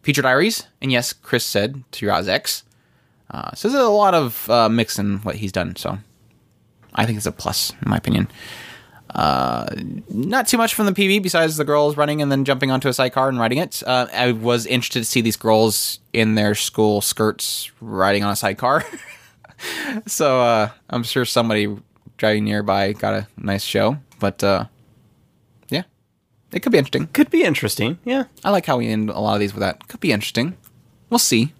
[0.00, 2.64] Future Diaries, and yes, Chris said Triage X.
[3.30, 5.98] Uh, so there's a lot of uh, mix in what he's done, so
[6.94, 8.26] I think it's a plus, in my opinion.
[9.14, 9.66] Uh,
[10.08, 12.92] not too much from the PV besides the girls running and then jumping onto a
[12.92, 13.82] sidecar and riding it.
[13.86, 18.36] Uh, I was interested to see these girls in their school skirts riding on a
[18.36, 18.84] sidecar.
[20.06, 21.76] so uh, I'm sure somebody
[22.16, 23.98] driving nearby got a nice show.
[24.20, 24.66] But uh,
[25.70, 25.82] yeah,
[26.52, 27.08] it could be interesting.
[27.08, 27.98] Could be interesting.
[28.04, 28.24] Yeah.
[28.44, 29.88] I like how we end a lot of these with that.
[29.88, 30.56] Could be interesting.
[31.08, 31.52] We'll see.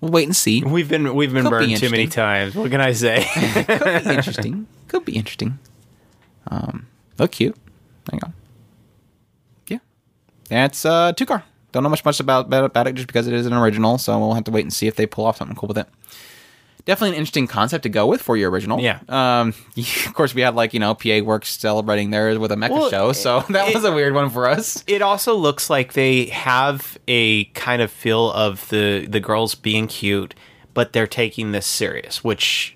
[0.00, 0.62] We'll wait and see.
[0.62, 2.54] We've been we've been Could be burned too many times.
[2.54, 3.26] What can I say?
[3.66, 4.66] Could be interesting.
[4.86, 5.58] Could be interesting.
[6.50, 6.86] Um,
[7.18, 7.56] look cute.
[8.12, 8.32] You go.
[9.68, 9.78] Yeah,
[10.64, 11.44] that's uh, two car.
[11.72, 14.18] Don't know much much about, about about it just because it is an original, so
[14.18, 15.86] we'll have to wait and see if they pull off something cool with it.
[16.86, 18.80] Definitely an interesting concept to go with for your original.
[18.80, 19.00] Yeah.
[19.10, 22.70] Um, of course, we had like you know PA Works celebrating theirs with a mecha
[22.70, 24.82] Well, show, so that it- was a weird one for us.
[24.86, 29.86] it also looks like they have a kind of feel of the the girls being
[29.86, 30.34] cute,
[30.72, 32.74] but they're taking this serious, which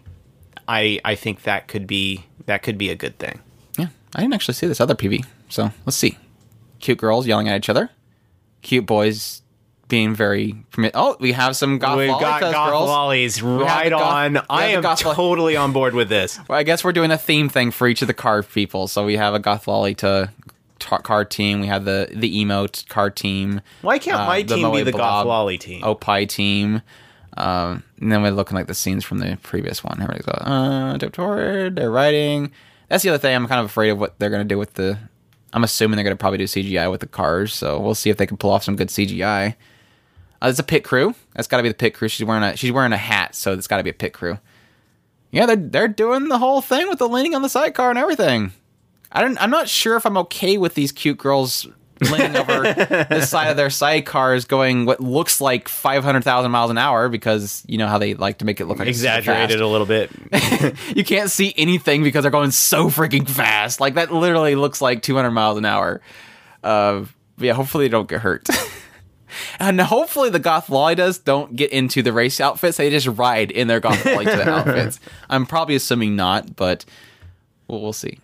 [0.69, 3.41] I I think that could be that could be a good thing.
[4.15, 6.19] I didn't actually see this other PV, so let's see.
[6.81, 7.91] Cute girls yelling at each other.
[8.63, 9.43] Cute boys
[9.89, 10.57] being very.
[10.95, 12.89] Oh, we have some goth We've got goth girls.
[12.89, 14.03] lollies right goth-
[14.39, 14.45] on.
[14.49, 16.39] I am totally on board with this.
[16.49, 18.89] Well, I guess we're doing a theme thing for each of the car people.
[18.89, 20.31] So we have a goth lolly to
[20.79, 21.61] tar- card team.
[21.61, 23.61] We have the the emote card team.
[23.83, 25.83] Why can't uh, my team be the Blob Goth Lolly team?
[25.85, 26.83] Opie team.
[27.37, 30.01] Um, and then we're looking like the scenes from the previous one.
[30.03, 32.53] Everybody's like, uh, Dip they're writing.
[32.93, 33.35] That's the other thing.
[33.35, 34.99] I'm kind of afraid of what they're going to do with the.
[35.55, 37.55] I'm assuming they're going to probably do CGI with the cars.
[37.55, 39.55] So we'll see if they can pull off some good CGI.
[40.43, 41.15] Uh, it's a pit crew.
[41.33, 42.09] That's got to be the pit crew.
[42.09, 44.39] She's wearing a she's wearing a hat, so it's got to be a pit crew.
[45.31, 48.53] Yeah, they're they're doing the whole thing with the leaning on the sidecar and everything.
[49.11, 49.41] I don't.
[49.41, 51.67] I'm not sure if I'm okay with these cute girls
[52.11, 57.09] leaning over the side of their sidecars, going what looks like 500,000 miles an hour
[57.09, 60.11] because you know how they like to make it look like Exaggerated a little bit.
[60.97, 63.81] you can't see anything because they're going so freaking fast.
[63.81, 66.01] Like that literally looks like 200 miles an hour.
[66.63, 67.05] Uh,
[67.39, 68.49] yeah, hopefully they don't get hurt.
[69.59, 72.77] And hopefully the Goth Lolitas don't get into the race outfits.
[72.77, 75.01] They just ride in their Goth Lolita outfits.
[75.31, 76.85] I'm probably assuming not, but
[77.69, 78.19] we'll, we'll see.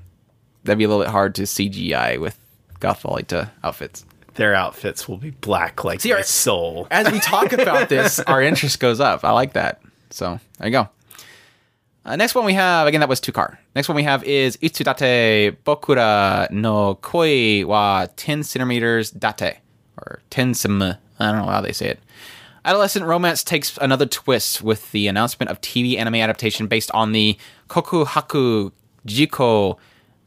[0.65, 2.39] That'd be a little bit hard to CGI with
[2.81, 4.05] Goth Lolita outfits.
[4.35, 6.87] Their outfits will be black like See, our- soul.
[6.91, 9.25] As we talk about this, our interest goes up.
[9.25, 9.81] I like that.
[10.11, 10.89] So there you go.
[12.05, 13.59] Uh, next one we have again that was two car.
[13.75, 19.59] Next one we have is Itsudatte Bokura no Koi wa 10 centimeters date
[19.99, 20.81] or 10 sem.
[20.83, 21.99] I don't know how they say it.
[22.65, 27.37] Adolescent romance takes another twist with the announcement of TV anime adaptation based on the
[27.69, 28.73] Kokuhaku
[29.07, 29.77] Jiko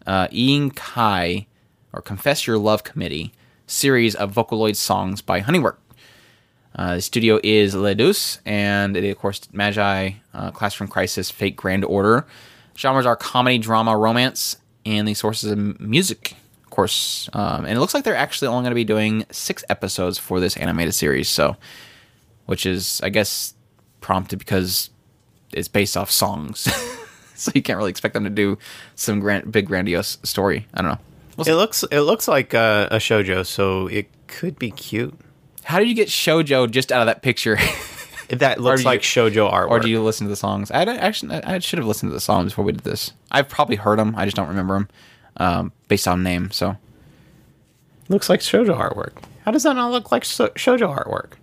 [0.06, 1.45] uh, Iinkai
[1.93, 3.34] or Confess Your Love Committee
[3.68, 5.80] series of Vocaloid songs by Honeywork.
[6.76, 11.84] Uh, the studio is Lay-duce, and it, of course, Magi, uh, Classroom Crisis, Fate Grand
[11.84, 12.26] Order.
[12.77, 17.30] Genres are comedy, drama, romance, and the sources of music, of course.
[17.34, 20.39] Um, and it looks like they're actually only going to be doing six episodes for
[20.39, 21.57] this animated series, so
[22.45, 23.53] which is, I guess,
[23.99, 24.89] prompted because
[25.53, 26.61] it's based off songs,
[27.35, 28.57] so you can't really expect them to do
[28.95, 30.68] some grand, big, grandiose story.
[30.73, 30.99] I don't know.
[31.40, 35.18] It looks it looks like uh, a shojo, so it could be cute.
[35.64, 37.58] How did you get Shojo just out of that picture?
[38.30, 39.70] That looks like you- shojo artwork.
[39.72, 40.72] or do you listen to the songs?
[40.72, 43.12] I actually I should have listened to the songs before we did this.
[43.30, 44.14] I've probably heard them.
[44.16, 44.88] I just don't remember them
[45.36, 46.49] um, based on name.
[46.49, 46.78] So
[48.08, 49.22] looks like shojo artwork.
[49.44, 51.34] How does that not look like so- shojo artwork?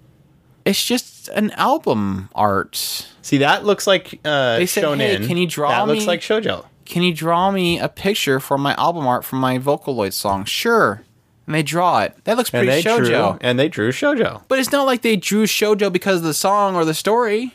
[0.64, 3.06] it's just an album art.
[3.20, 4.96] See, that looks like uh, They said, shonen.
[5.20, 6.64] "Hey, can you draw That looks like shojo.
[6.88, 10.46] Can you draw me a picture for my album art for my Vocaloid song?
[10.46, 11.02] Sure.
[11.46, 12.16] And they draw it.
[12.24, 13.04] That looks pretty they shojo.
[13.04, 14.42] drew and they drew shojo.
[14.48, 17.54] But it's not like they drew shojo because of the song or the story.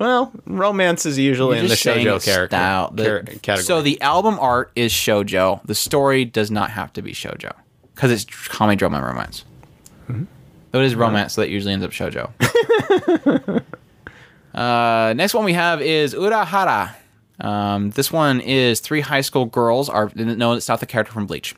[0.00, 2.90] Well, romance is usually in the shojo character style.
[2.90, 3.64] The- category.
[3.64, 5.64] So the album art is shojo.
[5.64, 7.52] The story does not have to be shojo
[7.94, 9.44] because it's comedy, drama, and romance.
[10.08, 10.24] Mm-hmm.
[10.72, 12.32] Though it is romance, so that usually ends up shojo.
[14.54, 16.96] uh, next one we have is Urahara.
[17.40, 21.26] Um, this one is three high school girls are no, it's not the character from
[21.26, 21.54] Bleach.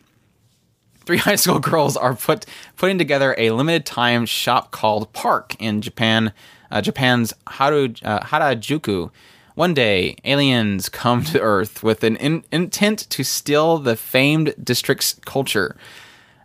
[1.04, 2.46] Three high school girls are put
[2.76, 6.32] putting together a limited time shop called Park in Japan,
[6.70, 9.10] uh, Japan's Haru, uh, Harajuku.
[9.54, 15.18] One day, aliens come to Earth with an in- intent to steal the famed district's
[15.24, 15.76] culture.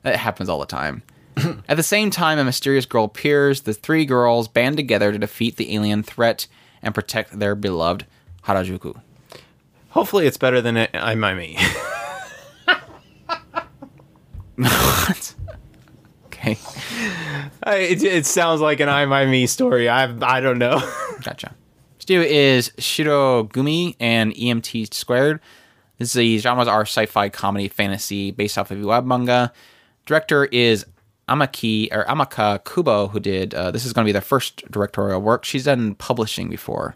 [0.05, 1.03] It happens all the time.
[1.67, 3.61] At the same time, a mysterious girl appears.
[3.61, 6.47] The three girls band together to defeat the alien threat
[6.81, 8.05] and protect their beloved
[8.45, 9.01] Harajuku.
[9.91, 11.57] Hopefully it's better than it, I me.
[14.55, 15.35] what?
[16.25, 16.57] Okay,
[17.63, 19.87] I- it, it sounds like an I my me story.
[19.89, 20.79] I I don't know.
[21.23, 21.53] gotcha.
[21.99, 25.39] Studio is Shirogumi and EMT Squared.
[25.99, 29.53] This is the genres are sci-fi, comedy, fantasy, based off of a web manga.
[30.07, 30.85] Director is
[31.29, 35.21] Amaki or Amaka Kubo, who did uh, this is going to be their first directorial
[35.21, 35.45] work.
[35.45, 36.95] She's done publishing before.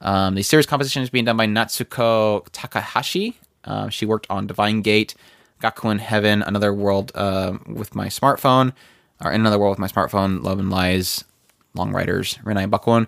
[0.00, 3.38] Um, the series composition is being done by Natsuko Takahashi.
[3.64, 5.14] Um, she worked on Divine Gate,
[5.60, 8.72] Gakuen Heaven, Another World uh, with my smartphone,
[9.22, 11.24] or In Another World with my smartphone, Love and Lies,
[11.74, 13.06] Long Riders, Renai Bakun.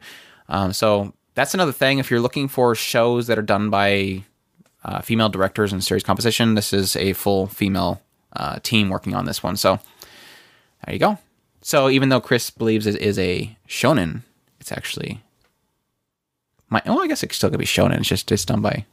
[0.48, 1.98] Um, so that's another thing.
[1.98, 4.24] If you're looking for shows that are done by
[4.84, 8.02] uh, female directors and series composition, this is a full female
[8.34, 9.56] uh, team working on this one.
[9.56, 9.78] So
[10.84, 11.18] there you go.
[11.62, 14.22] So even though Chris believes it is a shonen,
[14.60, 15.20] it's actually
[16.70, 16.82] my.
[16.86, 17.98] Oh, I guess it's still gonna be shonen.
[17.98, 18.84] It's just it's done by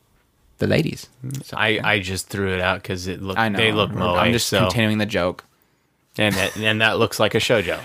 [0.57, 1.07] the ladies.
[1.43, 3.57] So, I, I just threw it out because it looked I know.
[3.57, 4.15] they look moe.
[4.15, 5.45] I'm just so, continuing the joke.
[6.17, 7.79] and that and that looks like a shojo.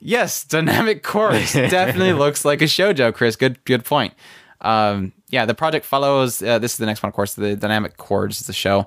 [0.00, 3.14] Yes, dynamic chorus definitely looks like a shojo.
[3.14, 4.14] Chris, good good point.
[4.60, 6.42] Um, yeah, the project follows.
[6.42, 7.34] Uh, this is the next one, of course.
[7.34, 8.86] The dynamic chords is the show.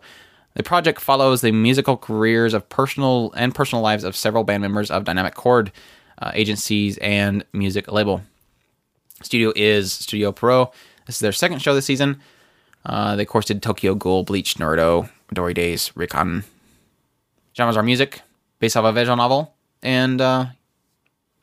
[0.56, 4.92] The project follows the musical careers of personal and personal lives of several band members
[4.92, 5.72] of Dynamic Chord
[6.22, 8.22] uh, agencies and music label.
[9.24, 10.70] Studio is Studio Pierrot.
[11.06, 12.22] This is their second show this season.
[12.86, 16.44] Uh, they of course did Tokyo Ghoul, Bleach, Naruto, Dory Days, Rikon,
[17.56, 18.22] Genres are music,
[18.60, 20.46] based off a visual novel, and uh,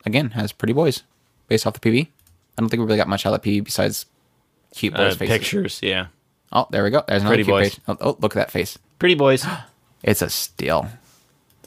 [0.05, 1.03] again has pretty boys,
[1.49, 2.07] based off the PV.
[2.07, 4.07] I don't think we really got much out of the PV besides
[4.75, 5.29] cute boys' Uh, faces.
[5.39, 6.07] pictures, yeah.
[6.53, 7.05] Oh, there we go.
[7.07, 7.71] There's another Pretty cute boys.
[7.75, 7.81] page.
[7.89, 8.79] Oh, oh, look at that face.
[8.99, 9.47] Pretty boys.
[10.03, 10.89] It's a steal.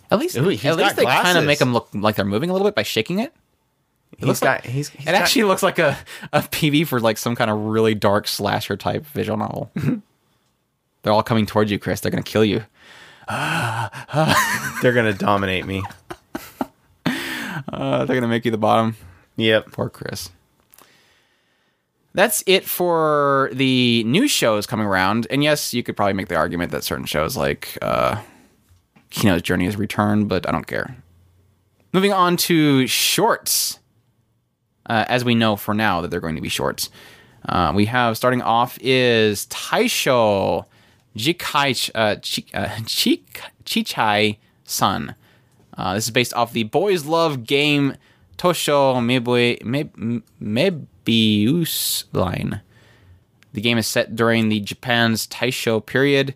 [0.10, 2.53] At least, Ooh, at least they kind of make them look like they're moving a
[2.53, 3.31] little bit by shaking it.
[4.18, 4.64] He's looks got.
[4.64, 4.90] like- he's.
[4.90, 5.98] he's It got- actually looks like a,
[6.31, 9.72] a PV for like some kind of really dark slasher type visual novel.
[11.03, 11.99] they're all coming towards you, Chris.
[12.02, 12.64] They're gonna kill you.
[13.30, 15.84] They're gonna dominate me.
[17.72, 18.95] Uh, they're gonna make you the bottom.
[19.38, 19.72] Yep.
[19.72, 20.30] Poor Chris.
[22.14, 25.26] That's it for the new shows coming around.
[25.31, 28.22] And yes, you could probably make the argument that certain shows like uh,
[29.10, 30.95] Kino's Journey has returned, but I don't care.
[31.94, 33.80] Moving on to shorts.
[34.85, 36.89] Uh, as we know for now that they're going to be shorts.
[37.47, 40.65] Uh, we have starting off is Taisho
[41.18, 45.15] Jikai uh, Chi, uh, Chik, Chichai Sun.
[45.77, 47.95] Uh, this is based off the Boys Love game
[48.38, 48.95] Tosho
[50.41, 52.61] Mebius line.
[53.53, 56.34] The game is set during the Japan's Taisho period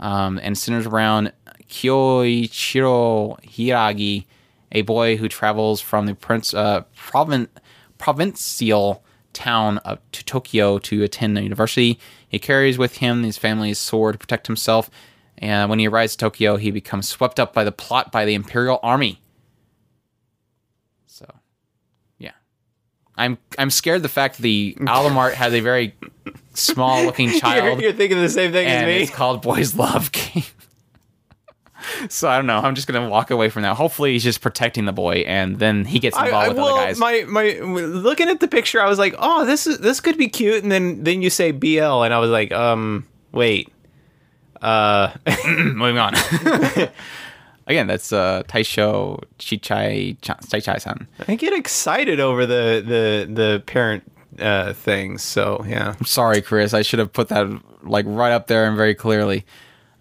[0.00, 1.32] um, and centers around
[1.68, 4.24] Kyoichiro Hiragi,
[4.72, 7.48] a boy who travels from the prince, uh, provin-
[8.04, 9.02] provincial
[9.32, 11.98] town of to Tokyo to attend the university.
[12.28, 14.90] He carries with him his family's sword to protect himself,
[15.38, 18.34] and when he arrives to Tokyo, he becomes swept up by the plot by the
[18.34, 19.22] Imperial Army.
[21.06, 21.24] So,
[22.18, 22.32] yeah,
[23.16, 25.94] I'm I'm scared the fact that the album art has a very
[26.52, 29.02] small looking child You're, you're thinking the same thing as me.
[29.04, 30.44] it's called Boys Love Game.
[32.08, 32.58] so I don't know.
[32.58, 33.76] I'm just gonna walk away from that.
[33.76, 36.74] Hopefully, he's just protecting the boy, and then he gets I, involved I, with well,
[36.76, 36.98] other guys.
[36.98, 40.28] my my looking at the picture, I was like, oh, this is this could be
[40.28, 43.70] cute, and then then you say BL, and I was like, um, wait,
[44.64, 45.12] uh,
[45.46, 46.14] Moving on.
[47.66, 51.06] Again, that's uh, Taisho Chichai Chichai-san.
[51.28, 54.04] I get excited over the the the parent
[54.38, 55.22] uh things.
[55.22, 56.74] So yeah, I'm sorry, Chris.
[56.74, 57.46] I should have put that
[57.82, 59.44] like right up there and very clearly.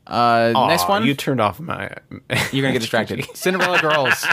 [0.06, 1.90] Uh, next one, you turned off my.
[2.52, 3.26] You're gonna get distracted.
[3.36, 4.26] Cinderella Girls.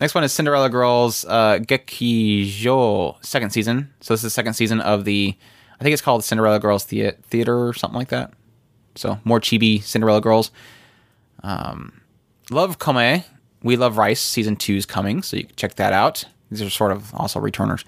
[0.00, 3.92] Next one is Cinderella Girls uh, Gekijo second season.
[4.00, 5.36] So this is the second season of the,
[5.80, 8.32] I think it's called Cinderella Girls Thea- Theater or something like that.
[8.94, 10.50] So more chibi Cinderella Girls.
[11.42, 12.00] Um,
[12.50, 13.24] Love Kome,
[13.62, 16.24] We Love Rice season two is coming, so you can check that out.
[16.50, 17.84] These are sort of also returners.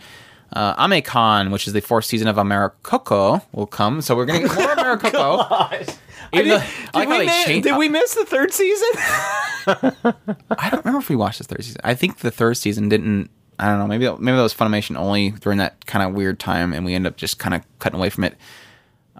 [0.53, 4.01] Uh, Amekon, which is the fourth season of Americoco, will come.
[4.01, 5.95] So we're gonna get more Americoco.
[6.35, 8.89] Even though- I we miss, did we miss the third season?
[9.67, 11.81] I don't remember if we watched the third season.
[11.85, 13.31] I think the third season didn't.
[13.59, 13.87] I don't know.
[13.87, 17.07] Maybe maybe that was Funimation only during that kind of weird time, and we end
[17.07, 18.37] up just kind of cutting away from it.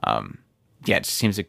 [0.03, 0.39] Um,
[0.85, 1.45] yeah, it just seems to.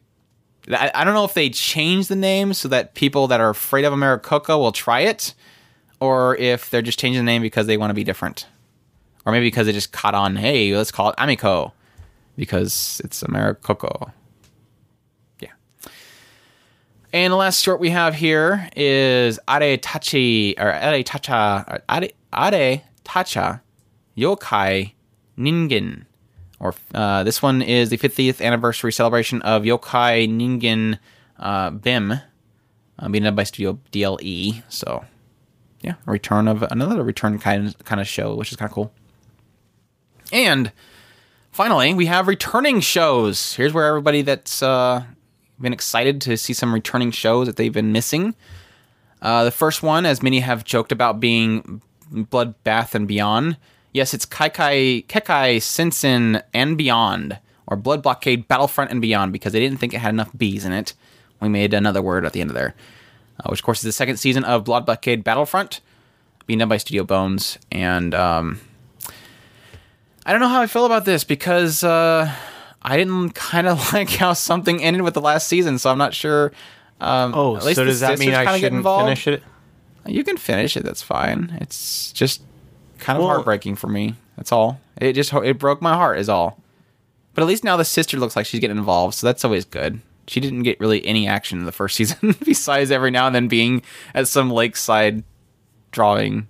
[0.72, 3.86] I, I don't know if they changed the name so that people that are afraid
[3.86, 5.34] of Americoco will try it,
[6.00, 8.48] or if they're just changing the name because they want to be different,
[9.26, 10.36] or maybe because they just caught on.
[10.36, 11.74] Hey, let's call it Amico
[12.38, 14.12] because it's Americoco.
[17.16, 22.82] And the last short we have here is Are Tachi or Are Tacha Are, Are
[23.06, 23.62] Tacha
[24.18, 24.92] Yokai
[25.38, 26.08] Ningen.
[26.60, 31.00] Or uh, this one is the 50th anniversary celebration of Yokai Ningen
[31.40, 32.20] uh, Bem,
[33.00, 34.62] uh, being done by Studio DLE.
[34.68, 35.06] So,
[35.80, 38.92] yeah, a return of another return kind kind of show, which is kind of cool.
[40.34, 40.74] And
[41.54, 43.54] finally, we have returning shows.
[43.54, 45.06] Here's where everybody that's uh,
[45.60, 48.36] been excited to see some returning shows that they've been missing.
[49.22, 53.58] Uh, the first one, as many have joked about, being Bloodbath and Beyond.
[53.94, 59.60] Yes, it's Kaikai Kekai Sensen and Beyond, or Blood Blockade Battlefront and Beyond, because they
[59.60, 60.94] didn't think it had enough B's in it.
[61.40, 62.76] We made another word at the end of there,
[63.40, 65.80] uh, which of course is the second season of Blood Blockade Battlefront,
[66.46, 67.58] being done by Studio Bones.
[67.72, 68.60] And um,
[70.26, 72.34] I don't know how I feel about this because uh,
[72.86, 76.14] I didn't kind of like how something ended with the last season, so I'm not
[76.14, 76.52] sure.
[77.02, 79.06] Um, Oh, at least so does that mean I shouldn't involved.
[79.06, 79.44] finish it?
[80.06, 80.84] You can finish it.
[80.84, 81.58] That's fine.
[81.62, 82.42] It's just
[83.00, 84.16] kind of Well- heartbreaking for me.
[84.38, 84.80] That's all.
[85.02, 86.20] It just it broke my heart.
[86.20, 86.60] Is all.
[87.34, 90.00] But at least now the sister looks like she's getting involved, so that's always good.
[90.28, 93.48] She didn't get really any action in the first season, besides every now and then
[93.48, 93.82] being
[94.14, 95.24] at some lakeside
[95.92, 96.48] drawing.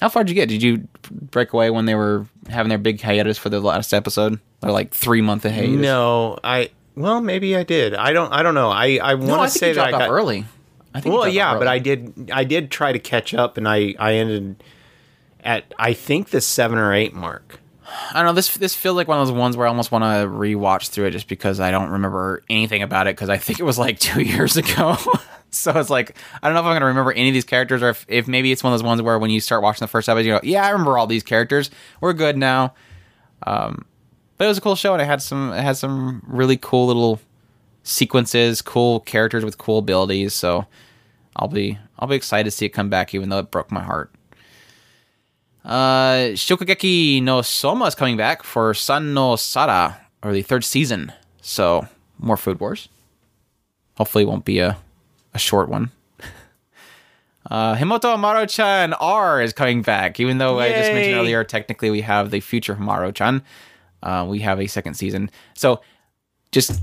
[0.00, 0.48] How far did you get?
[0.48, 4.38] Did you break away when they were having their big hiatus for the last episode?
[4.62, 5.80] Or like three month of hiatus?
[5.80, 6.70] No, I.
[6.94, 7.94] Well, maybe I did.
[7.94, 8.32] I don't.
[8.32, 8.70] I don't know.
[8.70, 8.98] I.
[9.02, 10.44] I want to think say that I got early.
[10.94, 11.68] I think Well, yeah, but.
[11.68, 12.30] I did.
[12.32, 13.94] I did try to catch up, and I.
[13.98, 14.62] I ended
[15.44, 17.60] at I think the seven or eight mark.
[18.10, 18.32] I don't know.
[18.34, 21.06] This this feels like one of those ones where I almost want to rewatch through
[21.06, 23.98] it just because I don't remember anything about it because I think it was like
[24.00, 24.96] two years ago.
[25.50, 27.90] so it's like I don't know if I'm gonna remember any of these characters or
[27.90, 30.08] if, if maybe it's one of those ones where when you start watching the first
[30.08, 31.70] episode, you go, yeah, I remember all these characters.
[32.00, 32.74] We're good now.
[33.44, 33.84] Um,
[34.36, 36.86] but it was a cool show and it had some it had some really cool
[36.86, 37.20] little
[37.82, 40.34] sequences, cool characters with cool abilities.
[40.34, 40.66] So
[41.36, 43.82] I'll be I'll be excited to see it come back, even though it broke my
[43.82, 44.12] heart.
[45.64, 51.12] Uh, Shokugeki no Soma is coming back for San no Sara or the third season.
[51.42, 51.86] So
[52.18, 52.88] more Food Wars.
[53.96, 54.78] Hopefully, it won't be a
[55.38, 55.90] a short one.
[57.50, 62.02] Uh, Himoto Umaru-chan R is coming back, even though I just mentioned earlier, technically we
[62.02, 63.42] have the future Hamaru-chan.
[64.02, 65.30] Uh, we have a second season.
[65.54, 65.80] So
[66.52, 66.78] just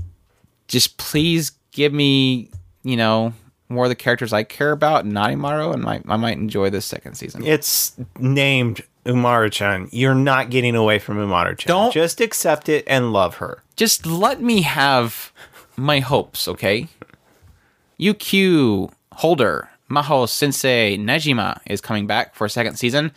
[0.66, 2.50] just please give me,
[2.82, 3.32] you know,
[3.68, 6.84] more of the characters I care about, not Imaru, and I, I might enjoy this
[6.84, 7.44] second season.
[7.46, 9.90] It's named Umaru-chan.
[9.92, 11.68] You're not getting away from Umaru-chan.
[11.68, 13.62] Don't- just accept it and love her.
[13.76, 15.30] Just let me have
[15.76, 16.88] my hopes, okay?
[18.00, 23.12] UQ Holder, Maho Sensei Negima is coming back for a second season.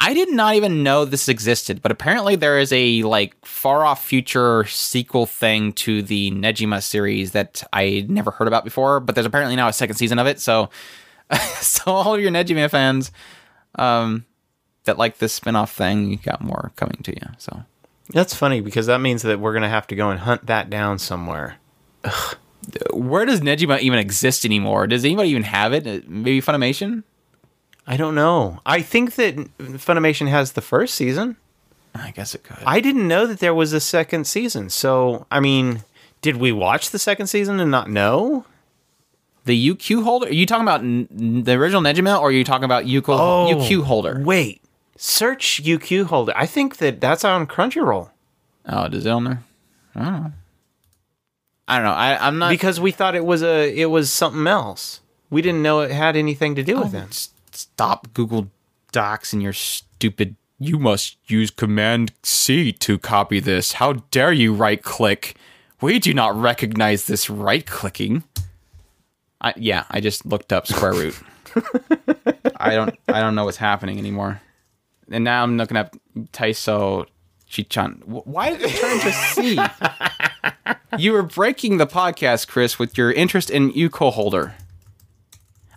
[0.00, 4.04] I did not even know this existed, but apparently there is a like far off
[4.04, 9.26] future sequel thing to the Negima series that I never heard about before, but there's
[9.26, 10.38] apparently now a second season of it.
[10.40, 10.70] So
[11.60, 13.10] so all of your Negima fans
[13.74, 14.24] um
[14.84, 17.28] that like this spin-off thing, you got more coming to you.
[17.38, 17.64] So
[18.10, 20.70] That's funny because that means that we're going to have to go and hunt that
[20.70, 21.56] down somewhere.
[22.92, 24.86] Where does Negima even exist anymore?
[24.86, 26.08] Does anybody even have it?
[26.08, 27.02] Maybe Funimation?
[27.86, 28.60] I don't know.
[28.66, 31.36] I think that Funimation has the first season.
[31.94, 32.58] I guess it could.
[32.66, 34.68] I didn't know that there was a second season.
[34.70, 35.82] So, I mean,
[36.20, 38.44] did we watch the second season and not know?
[39.44, 40.26] the UQ holder?
[40.26, 43.04] Are you talking about n- n- the original Negima or are you talking about UQ,
[43.08, 43.48] Oh.
[43.56, 44.20] UQ holder?
[44.22, 44.60] Wait.
[44.98, 46.34] Search UQ holder.
[46.36, 48.10] I think that that's on Crunchyroll
[48.66, 49.42] Oh, does it on there?
[49.94, 50.32] I don't know.
[51.68, 51.92] I don't know.
[51.92, 52.50] I, I'm not.
[52.50, 55.00] because we thought it was a it was something else.
[55.30, 57.08] We didn't know it had anything to do with oh, it.
[57.08, 58.50] S- Stop Google
[58.90, 60.36] Docs and your stupid.
[60.58, 63.74] You must use Command C to copy this.
[63.74, 65.36] How dare you right click?
[65.80, 68.24] We do not recognize this right clicking.
[69.40, 71.20] I, yeah, I just looked up square root.
[72.56, 72.98] I don't.
[73.08, 74.40] I don't know what's happening anymore.
[75.10, 75.96] And now I'm looking up
[76.32, 77.06] Taiso
[77.50, 78.02] Chichan.
[78.02, 79.58] Wh- Why did it turn to C?
[80.98, 84.54] you were breaking the podcast, Chris, with your interest in UQ holder.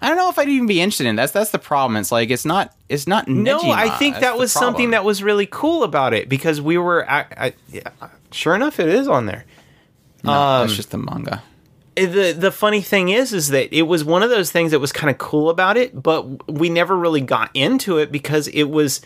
[0.02, 1.16] I don't know if I'd even be interested in.
[1.16, 1.96] That's that's the problem.
[1.98, 3.28] It's like it's not it's not.
[3.28, 6.78] No, I think That's that was something that was really cool about it because we
[6.80, 7.10] were.
[7.10, 7.90] I, I, yeah,
[8.32, 9.46] sure enough, it is on there.
[10.24, 11.44] No, um, that's just the manga.
[11.96, 14.80] Eh, the the funny thing is is that it was one of those things that
[14.80, 18.64] was kind of cool about it, but we never really got into it because it
[18.64, 19.02] was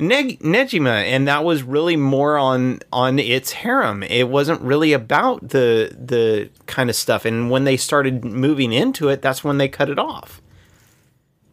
[0.00, 4.02] Neg- Negima, and that was really more on on its harem.
[4.02, 7.24] It wasn't really about the the kind of stuff.
[7.24, 10.40] And when they started moving into it, that's when they cut it off.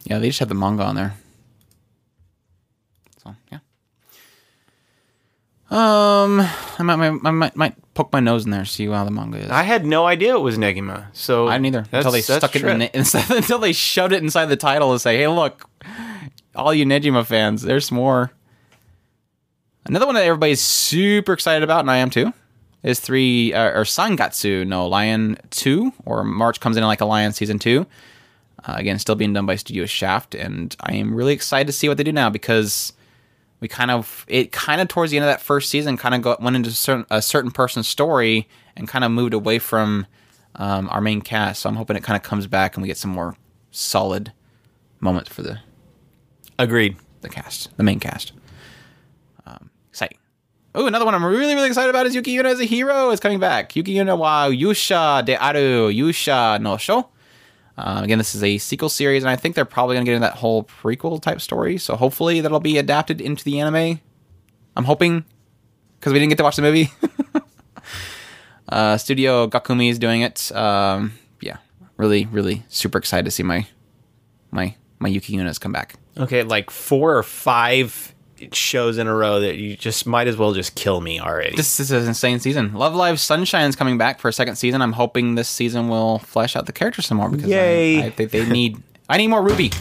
[0.03, 1.15] Yeah, they just had the manga on there.
[3.23, 3.59] So yeah.
[5.71, 6.41] Um,
[6.77, 9.39] I might, might, I might, might poke my nose in there, see how the manga
[9.39, 9.49] is.
[9.49, 12.63] I had no idea it was Negima, so I didn't either until they stuck it
[12.63, 15.67] in the, inside, until they shoved it inside the title and say, "Hey, look,
[16.55, 18.31] all you Negima fans, there's more."
[19.85, 22.33] Another one that everybody's super excited about, and I am too,
[22.81, 27.33] is three uh, or Sangatsu no Lion two, or March comes in like a Lion
[27.33, 27.85] season two.
[28.67, 31.87] Uh, again, still being done by Studio Shaft, and I am really excited to see
[31.87, 32.93] what they do now because
[33.59, 36.39] we kind of it kind of towards the end of that first season kind of
[36.41, 40.05] went into certain, a certain person's story and kind of moved away from
[40.55, 41.61] um, our main cast.
[41.61, 43.35] So I'm hoping it kind of comes back and we get some more
[43.71, 44.33] solid
[44.99, 45.59] moments for the
[46.57, 46.97] Agreed.
[47.21, 48.33] the cast, the main cast.
[49.45, 50.17] Um, exciting.
[50.73, 53.19] Oh, another one I'm really really excited about is Yuki Yuna as a hero is
[53.19, 53.75] coming back.
[53.75, 57.09] Yuki Yuna wa Yusha de Aru Yusha no Sho.
[57.77, 60.15] Uh, again, this is a sequel series, and I think they're probably going to get
[60.15, 61.77] into that whole prequel type story.
[61.77, 63.99] So hopefully that'll be adapted into the anime.
[64.77, 65.25] I'm hoping
[65.99, 66.91] because we didn't get to watch the movie.
[68.69, 70.55] uh, Studio Gokumi is doing it.
[70.55, 71.57] Um, yeah,
[71.97, 73.67] really, really super excited to see my
[74.51, 75.95] my my Yuki Yunas come back.
[76.17, 78.13] Okay, like four or five
[78.51, 81.55] shows in a row that you just might as well just kill me already.
[81.55, 82.73] This is an insane season.
[82.73, 84.81] Love Live Sunshine is coming back for a second season.
[84.81, 88.03] I'm hoping this season will flesh out the characters some more because I- Yay.
[88.05, 88.81] I, think they need.
[89.09, 89.71] I need more Ruby.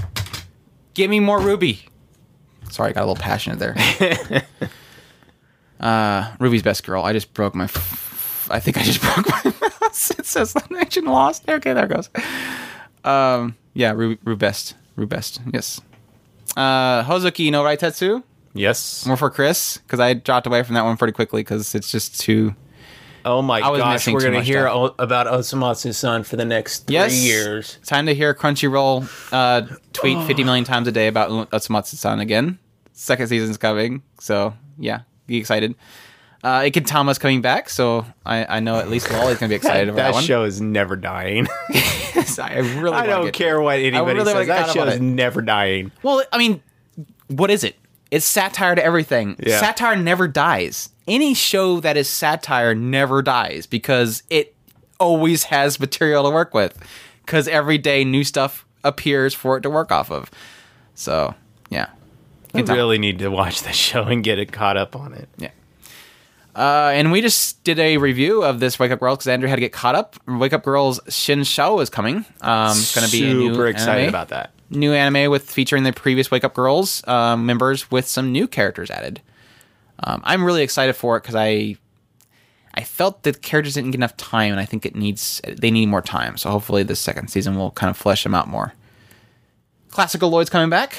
[0.94, 1.81] Give me more Ruby.
[2.70, 4.43] Sorry, I got a little passionate there.
[5.81, 7.02] uh, Ruby's best girl.
[7.05, 7.65] I just broke my.
[7.65, 10.11] F- I think I just broke my mouse.
[10.12, 11.48] It says the connection lost.
[11.48, 12.11] Okay, there it goes.
[13.05, 14.74] Um, yeah, Ruby, Ruby best.
[14.97, 15.40] Ruby best.
[15.52, 15.81] Yes.
[16.56, 18.22] Uh, Hoozuki no Raitetsu.
[18.55, 19.05] Yes.
[19.06, 22.20] More for Chris because I dropped away from that one pretty quickly because it's just
[22.20, 22.55] too.
[23.26, 27.14] Oh my I gosh, we're gonna hear o- about Osomatsu-san for the next three Yes.
[27.24, 27.78] years.
[27.86, 29.62] Time to hear Crunchyroll uh,
[29.94, 32.59] tweet 50 million times a day about Osomatsu-san again.
[32.93, 35.74] Second season's coming, so yeah, be excited.
[36.44, 39.96] Uh, Gintama's coming back, so I, I know at least Lolly's gonna be excited about
[39.96, 40.24] that that one.
[40.24, 41.48] show is never dying.
[42.38, 44.46] I really I don't care what anybody really says.
[44.48, 45.90] That show is never dying.
[46.02, 46.62] Well, I mean,
[47.28, 47.76] what is it?
[48.10, 49.36] It's satire to everything.
[49.38, 49.58] Yeah.
[49.58, 50.90] Satire never dies.
[51.08, 54.54] Any show that is satire never dies because it
[55.00, 56.78] always has material to work with.
[57.24, 60.30] Because every day new stuff appears for it to work off of.
[60.94, 61.34] So,
[61.70, 61.88] yeah.
[62.54, 65.28] I really need to watch the show and get it caught up on it.
[65.38, 65.50] Yeah.
[66.55, 69.56] Uh, and we just did a review of this Wake Up Girls because Andrew had
[69.56, 70.16] to get caught up.
[70.26, 72.24] Wake Up Girls Shin Shou is coming.
[72.40, 74.09] Um, it's going to be a new super excited anime.
[74.09, 74.52] about that.
[74.70, 78.90] new anime with featuring the previous Wake Up Girls um, members with some new characters
[78.90, 79.20] added.
[80.01, 81.76] Um, I'm really excited for it because I
[82.74, 85.86] I felt the characters didn't get enough time, and I think it needs they need
[85.86, 86.36] more time.
[86.36, 88.74] So hopefully the second season will kind of flesh them out more.
[89.90, 90.98] ClassicaLoid's coming back.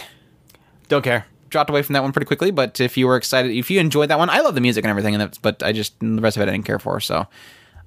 [0.87, 1.25] Don't care.
[1.49, 4.09] Dropped away from that one pretty quickly, but if you were excited, if you enjoyed
[4.09, 6.37] that one, I love the music and everything, and that's, but I just the rest
[6.37, 6.99] of it I didn't care for.
[6.99, 7.27] So,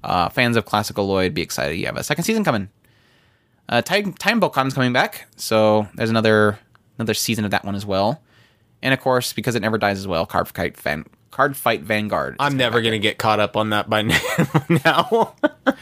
[0.03, 1.75] uh, fans of ClassicaLoid, be excited.
[1.75, 2.69] You have a second season coming.
[3.67, 6.57] Uh, Time Time Bokan's coming back, so there's another
[6.97, 8.21] another season of that one as well.
[8.81, 12.37] And of course, because it never dies as well, Card Fight Van Card Fight Vanguard.
[12.39, 14.01] I'm never gonna get caught up on that by
[14.85, 15.35] now.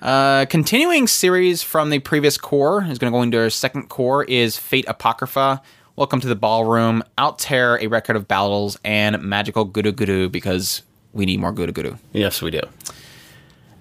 [0.00, 4.22] Uh, continuing series from the previous cour is going to go into our second cour
[4.28, 5.60] is Fate Apocrypha.
[5.98, 7.02] Welcome to the ballroom.
[7.18, 11.96] Altair a record of battles and magical guru guru because we need more guru guru.
[12.12, 12.60] yes, we do.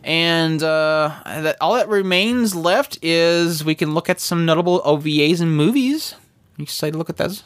[0.03, 5.41] And uh, that, all that remains left is we can look at some notable OVAs
[5.41, 6.15] and movies.
[6.57, 7.43] You excited to look at those?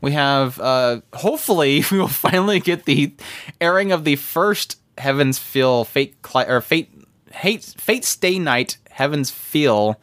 [0.00, 3.12] We have, uh, hopefully, we will finally get the
[3.60, 6.90] airing of the first Heaven's Feel Fate Cli- or Fate
[7.32, 10.00] Hate Fate Stay Night Heaven's Feel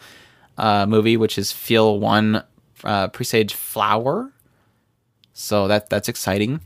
[0.55, 2.43] uh, movie, which is Feel One
[2.83, 4.31] uh, Presage Flower.
[5.33, 6.61] So that that's exciting.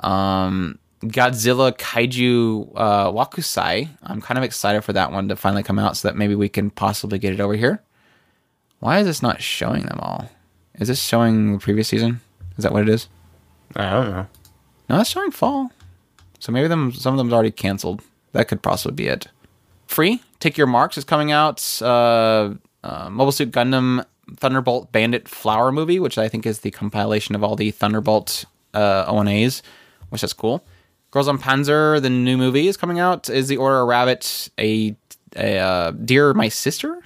[0.00, 3.88] Um, Godzilla Kaiju uh, Wakusei.
[4.02, 6.48] I'm kind of excited for that one to finally come out, so that maybe we
[6.48, 7.82] can possibly get it over here.
[8.80, 10.28] Why is this not showing them all?
[10.74, 12.20] Is this showing the previous season?
[12.56, 13.08] Is that what it is?
[13.76, 14.26] I don't know.
[14.88, 15.70] No, it's showing fall.
[16.38, 18.02] So maybe them some of them's already canceled.
[18.32, 19.28] That could possibly be it.
[19.86, 21.80] Free, Take Your Marks is coming out.
[21.80, 24.04] Uh, uh, Mobile Suit Gundam
[24.36, 29.10] Thunderbolt Bandit Flower movie, which I think is the compilation of all the Thunderbolt uh,
[29.12, 29.62] ONAs,
[30.10, 30.64] which is cool.
[31.10, 33.28] Girls und Panzer, the new movie is coming out.
[33.28, 34.96] Is the Order of Rabbit a,
[35.36, 37.00] a uh, Dear My Sister?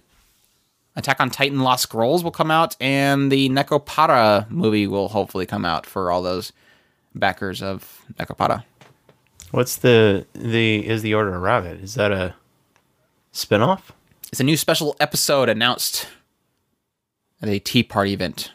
[0.97, 5.65] Attack on Titan Lost Scrolls will come out, and the Nekopara movie will hopefully come
[5.65, 6.53] out for all those
[7.15, 8.65] backers of Nekopara.
[9.51, 11.81] What's the the is the Order of Rabbit?
[11.81, 12.35] Is that a
[13.33, 13.83] spinoff?
[14.31, 16.09] It's a new special episode announced
[17.43, 18.53] at a Tea Party event.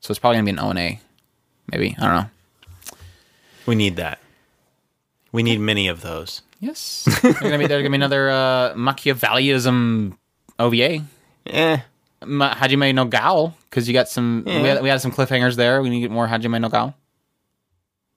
[0.00, 1.00] So it's probably going to be an ONA.
[1.70, 1.96] Maybe.
[1.98, 2.30] I don't know.
[3.66, 4.18] We need that.
[5.32, 6.42] We need many of those.
[6.58, 7.04] Yes.
[7.22, 10.16] there's going to be, there's gonna be another uh, Machiavellism
[10.58, 11.04] OVA.
[11.46, 11.78] Eh.
[12.24, 15.80] Ma- Hajime no Gao, because you got some, we, had, we had some cliffhangers there.
[15.80, 16.94] We need to get more Hajime no Gao.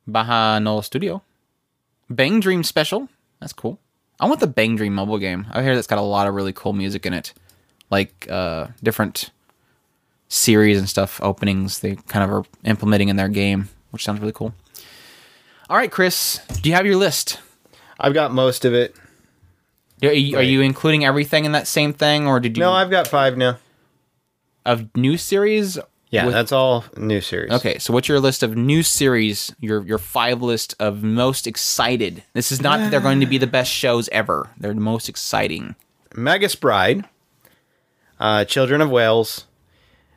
[0.08, 1.22] Baja no Studio.
[2.10, 3.08] Bang Dream Special.
[3.40, 3.80] That's cool.
[4.20, 5.48] I want the Bang Dream mobile game.
[5.52, 7.34] I hear that's got a lot of really cool music in it.
[7.90, 9.32] Like uh, different
[10.34, 14.34] series and stuff, openings they kind of are implementing in their game, which sounds really
[14.34, 14.54] cool.
[15.70, 17.40] All right, Chris, do you have your list?
[18.00, 18.96] I've got most of it.
[20.02, 22.90] Are you, are you including everything in that same thing, or did you No, I've
[22.90, 23.58] got five now.
[24.66, 25.80] of new series?
[26.10, 27.52] Yeah, with- that's all new series.
[27.52, 29.56] Okay, so what's your list of new series?
[29.60, 32.24] Your your five list of most excited.
[32.34, 34.50] This is not that they're going to be the best shows ever.
[34.58, 35.76] They're the most exciting.
[36.16, 37.06] Magus Bride,
[38.20, 39.46] uh, Children of Whales.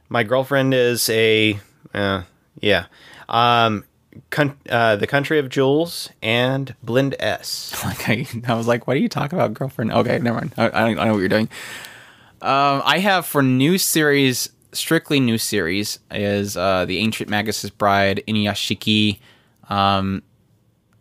[0.09, 1.59] My girlfriend is a,
[1.93, 2.23] uh,
[2.61, 2.87] yeah,
[3.29, 3.85] um,
[4.31, 7.75] con- uh, the Country of Jewels and Blend S.
[7.85, 8.09] Like
[8.49, 9.93] I, was like, what are you talking about, girlfriend?
[9.93, 10.55] Okay, never mind.
[10.57, 11.49] I, I, I know what you're doing.
[12.43, 18.23] Um, I have for new series, strictly new series, is uh, the Ancient magus's Bride,
[18.29, 19.19] Inuyashiki.
[19.69, 20.23] Um,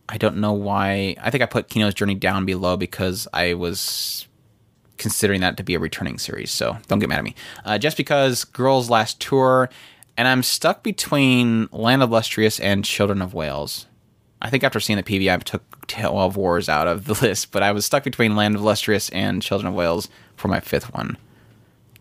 [0.08, 1.16] I don't know why.
[1.22, 4.25] I think I put Kino's Journey down below because I was
[4.98, 6.52] considering that to be a returning series.
[6.52, 7.36] So don't get mad at me.
[7.64, 9.70] Uh, just because Girls Last Tour,
[10.18, 13.86] and I'm stuck between Land of Lustrious and Children of Whales.
[14.42, 17.64] I think after seeing the PV, I took 12 Wars out of the list, but
[17.64, 21.18] I was stuck between Land of Lustrious and Children of Whales for my fifth one.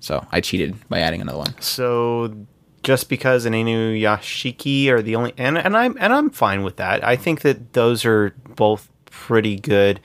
[0.00, 1.60] So I cheated by adding another one.
[1.60, 2.46] So
[2.82, 7.02] just because and Inuyashiki are the only and and I'm and I'm fine with that.
[7.02, 10.00] I think that those are both pretty good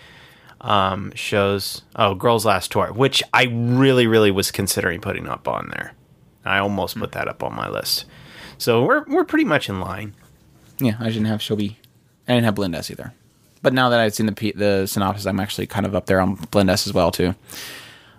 [0.62, 1.82] um, shows.
[1.96, 5.94] Oh, Girls Last Tour, which I really really was considering putting up on there.
[6.46, 8.06] I almost put that up on my list.
[8.58, 10.14] So we're we're pretty much in line.
[10.80, 11.76] Yeah, I didn't have Shobi.
[12.28, 13.14] I didn't have Blend S either.
[13.62, 16.22] But now that I've seen the P- the synopsis, I'm actually kind of up there
[16.22, 17.36] on Blend S as well too.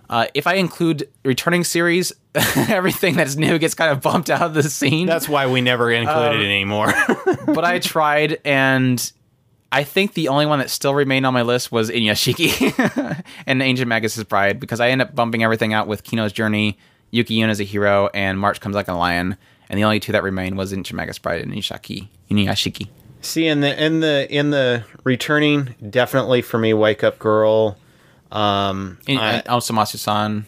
[0.09, 2.11] Uh, if I include returning series,
[2.55, 5.07] everything that's new gets kind of bumped out of the scene.
[5.07, 6.93] That's why we never included it anymore.
[7.45, 9.11] but I tried, and
[9.71, 13.87] I think the only one that still remained on my list was Inuyashiki and Ancient
[13.87, 16.77] Magus' Bride because I end up bumping everything out with Kino's Journey,
[17.11, 19.37] Yuki Yun as a hero, and March Comes Like a Lion.
[19.69, 22.09] And the only two that remained was Ancient Magus Bride and Inuyashiki.
[22.29, 22.89] Inuyashiki.
[23.21, 27.77] See in the in the in the returning, definitely for me, Wake Up Girl.
[28.31, 30.45] Um, In, I- uh, also Masu-san.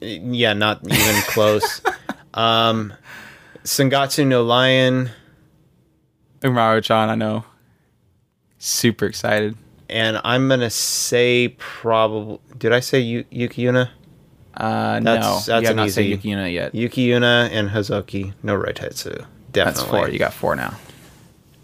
[0.00, 1.80] yeah, not even close.
[2.34, 2.92] um,
[3.62, 5.10] Sangatsu no Lion,
[6.40, 7.44] Umaru-chan, I know.
[8.66, 9.56] Super excited.
[9.90, 12.38] and I'm gonna say probably.
[12.56, 13.90] Did I say Yu- Yuki Yuna?
[14.56, 16.74] Uh, That's- no, that's you have not said easy- Yuki Yuna yet.
[16.74, 19.26] Yuki Yuna and Hoozuki no Raitetsu.
[19.52, 19.52] Definitely.
[19.52, 20.08] That's four.
[20.08, 20.74] You got four now.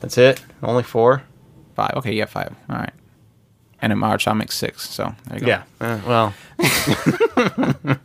[0.01, 0.43] That's it.
[0.63, 1.23] Only four.
[1.75, 1.93] Five.
[1.97, 2.55] Okay, you got five.
[2.69, 2.93] All right.
[3.81, 4.87] And in March, I'll make six.
[4.91, 5.47] So there you go.
[5.47, 5.63] Yeah.
[5.81, 6.35] Uh, well,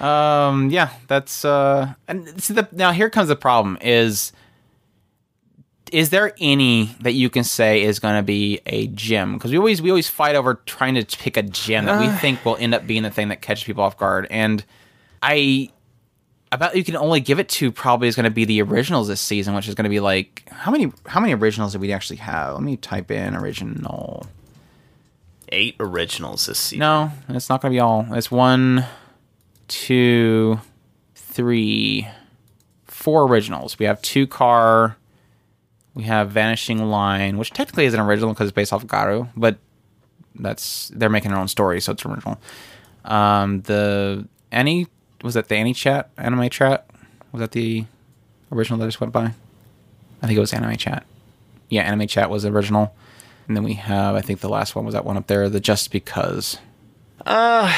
[0.00, 4.32] Um, yeah, that's uh, and see the now here comes the problem is
[5.92, 9.34] is there any that you can say is going to be a gem?
[9.34, 12.16] Because we always we always fight over trying to pick a gem that we uh.
[12.18, 14.26] think will end up being the thing that catches people off guard.
[14.30, 14.64] And
[15.22, 15.70] I
[16.50, 19.20] about you can only give it to probably is going to be the originals this
[19.20, 22.16] season, which is going to be like how many how many originals did we actually
[22.16, 22.54] have?
[22.54, 24.26] Let me type in original.
[25.50, 26.80] eight originals this season.
[26.80, 28.06] No, it's not going to be all.
[28.12, 28.86] It's one,
[29.68, 30.58] two,
[31.14, 32.08] three,
[32.86, 33.78] four originals.
[33.78, 34.96] We have two car.
[35.94, 39.28] We have Vanishing Line, which technically is an original because it's based off of Garo,
[39.36, 39.58] but
[40.34, 42.40] that's they're making their own story, so it's original.
[43.04, 44.86] Um, the any
[45.22, 46.86] was that the Annie Chat anime chat?
[47.32, 47.84] Was that the
[48.50, 49.34] original that just went by?
[50.22, 51.04] I think it was Anime Chat.
[51.68, 52.94] Yeah, Anime Chat was the original.
[53.48, 55.58] And then we have, I think the last one was that one up there, the
[55.58, 56.58] Just Because.
[57.26, 57.74] Uh,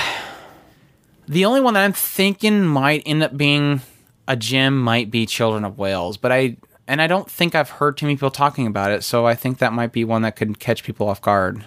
[1.27, 3.81] the only one that I'm thinking might end up being
[4.29, 7.97] a gem might be Children of Whales, but I and I don't think I've heard
[7.97, 10.59] too many people talking about it, so I think that might be one that could
[10.59, 11.65] catch people off guard.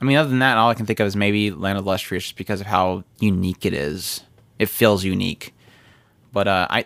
[0.00, 1.90] I mean, other than that, all I can think of is maybe Land of the
[1.90, 4.22] Lustrous, just because of how unique it is.
[4.58, 5.54] It feels unique,
[6.32, 6.84] but uh, I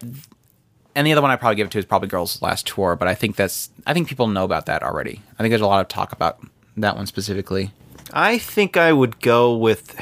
[0.95, 3.09] and the other one I probably give it to is probably Girls Last Tour, but
[3.09, 5.23] I think that's I think people know about that already.
[5.39, 6.41] I think there's a lot of talk about
[6.77, 7.73] that one specifically.
[8.13, 10.01] I think I would go with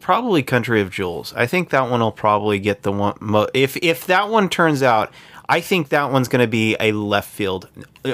[0.00, 1.32] probably Country of Jewels.
[1.34, 3.16] I think that one will probably get the one.
[3.20, 5.12] Mo- if if that one turns out,
[5.48, 7.68] I think that one's going to be a left field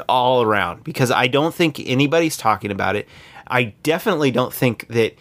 [0.09, 3.09] all around because I don't think anybody's talking about it.
[3.47, 5.15] I definitely don't think that.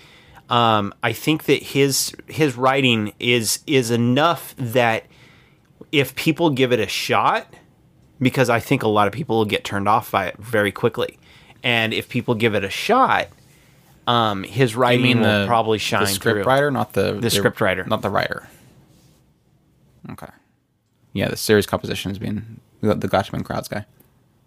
[0.49, 5.05] Um, I think that his his writing is is enough that
[5.91, 7.47] if people give it a shot,
[8.21, 11.17] because I think a lot of people will get turned off by it very quickly,
[11.63, 13.29] and if people give it a shot,
[14.05, 16.43] um, his writing mean, will the probably shine the script through.
[16.43, 17.85] writer, not the The script writer.
[17.85, 18.47] not the writer.
[20.11, 20.27] Okay.
[21.13, 23.85] Yeah, the series composition has been the, the Gatchaman crowds guy.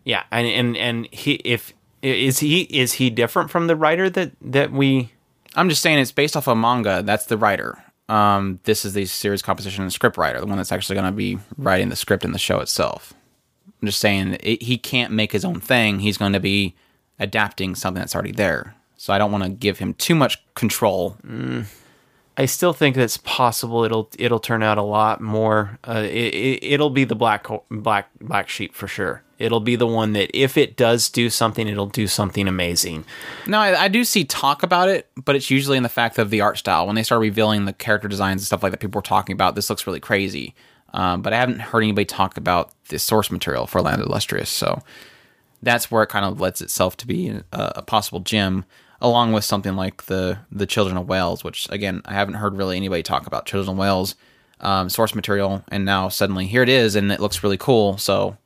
[0.04, 1.72] Yeah, and and and he if
[2.02, 5.12] is he is he different from the writer that that we
[5.56, 7.02] I'm just saying it's based off a manga.
[7.02, 7.82] That's the writer.
[8.08, 11.16] Um, this is the series composition and script writer, the one that's actually going to
[11.16, 13.14] be writing the script in the show itself.
[13.82, 15.98] I'm just saying it, he can't make his own thing.
[16.00, 16.76] He's going to be
[17.18, 18.76] adapting something that's already there.
[18.96, 21.16] So I don't want to give him too much control.
[22.38, 23.84] I still think that's possible.
[23.84, 25.78] It'll it'll turn out a lot more.
[25.86, 29.22] Uh, it, it'll be the black black black sheep for sure.
[29.38, 33.04] It'll be the one that if it does do something, it'll do something amazing.
[33.46, 36.30] No, I, I do see talk about it, but it's usually in the fact of
[36.30, 36.86] the art style.
[36.86, 39.54] When they start revealing the character designs and stuff like that, people were talking about
[39.54, 40.54] this looks really crazy.
[40.94, 44.48] Um, but I haven't heard anybody talk about the source material for Land Illustrious.
[44.48, 44.82] So
[45.62, 48.64] that's where it kind of lets itself to be a, a possible gem,
[49.00, 52.76] along with something like the the Children of Whales, which again I haven't heard really
[52.76, 54.14] anybody talk about Children of Whales
[54.60, 57.98] um, source material, and now suddenly here it is, and it looks really cool.
[57.98, 58.36] So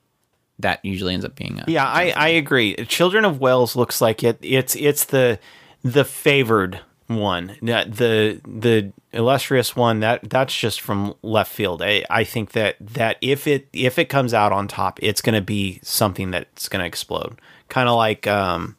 [0.59, 2.77] that usually ends up being a Yeah, I, I agree.
[2.87, 4.39] Children of Whales looks like it.
[4.43, 5.39] It's it's the
[5.83, 7.57] the favored one.
[7.61, 11.83] The the illustrious one that that's just from left field.
[11.83, 15.35] I, I think that that if it if it comes out on top, it's going
[15.35, 17.41] to be something that's going to explode.
[17.69, 18.77] Kind of like um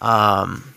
[0.00, 0.74] um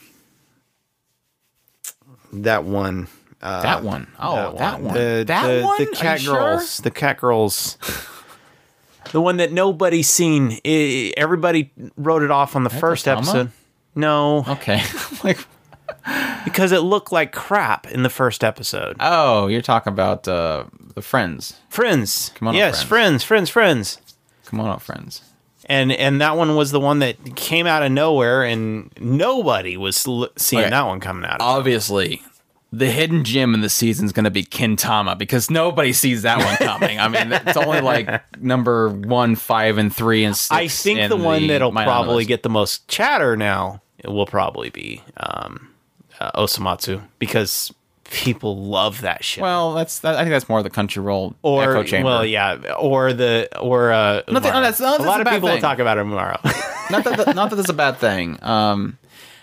[2.34, 3.08] that one
[3.42, 4.08] that one.
[4.20, 4.94] Oh, that, one.
[4.94, 5.78] The, that the, one.
[5.84, 6.36] The Are cat you sure?
[6.36, 6.78] girls.
[6.78, 7.78] The cat girls.
[9.12, 10.60] the one that nobody's seen.
[10.64, 13.22] I- everybody wrote it off on the first Thelma?
[13.22, 13.52] episode.
[13.96, 14.82] No, Okay.
[15.24, 15.40] like,
[16.46, 18.96] because it looked like crap in the first episode.
[19.00, 21.60] oh, you're talking about uh, the friends.
[21.70, 22.32] Friends.
[22.36, 23.24] Come on yes, friends.
[23.24, 23.98] friends, friends, friends.
[24.46, 25.24] Come on up, friends.
[25.72, 30.06] And and that one was the one that came out of nowhere, and nobody was
[30.06, 30.70] l- seeing Okay.
[30.70, 31.36] that one coming out.
[31.36, 32.22] Of Obviously,
[32.74, 36.40] the hidden gem in the season is going to be Gintama because nobody sees that
[36.40, 37.00] one coming.
[37.00, 38.10] I mean, it's only like
[38.42, 40.52] number one, five, and three, and six.
[40.52, 42.28] I think the one that'll My probably Anonymous.
[42.28, 45.70] get the most chatter now will probably be um,
[46.20, 47.72] uh, Osomatsu because
[48.12, 49.42] people love that shit.
[49.42, 52.06] Well, that's that, I think that's more the Crunchyroll or echo chamber.
[52.06, 54.42] well, yeah, or the or uh, Umaru.
[54.42, 56.40] that's- no, a lot a of people will talk about it tomorrow.
[56.92, 58.38] not that, that not that that's a bad thing.
[58.44, 58.98] Um,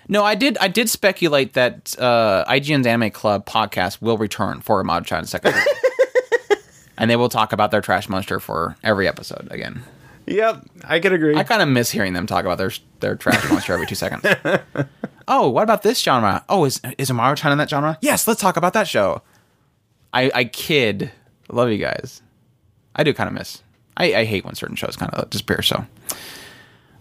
[0.09, 4.81] no, I did I did speculate that uh, IGN's Anime Club podcast will return for
[4.81, 5.55] Amado Chan second.
[6.99, 9.83] and they will talk about their trash monster for every episode again.
[10.27, 11.37] yep, I could agree.
[11.37, 14.25] I kind of miss hearing them talk about their their trash monster every two seconds.
[15.29, 16.45] Oh, what about this genre?
[16.49, 17.99] Oh, is is Amaro Chan in that genre?
[18.01, 19.23] Yes, let's talk about that show.
[20.13, 21.13] I I kid.
[21.51, 22.23] Love you guys.
[22.97, 23.63] I do kind of miss.
[23.97, 25.63] I, I hate when certain shows kind of disappear.
[25.63, 25.87] So,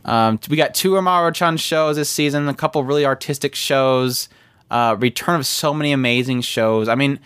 [0.05, 2.47] um, we got two Amaro Chan shows this season.
[2.47, 4.29] A couple really artistic shows.
[4.69, 6.87] Uh, return of so many amazing shows.
[6.89, 7.19] I mean,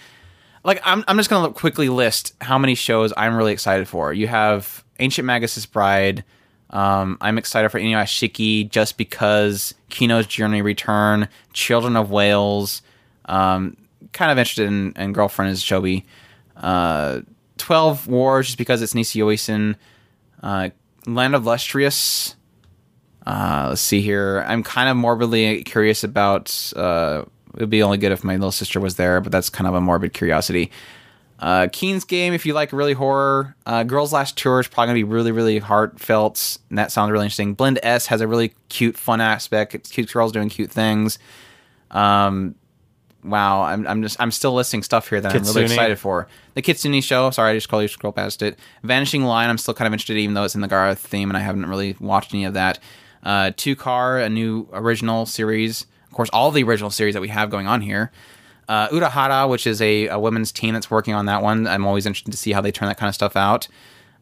[0.63, 4.13] like I'm, I'm just gonna quickly list how many shows I'm really excited for.
[4.13, 6.23] You have Ancient Magus' Bride.
[6.71, 12.81] Um, I'm excited for Inuyashiki just because Kino's Journey return, Children of Whales.
[13.25, 13.77] Um,
[14.13, 16.03] kind of interested in, in Girlfriend is Shobi.
[16.55, 17.21] Uh,
[17.57, 19.75] Twelve Wars just because it's Nisio Isin.
[20.41, 20.69] Uh,
[21.05, 22.35] Land of Lustrious.
[23.25, 24.43] Uh, let's see here.
[24.47, 26.73] I'm kind of morbidly curious about.
[26.75, 29.67] Uh, it would be only good if my little sister was there, but that's kind
[29.67, 30.71] of a morbid curiosity.
[31.41, 33.55] Uh, King's game, if you like really horror.
[33.65, 37.25] Uh, Girls Last Tour is probably gonna be really, really heartfelt, and that sounds really
[37.25, 37.55] interesting.
[37.55, 39.73] Blend S has a really cute, fun aspect.
[39.73, 41.17] It's cute girls doing cute things.
[41.89, 42.53] Um,
[43.23, 46.27] wow, I'm, I'm just I'm still listing stuff here that I'm really excited for.
[46.53, 47.31] The Kitsune show.
[47.31, 48.59] Sorry, I just called you scroll past it.
[48.83, 49.49] Vanishing Line.
[49.49, 51.65] I'm still kind of interested, even though it's in the Garth theme, and I haven't
[51.65, 52.77] really watched any of that.
[53.23, 55.87] Uh, Two Car, a new original series.
[56.05, 58.11] Of course, all the original series that we have going on here.
[58.67, 61.67] Uh, Urahara, which is a, a women's team that's working on that one.
[61.67, 63.67] I'm always interested to see how they turn that kind of stuff out.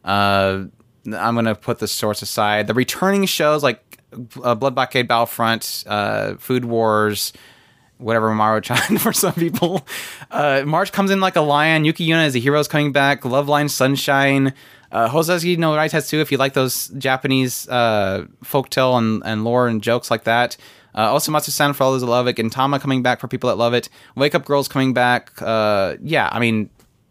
[0.04, 0.64] Uh,
[1.06, 2.66] I'm going to put the source aside.
[2.66, 3.98] The returning shows like
[4.42, 7.32] uh, Blood Blockade Battlefront, uh, Food Wars,
[7.98, 9.86] whatever Mario Chan for some people.
[10.30, 11.84] Uh, March comes in like a lion.
[11.84, 13.24] Yuki Yuna is a hero's coming back.
[13.24, 14.52] Love Live Sunshine.
[14.92, 20.10] Uh, no Raitetsu, if you like those Japanese uh, folktale and, and lore and jokes
[20.10, 20.56] like that.
[20.94, 22.36] Uh, Osomatsu-san for all those that love it.
[22.36, 23.88] Gintama coming back for people that love it.
[24.16, 25.32] Wake Up Girls coming back.
[25.40, 26.68] Uh, yeah, I mean,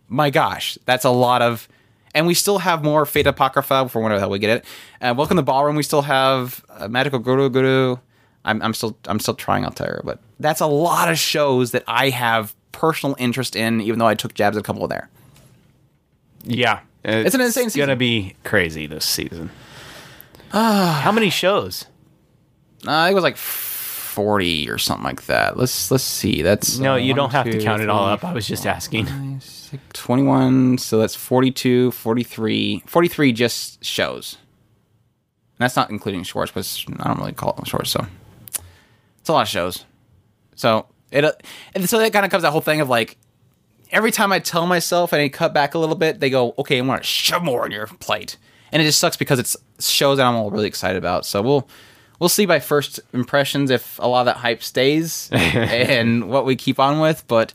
[0.08, 1.68] my gosh, that's a lot of...
[2.16, 4.66] And we still have more Fate Apocrypha for whenever the hell we get it.
[5.00, 5.76] Uh, Welcome to the Ballroom.
[5.76, 7.98] We still have uh, Magical Guru Guru.
[8.46, 11.84] I'm, I'm still I'm still trying out Altair, but that's a lot of shows that
[11.88, 15.10] I have personal interest in, even though I took jabs at a couple of there.
[16.44, 17.82] yeah, It's an insane season.
[17.82, 19.52] gonna be crazy this season.
[20.52, 21.86] How many shows?
[22.88, 23.38] Uh, it was like
[24.10, 25.58] forty or something like that.
[25.58, 26.42] Let's let's see.
[26.42, 28.24] That's No, uh, you one, don't have to count it all up.
[28.24, 29.40] I was just asking.
[29.40, 36.86] six, 21 so that's 42 43 43 just shows and that's not including shorts but
[37.00, 38.06] i don't really call them shorts so
[39.20, 39.86] it's a lot of shows
[40.56, 41.32] so it uh,
[41.76, 43.18] and so that kind of comes that whole thing of like
[43.92, 46.80] every time i tell myself and i cut back a little bit they go okay
[46.80, 48.38] i want to shove more on your plate
[48.72, 51.70] and it just sucks because it's shows that i'm all really excited about so we'll
[52.20, 56.56] we'll see by first impressions if a lot of that hype stays and what we
[56.56, 57.52] keep on with but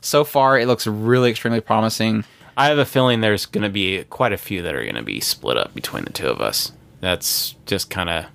[0.00, 2.24] so far it looks really extremely promising
[2.56, 5.02] I have a feeling there's going to be quite a few that are going to
[5.02, 6.70] be split up between the two of us.
[7.00, 8.26] That's just kind of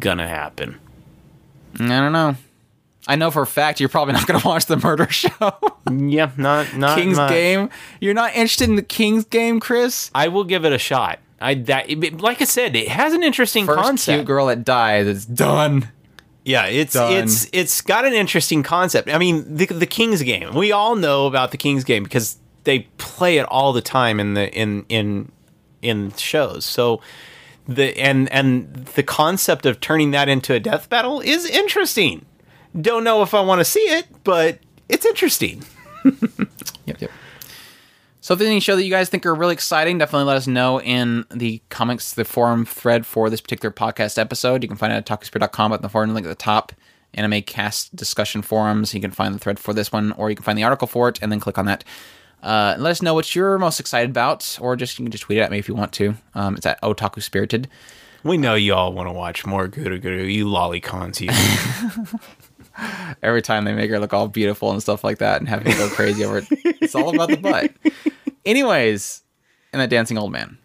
[0.00, 0.78] gonna happen.
[1.78, 2.34] i don't know
[3.06, 5.30] i know for a fact you're probably not going to watch the murder show
[5.90, 7.70] Yeah, not not king's my- game
[8.00, 11.18] you're not interested in the king's game chris I will give it a shot.
[11.40, 14.16] I that it- like I said, it has an interesting first concept.
[14.16, 15.88] cute girl that dies it's done
[16.44, 17.12] Yeah, it's Done.
[17.12, 19.08] it's it's got an interesting concept.
[19.10, 20.54] I mean, the the King's Game.
[20.54, 24.34] We all know about the King's Game because they play it all the time in
[24.34, 25.30] the in in
[25.82, 26.64] in shows.
[26.64, 27.00] So
[27.68, 32.24] the and and the concept of turning that into a death battle is interesting.
[32.80, 34.58] Don't know if I want to see it, but
[34.88, 35.62] it's interesting.
[36.86, 37.10] Yep, yep.
[38.28, 40.46] So if there's any show that you guys think are really exciting, definitely let us
[40.46, 44.62] know in the comics, the forum thread for this particular podcast episode.
[44.62, 46.72] You can find it at talkspirit.com at the forum link at the top.
[47.14, 48.92] anime cast discussion forums.
[48.92, 51.08] You can find the thread for this one, or you can find the article for
[51.08, 51.84] it, and then click on that.
[52.42, 55.24] Uh, and let us know what you're most excited about, or just you can just
[55.24, 56.14] tweet it at me if you want to.
[56.34, 57.66] Um, it's at Otaku Spirited.
[58.24, 60.24] We know you all want to watch more Guru Guru.
[60.24, 62.18] You lolicons, you.
[63.22, 65.72] Every time they make her look all beautiful and stuff like that, and have me
[65.72, 66.46] go crazy over it.
[66.50, 67.72] It's all about the butt.
[68.48, 69.22] Anyways,
[69.74, 70.56] and that dancing old man.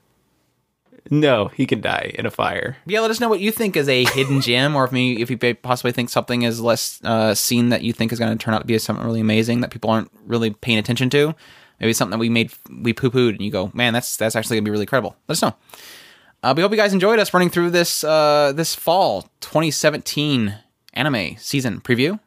[1.12, 2.78] no, he can die in a fire.
[2.86, 5.30] Yeah, let us know what you think is a hidden gem, or if me if
[5.30, 8.54] you possibly think something is less uh, seen that you think is going to turn
[8.54, 11.36] out to be something really amazing that people aren't really paying attention to.
[11.82, 14.56] Maybe something that we made we poo pooed, and you go, man, that's that's actually
[14.56, 15.18] gonna be really credible.
[15.28, 15.54] Let us know.
[16.42, 20.56] Uh, we hope you guys enjoyed us running through this uh, this fall 2017
[20.94, 22.18] anime season preview.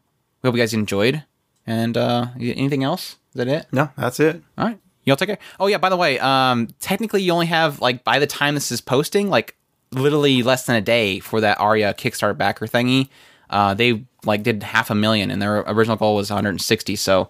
[0.42, 1.24] We hope you guys enjoyed.
[1.66, 3.16] And uh, anything else?
[3.30, 3.66] Is that it?
[3.72, 4.42] No, that's it.
[4.58, 4.78] All right.
[5.06, 5.38] Y'all take care.
[5.60, 8.72] Oh yeah, by the way, um, technically you only have like by the time this
[8.72, 9.54] is posting, like
[9.92, 13.08] literally less than a day for that Aria Kickstarter backer thingy.
[13.48, 16.96] Uh, they like did half a million, and their original goal was 160.
[16.96, 17.28] So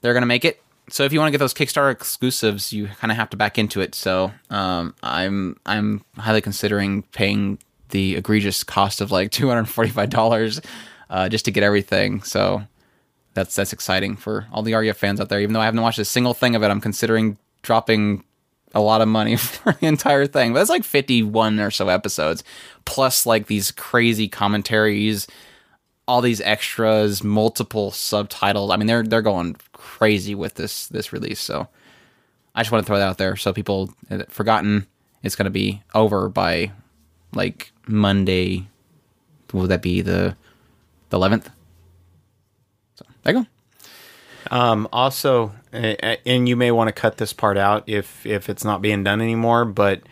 [0.00, 0.60] they're gonna make it.
[0.90, 3.56] So if you want to get those Kickstarter exclusives, you kind of have to back
[3.56, 3.94] into it.
[3.94, 7.58] So um, I'm I'm highly considering paying
[7.90, 10.60] the egregious cost of like 245 dollars
[11.08, 12.22] uh, just to get everything.
[12.24, 12.64] So
[13.34, 15.40] that's that's exciting for all the Aria fans out there.
[15.40, 18.24] Even though I haven't watched a single thing of it, I'm considering dropping
[18.74, 20.52] a lot of money for the entire thing.
[20.52, 22.44] But that's like 51 or so episodes,
[22.84, 25.26] plus like these crazy commentaries,
[26.06, 28.70] all these extras, multiple subtitles.
[28.70, 31.40] I mean, they're they're going crazy with this this release.
[31.40, 31.68] So
[32.54, 33.94] I just want to throw that out there so people
[34.28, 34.86] forgotten
[35.22, 36.72] it's going to be over by
[37.34, 38.66] like Monday.
[39.52, 40.36] Would that be the
[41.10, 41.48] the 11th?
[43.22, 43.46] There you go.
[44.50, 48.82] Um, also, and you may want to cut this part out if if it's not
[48.82, 50.02] being done anymore, but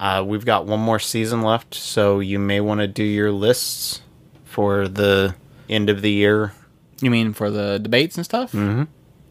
[0.00, 4.00] uh, we've got one more season left, so you may want to do your lists
[4.44, 5.34] for the
[5.68, 6.52] end of the year.
[7.00, 8.52] You mean for the debates and stuff?
[8.52, 8.84] Mm-hmm.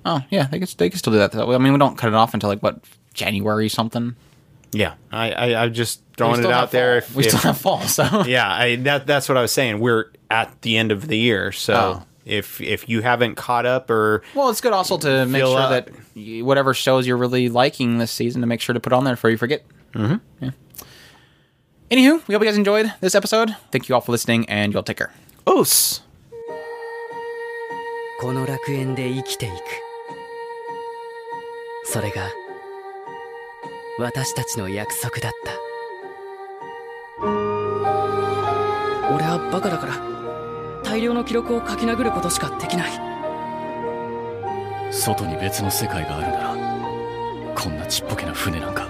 [0.06, 1.34] Oh yeah, they can they can still do that.
[1.36, 2.84] I mean, we don't cut it off until like what
[3.14, 4.16] January something.
[4.74, 6.98] Yeah, I I, I just throwing it out there.
[6.98, 9.80] If, we if- still have fall, so yeah, I, that that's what I was saying.
[9.80, 13.90] We're at the end of the year, so Oh if if you haven't caught up
[13.90, 15.70] or Well, it's good also to make Fill sure up.
[15.70, 19.05] that you, whatever shows you're really liking this season to make sure to put on
[19.05, 19.62] there before you forget.
[19.94, 20.16] Mm-hmm.
[20.44, 20.51] Yeah.
[21.90, 23.56] Anywho, we hope you guys enjoyed this episode.
[23.73, 25.10] Thank you all for listening, and you all take care.
[25.47, 26.02] os.
[28.20, 29.55] この楽園で生きていく
[31.85, 32.28] それが
[33.98, 35.52] 私たちの約束だった
[39.15, 39.94] 俺はバカだから
[40.84, 42.91] 大量の記録を書き殴ることしかできない。
[44.91, 46.55] 外に別の世界があるなら
[47.55, 48.88] こんなちっぽけな船なんか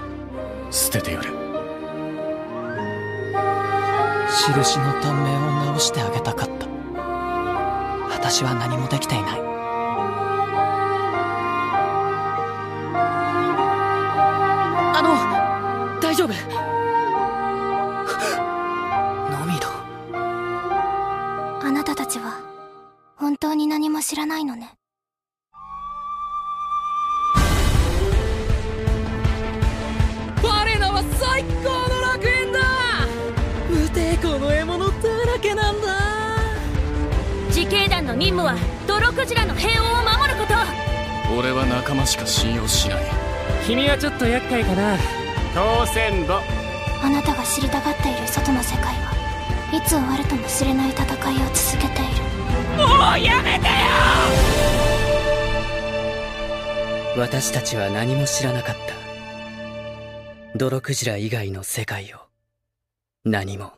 [0.70, 1.30] 捨ててやる。
[4.46, 5.40] 印の短命を
[5.72, 6.66] 直してあげたかった。
[8.10, 9.40] 私は何もできていない。
[14.96, 16.73] あの大丈夫？
[22.14, 22.40] ちは
[23.16, 24.72] 本当に何も知らないのね。
[30.40, 32.60] バレナは最高の楽園だ。
[33.68, 34.92] 無抵抗の獲物だ
[35.26, 35.88] らけなんだ。
[37.48, 38.54] 自警団の任務は
[38.86, 40.54] 泥クジラの平穏を守ること。
[41.36, 43.04] 俺は仲間しか信用しない。
[43.66, 44.96] 君はちょっと厄介かな。
[45.52, 46.34] 当選簿
[47.02, 49.23] あなたが知りたがっている外の世界は
[49.72, 52.22] いつ終わるとも知れない戦いを続けている。
[52.76, 53.72] もうやめてよ。
[57.16, 58.94] 私たちは何も知らなかった。
[60.56, 62.18] 泥クジラ以外の世界を。
[63.24, 63.72] 何も。